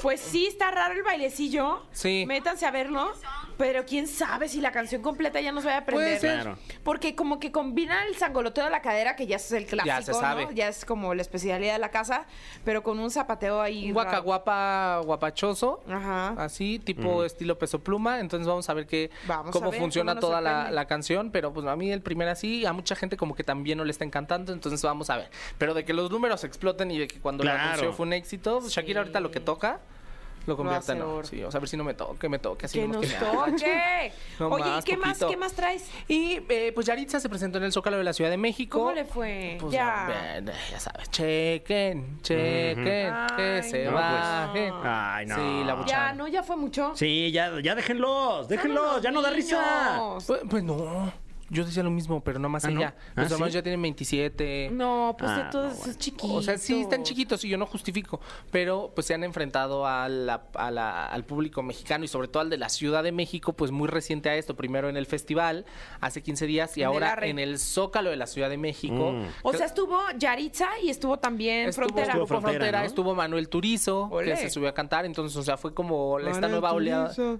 Pues 0.01 0.19
sí, 0.21 0.47
está 0.47 0.71
raro 0.71 0.93
el 0.93 1.03
bailecillo. 1.03 1.83
Sí. 1.91 2.23
Métanse 2.27 2.65
a 2.65 2.71
verlo. 2.71 3.11
Pero 3.57 3.85
quién 3.85 4.07
sabe 4.07 4.47
si 4.49 4.59
la 4.59 4.71
canción 4.71 5.03
completa 5.03 5.39
ya 5.39 5.51
nos 5.51 5.63
vaya 5.63 5.77
a 5.77 5.79
aprender. 5.81 6.07
Puede 6.07 6.19
ser. 6.19 6.41
Claro. 6.41 6.57
Porque 6.83 7.15
como 7.15 7.39
que 7.39 7.51
combina 7.51 8.05
el 8.05 8.15
sangoloteo 8.15 8.63
de 8.65 8.71
la 8.71 8.81
cadera, 8.81 9.15
que 9.15 9.27
ya 9.27 9.35
es 9.35 9.51
el 9.51 9.65
clásico, 9.67 9.85
Ya 9.85 10.01
se 10.01 10.13
sabe. 10.15 10.45
¿no? 10.45 10.51
Ya 10.51 10.67
es 10.69 10.83
como 10.83 11.13
la 11.13 11.21
especialidad 11.21 11.73
de 11.73 11.79
la 11.79 11.89
casa, 11.91 12.25
pero 12.63 12.81
con 12.81 12.97
un 12.99 13.11
zapateo 13.11 13.61
ahí. 13.61 13.87
Un 13.87 13.93
guaca 13.93 14.11
raro. 14.13 14.23
guapa 14.23 15.01
guapachoso. 15.05 15.83
Ajá. 15.87 16.29
Así, 16.43 16.79
tipo 16.79 17.23
estilo 17.23 17.59
peso 17.59 17.79
pluma. 17.83 18.19
Entonces 18.19 18.47
vamos 18.47 18.67
a 18.67 18.73
ver 18.73 18.87
qué, 18.87 19.11
Vamos 19.27 19.51
cómo 19.51 19.67
a 19.67 19.71
ver 19.71 19.79
funciona 19.79 20.13
cómo 20.13 20.21
nos 20.21 20.29
toda 20.29 20.41
la, 20.41 20.49
sorprende. 20.51 20.75
la 20.75 20.85
canción. 20.87 21.29
Pero 21.31 21.53
pues 21.53 21.63
a 21.71 21.75
mí 21.75 21.91
el 21.91 22.01
primer 22.01 22.27
así, 22.27 22.65
a 22.65 22.73
mucha 22.73 22.95
gente 22.95 23.17
como 23.17 23.35
que 23.35 23.43
también 23.43 23.77
no 23.77 23.85
le 23.85 23.91
está 23.91 24.05
encantando. 24.05 24.53
Entonces 24.53 24.81
vamos 24.83 25.09
a 25.09 25.17
ver. 25.17 25.29
Pero 25.57 25.73
de 25.73 25.83
que 25.85 25.93
los 25.93 26.11
números 26.11 26.43
exploten 26.43 26.91
y 26.91 26.99
de 26.99 27.07
que 27.07 27.19
cuando 27.19 27.43
lo 27.43 27.49
Claro. 27.51 27.69
anunció 27.69 27.93
fue 27.93 28.05
un 28.05 28.13
éxito, 28.13 28.59
pues, 28.59 28.73
Shakira 28.73 29.01
ahorita 29.01 29.19
lo 29.19 29.31
que 29.31 29.39
toca, 29.39 29.79
lo 30.47 30.57
convierte 30.57 30.93
en 30.93 30.97
hace 30.97 31.03
oro. 31.07 31.17
oro. 31.17 31.27
Sí, 31.27 31.43
o 31.43 31.51
sea, 31.51 31.59
a 31.59 31.61
ver 31.61 31.69
si 31.69 31.77
no 31.77 31.83
me 31.83 31.93
toque, 31.93 32.27
me 32.27 32.39
toque. 32.39 32.65
Así 32.65 32.79
Que 32.79 32.87
nos 32.87 33.05
que 33.05 33.13
toque. 33.13 34.11
No 34.39 34.47
Oye, 34.49 34.65
¿y 34.65 34.69
más, 34.71 34.85
qué 34.85 34.97
más, 34.97 35.09
poquito. 35.09 35.27
qué 35.29 35.37
más 35.37 35.53
traes? 35.53 35.87
Y 36.07 36.39
eh, 36.49 36.71
pues 36.73 36.87
Yaritza 36.87 37.19
se 37.19 37.29
presentó 37.29 37.59
en 37.59 37.65
el 37.65 37.71
Zócalo 37.71 37.97
de 37.99 38.03
la 38.03 38.11
Ciudad 38.11 38.31
de 38.31 38.37
México. 38.37 38.79
¿Cómo 38.79 38.91
le 38.91 39.05
fue? 39.05 39.57
Pues, 39.61 39.71
ya. 39.71 40.41
ya 40.71 40.79
sabes, 40.79 41.11
chequen, 41.11 42.19
chequen, 42.23 42.79
Ujú. 42.79 43.35
que 43.35 43.61
Ay, 43.61 43.69
se 43.69 43.85
no, 43.85 43.91
bajen. 43.93 44.71
pues. 44.71 44.83
Ay, 44.83 45.25
no. 45.27 45.35
Sí, 45.35 45.63
la 45.63 45.85
Ya. 45.85 46.13
¿no? 46.13 46.27
¿Ya 46.27 46.41
fue 46.41 46.55
mucho? 46.57 46.93
Sí, 46.95 47.31
ya, 47.31 47.51
ya 47.61 47.75
déjenlos, 47.75 48.47
déjenlos, 48.47 48.99
ya 49.03 49.11
no 49.11 49.21
da 49.21 49.29
risa. 49.29 50.17
Pues, 50.25 50.39
pues 50.49 50.63
no, 50.63 51.13
yo 51.51 51.63
decía 51.65 51.83
lo 51.83 51.91
mismo, 51.91 52.23
pero 52.23 52.39
no 52.39 52.49
más 52.49 52.65
Ah, 52.65 52.71
¿no? 52.71 52.79
ella. 52.79 52.95
Ah, 53.15 53.21
Los 53.23 53.31
hermanos 53.33 53.51
¿sí? 53.51 53.55
ya 53.55 53.61
tienen 53.61 53.81
27. 53.81 54.69
No, 54.73 55.15
pues 55.19 55.29
Ah, 55.29 55.37
de 55.43 55.51
todos 55.51 55.73
no, 55.73 55.77
bueno. 55.77 55.91
es 55.91 55.97
chiquito. 55.99 56.33
O 56.33 56.41
sea, 56.41 56.57
sí 56.57 56.81
están 56.81 57.03
chiquitos 57.03 57.43
y 57.45 57.49
yo 57.49 57.57
no 57.57 57.65
justifico, 57.65 58.19
pero 58.51 58.91
pues 58.95 59.05
se 59.07 59.13
han 59.13 59.23
enfrentado 59.23 59.85
a 59.85 60.09
la- 60.09 60.43
a 60.55 60.71
la- 60.71 61.05
al 61.05 61.23
público 61.25 61.61
mexicano 61.61 62.03
y 62.05 62.07
sobre 62.07 62.27
todo 62.27 62.41
al 62.41 62.49
de 62.49 62.57
la 62.57 62.69
Ciudad 62.69 63.03
de 63.03 63.11
México, 63.11 63.53
pues 63.53 63.69
muy 63.71 63.87
reciente 63.87 64.29
a 64.29 64.35
esto, 64.35 64.55
primero 64.55 64.89
en 64.89 64.97
el 64.97 65.05
festival 65.05 65.65
hace 65.99 66.23
15 66.23 66.47
días 66.47 66.75
y 66.77 66.81
En 66.81 66.87
ahora 66.87 67.17
en 67.23 67.37
el 67.39 67.59
Zócalo 67.59 68.09
de 68.09 68.15
la 68.15 68.27
Ciudad 68.27 68.49
de 68.49 68.57
México. 68.57 69.11
Mm. 69.11 69.25
O 69.43 69.53
sea, 69.53 69.65
estuvo 69.65 69.99
Yaritza 70.17 70.67
y 70.83 70.89
estuvo 70.89 71.17
también 71.19 71.67
Estuvo, 71.69 71.85
Frontera. 71.85 72.07
estuvo 72.13 72.27
Frontera, 72.27 72.51
Frontera, 72.53 72.79
¿no? 72.79 72.85
estuvo 72.85 73.13
Manuel 73.15 73.49
Turizo, 73.49 74.09
que 74.23 74.37
se 74.37 74.49
subió 74.49 74.69
a 74.69 74.73
cantar, 74.73 75.05
entonces, 75.05 75.35
o 75.37 75.43
sea, 75.43 75.57
fue 75.57 75.73
como 75.73 76.17
la- 76.17 76.29
esta 76.29 76.41
Manuel 76.41 76.51
nueva 76.61 76.73
oleada. 76.73 77.13
Turizo. 77.13 77.39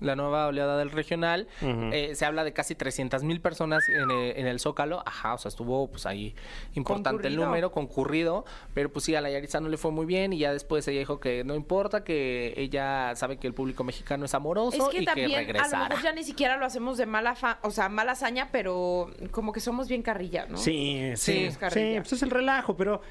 La 0.00 0.16
nueva 0.16 0.46
oleada 0.46 0.76
del 0.78 0.90
regional. 0.90 1.46
Eh, 1.60 2.12
se 2.14 2.24
habla 2.24 2.44
de 2.44 2.52
casi 2.52 2.74
300 2.78 3.22
mil 3.24 3.40
personas 3.40 3.86
en 3.88 4.10
el, 4.10 4.36
en 4.36 4.46
el 4.46 4.60
Zócalo. 4.60 5.02
Ajá, 5.04 5.34
o 5.34 5.38
sea, 5.38 5.48
estuvo 5.50 5.88
pues 5.88 6.06
ahí 6.06 6.34
importante 6.74 7.26
el 7.28 7.36
número, 7.36 7.70
concurrido. 7.72 8.44
Pero 8.72 8.90
pues 8.90 9.04
sí, 9.04 9.14
a 9.14 9.20
la 9.20 9.30
Yaritza 9.30 9.60
no 9.60 9.68
le 9.68 9.76
fue 9.76 9.90
muy 9.90 10.06
bien 10.06 10.32
y 10.32 10.38
ya 10.38 10.52
después 10.52 10.86
ella 10.88 11.00
dijo 11.00 11.20
que 11.20 11.44
no 11.44 11.54
importa, 11.54 12.04
que 12.04 12.54
ella 12.56 13.14
sabe 13.16 13.36
que 13.36 13.46
el 13.46 13.54
público 13.54 13.84
mexicano 13.84 14.24
es 14.24 14.34
amoroso 14.34 14.84
Es 14.84 14.96
que 14.96 15.02
y 15.02 15.04
también 15.04 15.28
que 15.28 15.36
a 15.36 15.40
lo 15.40 15.46
regresara. 15.46 15.88
mejor 15.88 16.04
ya 16.04 16.12
ni 16.12 16.24
siquiera 16.24 16.56
lo 16.56 16.64
hacemos 16.64 16.96
de 16.96 17.06
mala 17.06 17.34
fa 17.34 17.58
o 17.62 17.70
sea, 17.70 17.88
mala 17.88 18.12
hazaña, 18.12 18.48
pero 18.52 19.10
como 19.32 19.52
que 19.52 19.60
somos 19.60 19.88
bien 19.88 20.02
carrilla, 20.02 20.46
¿no? 20.46 20.56
Sí, 20.56 20.78
Sí, 21.16 21.50
sí, 21.50 21.50
sí, 21.50 21.94
pues 21.96 22.12
es 22.12 22.22
el 22.22 22.30
relajo, 22.30 22.76
pero, 22.76 23.02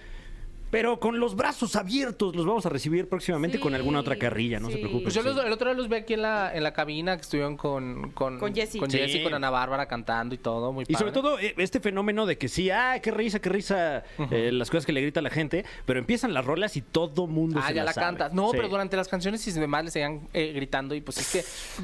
pero 0.69 0.99
con 0.99 1.19
los 1.19 1.35
brazos 1.35 1.75
abiertos 1.75 2.35
los 2.35 2.45
vamos 2.45 2.65
a 2.65 2.69
recibir 2.69 3.07
próximamente 3.07 3.57
Sí, 3.57 3.63
con 3.63 3.73
alguna 3.75 3.99
otra 3.99 4.17
carrilla, 4.17 4.59
no 4.59 4.69
se 4.69 4.77
preocupen. 4.77 5.03
Pues 5.03 5.15
yo 5.15 5.21
los- 5.23 5.37
el 5.43 5.51
otro 5.51 5.69
día 5.69 5.77
los 5.77 5.87
vi 5.89 5.95
aquí 5.95 6.13
en 6.13 6.21
la, 6.23 6.51
en 6.53 6.63
la 6.63 6.73
cabina 6.73 7.15
que 7.15 7.21
estuvieron 7.21 7.55
con, 7.57 8.11
con, 8.11 8.39
Con 8.39 8.53
Jessie. 8.53 8.79
con, 8.79 8.91
Sí. 8.91 8.97
Jessie, 8.97 9.23
con 9.23 9.33
Ana 9.33 9.49
Bárbara 9.49 9.87
cantando 9.87 10.35
y 10.35 10.37
todo, 10.37 10.71
muy 10.73 10.85
Y 10.87 10.93
sobre 10.95 11.11
padre. 11.11 11.21
todo 11.21 11.39
eh, 11.39 11.53
este 11.57 11.79
fenómeno 11.79 12.25
de 12.25 12.37
que 12.37 12.47
sí, 12.47 12.69
ah, 12.69 12.99
qué 13.01 13.11
risa, 13.11 13.39
qué 13.39 13.49
risa, 13.49 14.03
eh, 14.31 14.51
las 14.51 14.69
cosas 14.69 14.85
que 14.85 14.91
le 14.91 15.01
grita 15.01 15.19
a 15.19 15.23
la 15.23 15.29
gente, 15.29 15.65
pero 15.85 15.99
empiezan 15.99 16.33
las 16.33 16.45
rolas 16.45 16.75
y 16.77 16.81
todo 16.81 17.27
mundo 17.27 17.59
Ah, 17.63 17.67
se 17.69 17.73
ya 17.73 17.83
la 17.83 17.93
sabe. 17.93 18.05
cantas. 18.07 18.33
No, 18.33 18.51
Sí. 18.51 18.57
pero 18.57 18.69
durante 18.69 18.97
las 18.97 19.07
canciones 19.07 19.47
y 19.47 19.51
demás 19.51 19.85
le 19.85 19.91
seguían 19.91 20.27
eh, 20.33 20.51
gritando 20.53 20.95
y 20.95 21.01
pues 21.01 21.17
es 21.17 21.31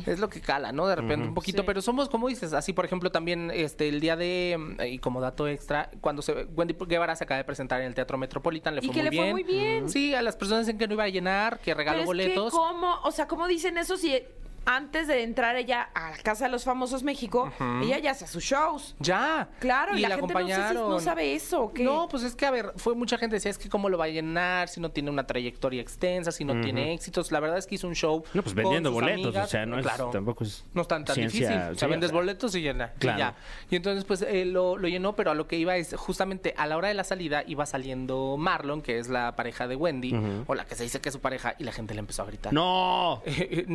que 0.06 0.12
es 0.12 0.20
lo 0.20 0.30
que 0.30 0.42
cala, 0.42 0.72
¿no? 0.72 0.88
De 0.88 0.96
repente 0.96 1.28
un 1.28 1.34
poquito, 1.34 1.62
Sí. 1.62 1.64
pero 1.66 1.82
somos, 1.82 2.10
como 2.10 2.28
dices, 2.28 2.54
así 2.54 2.74
por 2.74 2.86
ejemplo 2.86 3.12
también 3.12 3.52
este 3.54 3.88
el 3.90 4.00
día 4.00 4.16
de, 4.16 4.58
mm, 4.60 4.82
y 4.88 5.00
como 5.00 5.22
dato 5.22 5.48
extra, 5.48 5.90
cuando 6.02 6.22
se, 6.22 6.34
Wendy 6.56 6.76
Guevara 6.88 7.16
se 7.16 7.24
acaba 7.24 7.38
de 7.38 7.44
presentar 7.44 7.80
en 7.82 7.88
el 7.88 7.94
Teatro 7.96 8.18
Metropolitan, 8.18 8.76
le 8.76 8.82
Y 8.84 8.88
fue, 8.88 8.96
que 8.96 9.02
muy, 9.04 9.10
le 9.12 9.18
fue 9.18 9.32
muy 9.32 9.44
bien. 9.44 9.90
Sí, 9.90 10.14
a 10.14 10.22
las 10.22 10.36
personas 10.36 10.66
dicen 10.66 10.78
que 10.78 10.88
no 10.88 10.94
iba 10.94 11.04
a 11.04 11.10
llenar, 11.10 11.60
que 11.60 11.74
regaló 11.74 12.00
Pero 12.00 12.02
es 12.02 12.28
que 12.28 12.36
boletos. 12.36 12.54
cómo, 12.54 13.00
o 13.04 13.12
sea, 13.12 13.28
¿cómo 13.28 13.48
dicen 13.48 13.78
eso 13.78 13.98
si 13.98 14.22
antes 14.66 15.08
de 15.08 15.24
entrar 15.24 15.56
ella 15.56 15.90
a 15.94 16.12
la 16.12 16.18
Casa 16.18 16.46
de 16.46 16.52
los 16.52 16.64
Famosos 16.64 17.04
México, 17.04 17.52
ella 17.82 18.00
ya 18.00 18.12
hacía 18.12 18.28
sus 18.28 18.44
shows. 18.44 18.96
Ya. 19.00 19.50
Claro, 19.60 19.98
y, 19.98 20.02
la, 20.02 20.18
gente 20.18 20.34
no, 20.34 20.40
sé 20.40 20.46
si 20.46 20.52
acompañaron. 20.52 20.90
no 20.90 21.00
sabe 21.00 21.36
eso. 21.36 21.64
¿o 21.64 21.74
qué? 21.74 21.84
No, 21.84 22.08
pues 22.10 22.24
es 22.24 22.36
que, 22.36 22.46
a 22.46 22.52
ver, 22.52 22.74
fue 22.78 22.96
mucha 22.96 23.18
gente 23.18 23.36
decía, 23.36 23.52
es 23.52 23.58
que 23.58 23.70
cómo 23.70 23.90
lo 23.90 23.98
va 23.98 24.06
a 24.06 24.10
llenar, 24.10 24.68
si 24.70 24.80
no 24.80 24.92
tiene 24.92 25.10
una 25.10 25.26
trayectoria 25.28 25.82
extensa, 25.82 26.32
si 26.32 26.46
no 26.46 26.60
tiene 26.62 26.94
éxitos. 26.94 27.32
La 27.32 27.40
verdad 27.40 27.58
es 27.58 27.68
que 27.68 27.76
hizo 27.76 27.88
un 27.88 27.96
show. 27.96 28.24
No, 28.34 28.42
pues 28.42 28.54
con 28.54 28.64
vendiendo 28.64 28.90
sus 28.90 28.96
boletos, 29.02 29.26
amigas. 29.26 29.46
o 29.48 29.50
sea, 29.50 29.66
no 29.66 29.78
es, 29.78 29.84
Claro. 29.84 30.10
tampoco 30.12 30.44
es 30.44 30.66
No 30.74 30.82
es 30.84 30.88
tan, 30.88 31.04
tan 31.06 31.16
ciencia, 31.16 31.40
difícil. 31.40 31.62
O 31.72 31.76
sea, 31.76 31.88
sí, 31.88 31.92
vendes 31.92 32.10
o 32.10 32.12
sea, 32.12 32.20
boletos 32.20 32.56
y 32.56 32.62
llena. 32.62 32.92
y 32.96 33.00
Claro. 33.00 33.20
ya. 33.20 33.36
Y 33.70 33.76
entonces, 33.76 34.06
pues, 34.06 34.22
eh, 34.22 34.46
lo, 34.46 34.78
lo 34.78 34.88
llenó, 34.88 35.16
pero 35.16 35.32
a 35.32 35.36
lo 35.36 35.48
que 35.48 35.58
iba 35.58 35.76
es 35.76 35.94
justamente 35.96 36.54
a 36.58 36.68
la 36.68 36.78
hora 36.78 36.88
de 36.88 36.94
la 36.94 37.04
salida 37.04 37.44
iba 37.48 37.66
saliendo 37.66 38.36
Marlon, 38.38 38.82
que 38.82 39.00
es 39.00 39.10
la 39.10 39.36
pareja 39.36 39.68
de 39.68 39.76
Wendy, 39.76 40.14
o 40.48 40.56
la 40.56 40.66
que 40.66 40.76
se 40.76 40.84
dice 40.84 41.02
que 41.02 41.10
es 41.10 41.14
su 41.14 41.22
pareja, 41.22 41.56
y 41.60 41.64
la 41.64 41.72
gente 41.72 41.94
le 41.94 42.00
empezó 42.00 42.24
a 42.24 42.26
gritar. 42.26 42.54
No, 42.54 43.22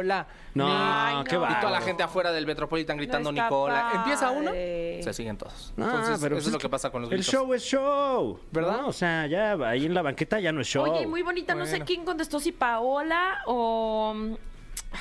Nicola. 0.00 0.26
No, 0.54 1.24
qué 1.24 1.36
Y 1.36 1.60
toda 1.60 1.70
la 1.70 1.80
gente 1.80 2.02
afuera 2.02 2.32
del 2.32 2.46
Metropolitan 2.46 2.96
gritando 2.96 3.30
está 3.30 3.44
Nicola. 3.44 3.92
Empieza 3.94 4.30
uno, 4.30 4.50
se 4.52 5.12
siguen 5.12 5.36
todos. 5.36 5.72
No, 5.76 5.86
Entonces, 5.86 6.18
pero 6.20 6.36
eso 6.36 6.44
pues 6.44 6.46
es 6.46 6.52
lo 6.52 6.58
que 6.58 6.68
pasa 6.68 6.90
con 6.90 7.02
los 7.02 7.10
El 7.10 7.18
gritos. 7.18 7.32
show 7.34 7.54
es 7.54 7.62
show, 7.62 8.38
¿Verdad? 8.50 8.80
¿no? 8.82 8.88
O 8.88 8.92
sea, 8.92 9.26
ya 9.26 9.52
ahí 9.66 9.86
en 9.86 9.94
la 9.94 10.02
banqueta 10.02 10.40
ya 10.40 10.52
no 10.52 10.60
es 10.60 10.66
show. 10.68 10.84
Oye, 10.90 11.06
muy 11.06 11.22
bonita, 11.22 11.54
no 11.54 11.64
sé 11.64 11.72
Bueno. 11.72 11.84
quién 11.86 12.04
contestó, 12.04 12.38
si 12.40 12.52
Paola 12.52 13.38
o. 13.46 14.12
mm, 14.14 14.34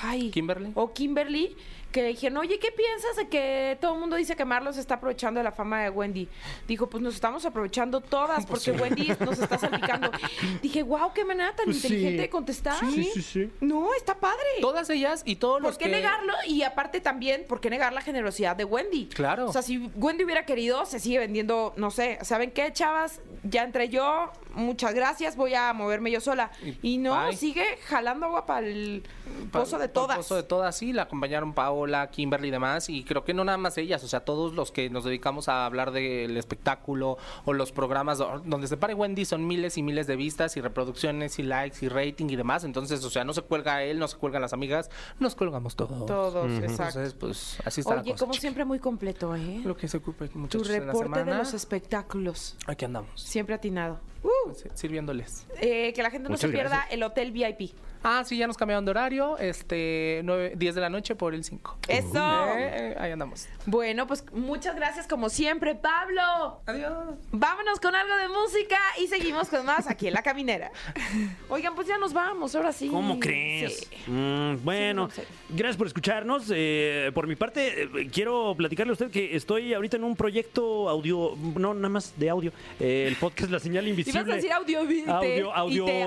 Ay. 0.04 0.32
Kimberly. 0.32 0.72
O 0.76 0.94
Kimberly, 0.94 1.56
que 1.92 2.04
dijeron, 2.04 2.38
oye, 2.38 2.58
¿qué 2.60 2.72
piensas 2.72 3.16
de 3.18 3.28
que 3.28 3.78
todo 3.82 3.94
el 3.94 4.00
mundo 4.00 4.16
dice 4.16 4.36
que 4.36 4.46
Marlon 4.46 4.74
se 4.74 4.80
está 4.80 4.96
aprovechando 4.96 5.40
de 5.40 5.44
la 5.44 5.52
fama 5.52 5.84
de 5.84 5.90
Wendy? 5.90 6.28
Dijo, 6.68 6.90
pues 6.90 7.04
nos 7.04 7.16
estamos 7.16 7.46
aprovechando 7.46 8.02
todas, 8.02 8.46
Pues 8.46 8.64
porque 8.66 8.82
Wendy 8.82 9.12
nos 9.20 9.40
está 9.40 9.58
salpicando. 9.58 10.10
Dije, 10.62 10.84
wow, 10.84 11.12
qué 11.14 11.26
manera 11.26 11.56
tan 11.56 11.66
Pues 11.66 11.80
sí. 11.82 11.88
inteligente 11.88 12.22
de 12.24 12.30
contestar. 12.30 12.80
Sí, 12.80 13.04
sí, 13.14 13.22
sí. 13.22 13.52
No, 13.62 13.94
está 13.94 14.20
padre. 14.20 14.38
Todas 14.62 14.90
ellas 14.90 15.22
y 15.26 15.36
todos 15.36 15.56
¿Por 15.56 15.64
los 15.64 15.78
qué 15.78 15.86
que... 15.86 15.92
negarlo? 15.92 16.34
Y 16.48 16.64
aparte 16.64 17.02
también, 17.02 17.46
¿por 17.48 17.60
qué 17.62 17.70
negar 17.70 17.94
la 17.94 18.02
generosidad 18.02 18.56
de 18.56 18.64
Wendy? 18.66 19.08
Claro. 19.08 19.48
O 19.48 19.54
sea, 19.54 19.62
si 19.62 19.78
Wendy 19.96 20.24
hubiera 20.24 20.46
querido, 20.46 20.86
se 20.86 21.00
sigue 21.00 21.20
vendiendo, 21.20 21.74
no 21.78 21.92
sé, 21.92 22.18
¿saben 22.22 22.52
qué, 22.52 22.72
chavas? 22.74 23.22
Ya 23.44 23.64
entré 23.64 23.90
yo, 23.90 24.32
muchas 24.54 24.94
gracias, 24.94 25.36
voy 25.36 25.56
a 25.56 25.74
moverme 25.74 26.12
yo 26.12 26.22
sola. 26.22 26.52
Y 26.84 26.92
Y 26.94 26.98
no, 26.98 27.26
bye. 27.28 27.36
sigue 27.36 27.66
jalando 27.86 28.28
agua 28.28 28.46
para 28.46 28.68
el 28.68 29.04
pozo 29.52 29.78
de 29.80 29.88
todas. 29.88 30.18
Pozo 30.18 30.36
de 30.36 30.44
todas, 30.44 30.78
sí, 30.78 30.94
la 30.94 31.04
acompañaron 31.04 31.54
Paola, 31.82 32.12
Kimberly 32.12 32.50
y 32.50 32.52
demás, 32.52 32.90
y 32.90 33.04
creo 33.04 33.24
que 33.24 33.34
no 33.34 33.44
nada 33.44 33.58
más 33.58 33.76
ellas, 33.80 34.04
o 34.04 34.08
sea, 34.08 34.20
todos 34.20 34.54
los 34.54 34.72
que 34.72 34.92
nos 34.92 35.04
dedicamos 35.04 35.50
a 35.50 35.66
hablar 35.66 35.90
del 35.92 36.38
espectáculo 36.38 37.18
o 37.46 37.54
los 37.54 37.72
programas 37.72 38.20
do- 38.20 38.40
donde 38.46 38.68
se 38.68 38.78
pare 38.78 38.94
Wendy 38.94 39.26
son 39.26 39.48
miles 39.48 39.78
y 39.80 39.82
miles 39.84 40.06
de 40.06 40.16
vistas 40.16 40.56
y 40.58 40.62
reproducciones 40.62 41.40
y 41.40 41.44
likes 41.44 41.84
y 41.84 41.90
rating 41.90 42.28
y 42.30 42.36
demás, 42.36 42.66
entonces, 42.66 43.04
o 43.04 43.10
sea, 43.10 43.24
no 43.24 43.34
se 43.34 43.42
cuelga 43.42 43.82
él, 43.84 43.98
no 43.98 44.08
se 44.08 44.16
cuelgan 44.18 44.44
las 44.44 44.54
amigas, 44.54 44.92
nos 45.20 45.34
colgamos 45.34 45.76
todos. 45.76 46.06
Todos, 46.06 46.52
exacto. 46.52 47.00
Entonces, 47.00 47.14
pues, 47.16 47.58
así 47.66 47.82
está 47.82 47.96
la 47.96 48.02
Oye, 48.02 48.12
cosa. 48.12 48.26
como 48.26 48.34
siempre, 48.36 48.64
muy 48.64 48.78
completo, 48.78 49.36
¿eh? 49.36 49.62
Lo 49.66 49.76
que 49.76 49.88
se 49.88 49.98
ocupe, 49.98 50.28
Tu 50.28 50.38
muchachos, 50.38 50.70
en 50.70 50.86
la 50.86 50.94
reporte 50.94 51.24
de 51.26 51.34
los 51.34 51.54
espectáculos. 51.56 52.58
Aquí 52.68 52.86
andamos, 52.86 53.10
Siempre 53.20 53.56
atinado. 53.56 54.00
Uh, 54.24 54.54
sirviéndoles. 54.76 55.46
eh, 55.60 55.94
que 55.94 56.04
la 56.04 56.10
gente 56.12 56.26
no 56.26 56.32
Muchas 56.34 56.42
se 56.50 56.50
pierda 56.50 56.70
gracias. 56.76 56.94
el 56.94 57.04
hotel 57.04 57.32
VIP. 57.32 57.72
Ah, 58.04 58.24
sí, 58.26 58.36
ya 58.36 58.48
nos 58.48 58.58
cambiaron 58.58 58.84
de 58.84 58.90
horario, 58.90 59.38
este, 59.38 60.22
9, 60.24 60.54
10 60.56 60.74
de 60.74 60.82
la 60.82 60.90
noche 60.90 61.14
por 61.14 61.36
el 61.36 61.44
5. 61.44 61.78
¡Eso! 61.88 62.18
Eh, 62.58 62.94
eh, 62.94 62.96
ahí 63.00 63.12
andamos. 63.12 63.48
Bueno, 63.68 64.08
pues 64.08 64.26
muchas 64.34 64.76
gracias 64.76 65.06
como 65.06 65.30
siempre, 65.30 65.76
Pablo. 65.76 66.62
Adiós. 66.66 67.16
Vámonos 67.32 67.80
con 67.80 67.94
algo 67.96 68.16
de 68.16 68.28
música 68.28 68.80
y 69.00 69.06
seguimos 69.06 69.50
con 69.50 69.68
más 69.68 69.86
aquí 69.88 70.08
en 70.08 70.14
La 70.16 70.24
Caminera. 70.24 70.72
Oigan, 71.50 71.76
pues 71.76 71.88
ya 71.88 72.00
nos 72.00 72.12
vamos, 72.12 72.56
ahora 72.56 72.72
sí. 72.74 72.88
¿Cómo 72.88 73.20
crees? 73.20 73.78
Sí. 73.82 74.12
Mm, 74.12 74.64
bueno, 74.64 75.10
Sí, 75.12 75.22
no 75.22 75.26
sé. 75.28 75.32
gracias 75.50 75.78
por 75.78 75.86
escucharnos. 75.86 76.46
Eh, 76.52 77.12
por 77.14 77.28
mi 77.28 77.36
parte, 77.36 77.84
eh, 77.84 78.10
quiero 78.12 78.56
platicarle 78.58 78.90
a 78.92 78.94
usted 78.94 79.12
que 79.12 79.36
estoy 79.36 79.76
ahorita 79.76 79.98
en 79.98 80.06
un 80.06 80.16
proyecto 80.16 80.90
audio, 80.90 81.36
no, 81.56 81.76
nada 81.76 81.90
más 81.90 82.18
de 82.18 82.32
audio. 82.32 82.52
Eh, 82.80 83.06
el 83.08 83.16
podcast 83.18 83.52
La 83.52 83.60
Señal 83.60 83.88
Invisible. 83.88 84.11
Ibas 84.12 84.30
a 84.30 84.36
decir 84.36 84.52
audio, 84.52 84.80
audio, 84.80 85.54
audio, 85.54 85.84
y 85.84 85.86
te 85.86 86.04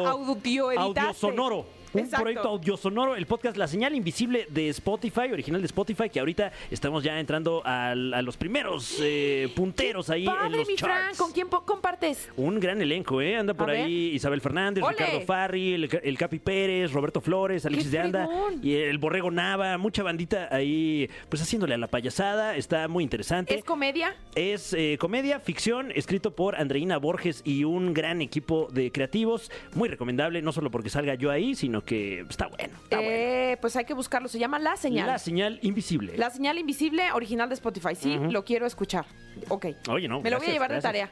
audio 0.76 1.14
sonoro. 1.14 1.64
Un 1.95 2.01
Exacto. 2.01 2.22
proyecto 2.24 2.49
audio 2.49 2.76
sonoro, 2.76 3.14
el 3.14 3.24
podcast 3.26 3.57
La 3.57 3.68
Señal 3.68 3.95
Invisible 3.95 4.47
de 4.51 4.68
Spotify, 4.70 5.30
original 5.32 5.61
de 5.61 5.66
Spotify, 5.66 6.11
que 6.11 6.18
ahorita 6.18 6.51
estamos 6.70 7.05
ya 7.05 7.20
entrando 7.20 7.62
al- 7.64 8.12
a, 8.12 8.20
los 8.20 8.36
primeros 8.36 8.99
eh, 9.01 9.49
punteros 9.55 10.11
ahí 10.11 10.26
en 10.26 10.32
Padre, 10.34 10.57
los 10.59 10.66
mi 10.68 10.76
Fran, 10.76 11.03
charts. 11.05 11.18
¿con 11.18 11.30
quién 11.30 11.49
po- 11.49 11.64
compartes? 11.64 12.28
Un 12.36 12.59
gran 12.59 12.82
elenco, 12.82 13.22
¿eh? 13.22 13.36
Anda 13.36 13.55
por 13.55 13.70
A 13.70 13.74
ahí 13.74 14.11
Isabel 14.12 14.40
Fernández, 14.40 14.82
¡Ole! 14.82 14.97
Ricardo 14.97 15.20
Farri, 15.20 15.74
el, 15.74 15.88
el 16.03 16.18
Capi 16.18 16.40
Pérez, 16.40 16.90
Roberto 16.92 17.20
Flores, 17.20 17.64
Alexis 17.64 17.92
de 17.92 17.99
Anda 18.01 18.26
fregón! 18.26 18.59
y 18.61 18.74
el 18.74 18.99
Borrego 18.99 19.30
Nava. 19.30 19.78
Mucha 19.78 20.03
bandita 20.03 20.49
ahí, 20.51 21.09
pues 21.28 21.42
haciéndole 21.42 21.74
a 21.74 21.78
la 21.78 21.86
payasada. 21.86 22.57
Está 22.57 22.88
muy 22.88 23.05
interesante. 23.05 23.55
¿Es 23.55 23.62
comedia? 23.64 24.16
Es 24.34 24.72
eh, 24.72 24.97
comedia, 24.99 25.38
ficción, 25.38 25.92
escrito 25.95 26.34
por 26.34 26.57
Andreina 26.57 26.99
Borges 26.99 27.40
y 27.45 27.62
un 27.62 27.95
gran 27.95 28.20
equipo 28.20 28.66
de 28.72 28.90
creativos. 28.90 29.53
Muy 29.74 29.88
recomendable, 29.88 30.42
no 30.42 30.51
solo 30.51 30.72
porque 30.72 30.90
salga 30.90 31.14
yo 31.14 31.30
ahí, 31.30 31.55
sino 31.55 31.84
que 31.85 32.20
está 32.28 32.47
bueno. 32.47 32.74
Está 32.82 32.97
bueno. 32.97 33.11
Eh, 33.12 33.57
pues 33.61 33.76
hay 33.76 33.85
que 33.85 33.95
buscarlo. 33.95 34.28
Se 34.28 34.39
llama 34.39 34.59
La 34.59 34.76
Señal. 34.76 35.07
La 35.07 35.18
señal 35.18 35.59
invisible. 35.62 36.16
La 36.16 36.30
señal 36.30 36.59
invisible 36.59 37.12
original 37.12 37.49
de 37.49 37.55
Spotify. 37.55 37.95
Sí, 37.95 38.18
lo 38.30 38.45
quiero 38.45 38.66
escuchar. 38.66 39.05
Ok. 39.49 39.66
Oye, 39.89 40.07
no, 40.09 40.20
Me 40.20 40.30
lo 40.30 40.37
voy 40.39 40.47
a 40.47 40.49
gracias, 40.49 40.53
llevar 40.53 40.72
de 40.72 40.80
tarea. 40.80 41.11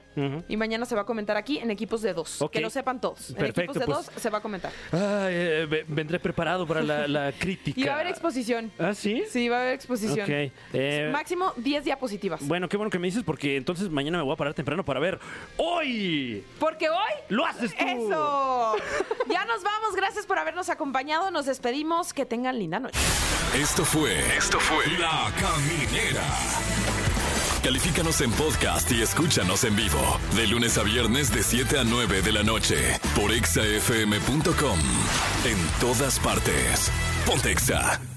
Y 0.48 0.56
mañana 0.56 0.84
se 0.86 0.94
va 0.94 1.02
a 1.02 1.04
comentar 1.04 1.36
aquí 1.36 1.58
en 1.58 1.70
equipos 1.70 2.02
de 2.02 2.14
dos. 2.14 2.40
Ok. 2.40 2.52
Que 2.52 2.60
lo 2.60 2.70
sepan 2.70 3.00
todos. 3.00 3.30
En 3.30 3.36
Perfecto, 3.36 3.60
equipos 3.62 3.78
de 3.80 3.86
pues. 3.86 3.96
dos 4.06 4.10
se 4.22 4.30
va 4.30 4.38
a 4.38 4.40
comentar. 4.40 4.72
Eh, 4.92 5.66
ve- 5.68 5.84
vendré 5.88 6.18
preparado 6.20 6.66
para 6.66 6.82
la, 6.82 7.06
la 7.08 7.32
crítica. 7.38 7.80
Y 7.80 7.84
va 7.84 7.92
a 7.92 7.94
haber 7.96 8.06
exposición. 8.08 8.70
¿Ah, 8.78 8.94
sí? 8.94 9.24
Sí, 9.28 9.48
va 9.48 9.58
a 9.58 9.60
haber 9.62 9.74
exposición. 9.74 10.20
Ok. 10.22 10.52
eh, 10.72 11.08
Máximo 11.12 11.52
10 11.56 11.84
diapositivas. 11.84 12.46
Bueno, 12.46 12.68
qué 12.68 12.76
bueno 12.76 12.90
que 12.90 12.98
me 12.98 13.08
dices 13.08 13.22
porque 13.24 13.56
entonces 13.56 13.90
mañana 13.90 14.18
me 14.18 14.24
voy 14.24 14.32
a 14.32 14.36
parar 14.36 14.54
temprano 14.54 14.84
para 14.84 15.00
ver. 15.00 15.18
¡Hoy! 15.56 16.44
Porque 16.58 16.88
hoy 16.88 17.12
¡Lo 17.28 17.44
haces 17.46 17.74
tú! 17.76 17.84
¡Eso! 17.84 18.76
Ya 19.30 19.44
nos 19.46 19.62
vamos. 19.62 19.96
Gracias 19.96 20.26
por 20.26 20.38
habernos 20.62 20.68
acompañado. 20.70 21.30
Nos 21.30 21.46
despedimos. 21.46 22.12
Que 22.12 22.26
tengan 22.26 22.58
linda 22.58 22.78
noche. 22.78 22.98
Esto 23.54 23.84
fue. 23.84 24.18
Esto 24.36 24.58
fue. 24.60 24.86
La 24.98 25.30
Caminera. 25.40 26.24
Califícanos 27.62 28.20
en 28.20 28.32
podcast 28.32 28.90
y 28.90 29.02
escúchanos 29.02 29.64
en 29.64 29.76
vivo. 29.76 30.18
De 30.34 30.46
lunes 30.46 30.78
a 30.78 30.82
viernes, 30.82 31.32
de 31.32 31.42
7 31.42 31.78
a 31.78 31.84
9 31.84 32.22
de 32.22 32.32
la 32.32 32.42
noche. 32.42 32.98
Por 33.14 33.32
exafm.com. 33.32 34.78
En 35.44 35.80
todas 35.80 36.18
partes. 36.18 36.90
Pontexa. 37.24 38.11